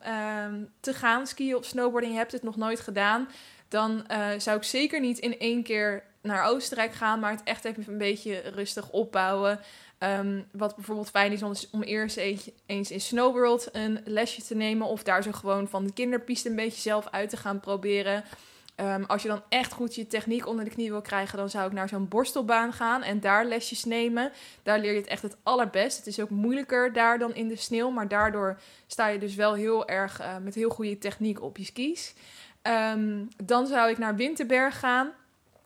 [0.48, 3.30] um, te gaan skiën of snowboarden en je hebt het nog nooit gedaan,
[3.68, 7.66] dan uh, zou ik zeker niet in één keer naar Oostenrijk gaan, maar het echt
[7.66, 9.60] even een beetje rustig opbouwen.
[10.04, 12.18] Um, wat bijvoorbeeld fijn is om, eerst
[12.66, 14.88] eens in Snowworld een lesje te nemen.
[14.88, 18.24] Of daar zo gewoon van de kinderpiste een beetje zelf uit te gaan proberen.
[18.76, 21.68] Um, als je dan echt goed je techniek onder de knie wil krijgen, dan zou
[21.68, 24.32] ik naar zo'n borstelbaan gaan en daar lesjes nemen.
[24.64, 25.98] Daar leer je het echt het allerbest.
[25.98, 29.54] Het is ook moeilijker daar dan in de sneeuw, maar daardoor sta je dus wel
[29.54, 32.14] heel erg uh, met heel goede techniek op je skis.
[32.94, 35.12] Um, dan zou ik naar Winterberg gaan.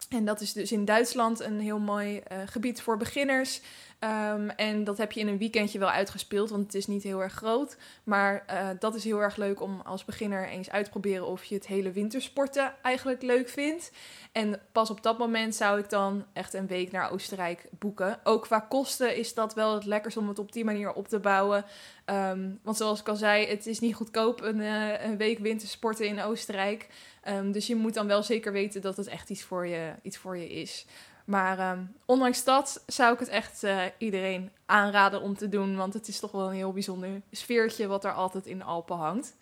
[0.10, 3.62] En dat is dus in Duitsland een heel mooi uh, gebied voor beginners.
[4.00, 7.22] Um, en dat heb je in een weekendje wel uitgespeeld, want het is niet heel
[7.22, 7.78] erg groot.
[8.04, 11.44] Maar uh, dat is heel erg leuk om als beginner eens uit te proberen of
[11.44, 13.92] je het hele wintersporten eigenlijk leuk vindt.
[14.32, 18.20] En pas op dat moment zou ik dan echt een week naar Oostenrijk boeken.
[18.24, 21.20] Ook qua kosten is dat wel het lekkers om het op die manier op te
[21.20, 21.66] bouwen.
[22.06, 26.08] Um, want zoals ik al zei, het is niet goedkoop een, uh, een week wintersporten
[26.08, 26.88] in Oostenrijk.
[27.28, 30.18] Um, dus je moet dan wel zeker weten dat het echt iets voor je, iets
[30.18, 30.86] voor je is.
[31.28, 35.76] Maar um, ondanks dat zou ik het echt uh, iedereen aanraden om te doen.
[35.76, 38.98] Want het is toch wel een heel bijzonder sfeertje wat er altijd in de Alpen
[38.98, 39.36] hangt.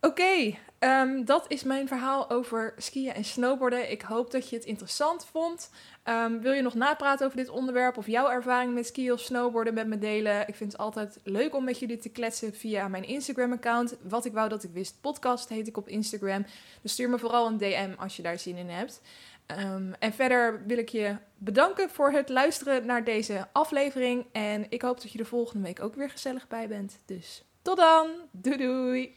[0.00, 3.90] Oké, Oké, ehm, dat is mijn verhaal over skiën en snowboarden.
[3.90, 5.70] Ik hoop dat je het interessant vond.
[6.02, 9.74] Ehm, wil je nog napraten over dit onderwerp of jouw ervaring met skiën of snowboarden
[9.74, 10.48] met me delen?
[10.48, 13.96] Ik vind het altijd leuk om met jullie te kletsen via mijn Instagram-account.
[14.02, 16.46] Wat ik wou dat ik wist, podcast heet ik op Instagram.
[16.82, 19.00] Dus stuur me vooral een DM als je daar zin in hebt.
[19.46, 24.26] Ehm, en verder wil ik je bedanken voor het luisteren naar deze aflevering.
[24.32, 26.98] En ik hoop dat je er volgende week ook weer gezellig bij bent.
[27.06, 28.10] Dus tot dan.
[28.32, 29.14] Doei doei.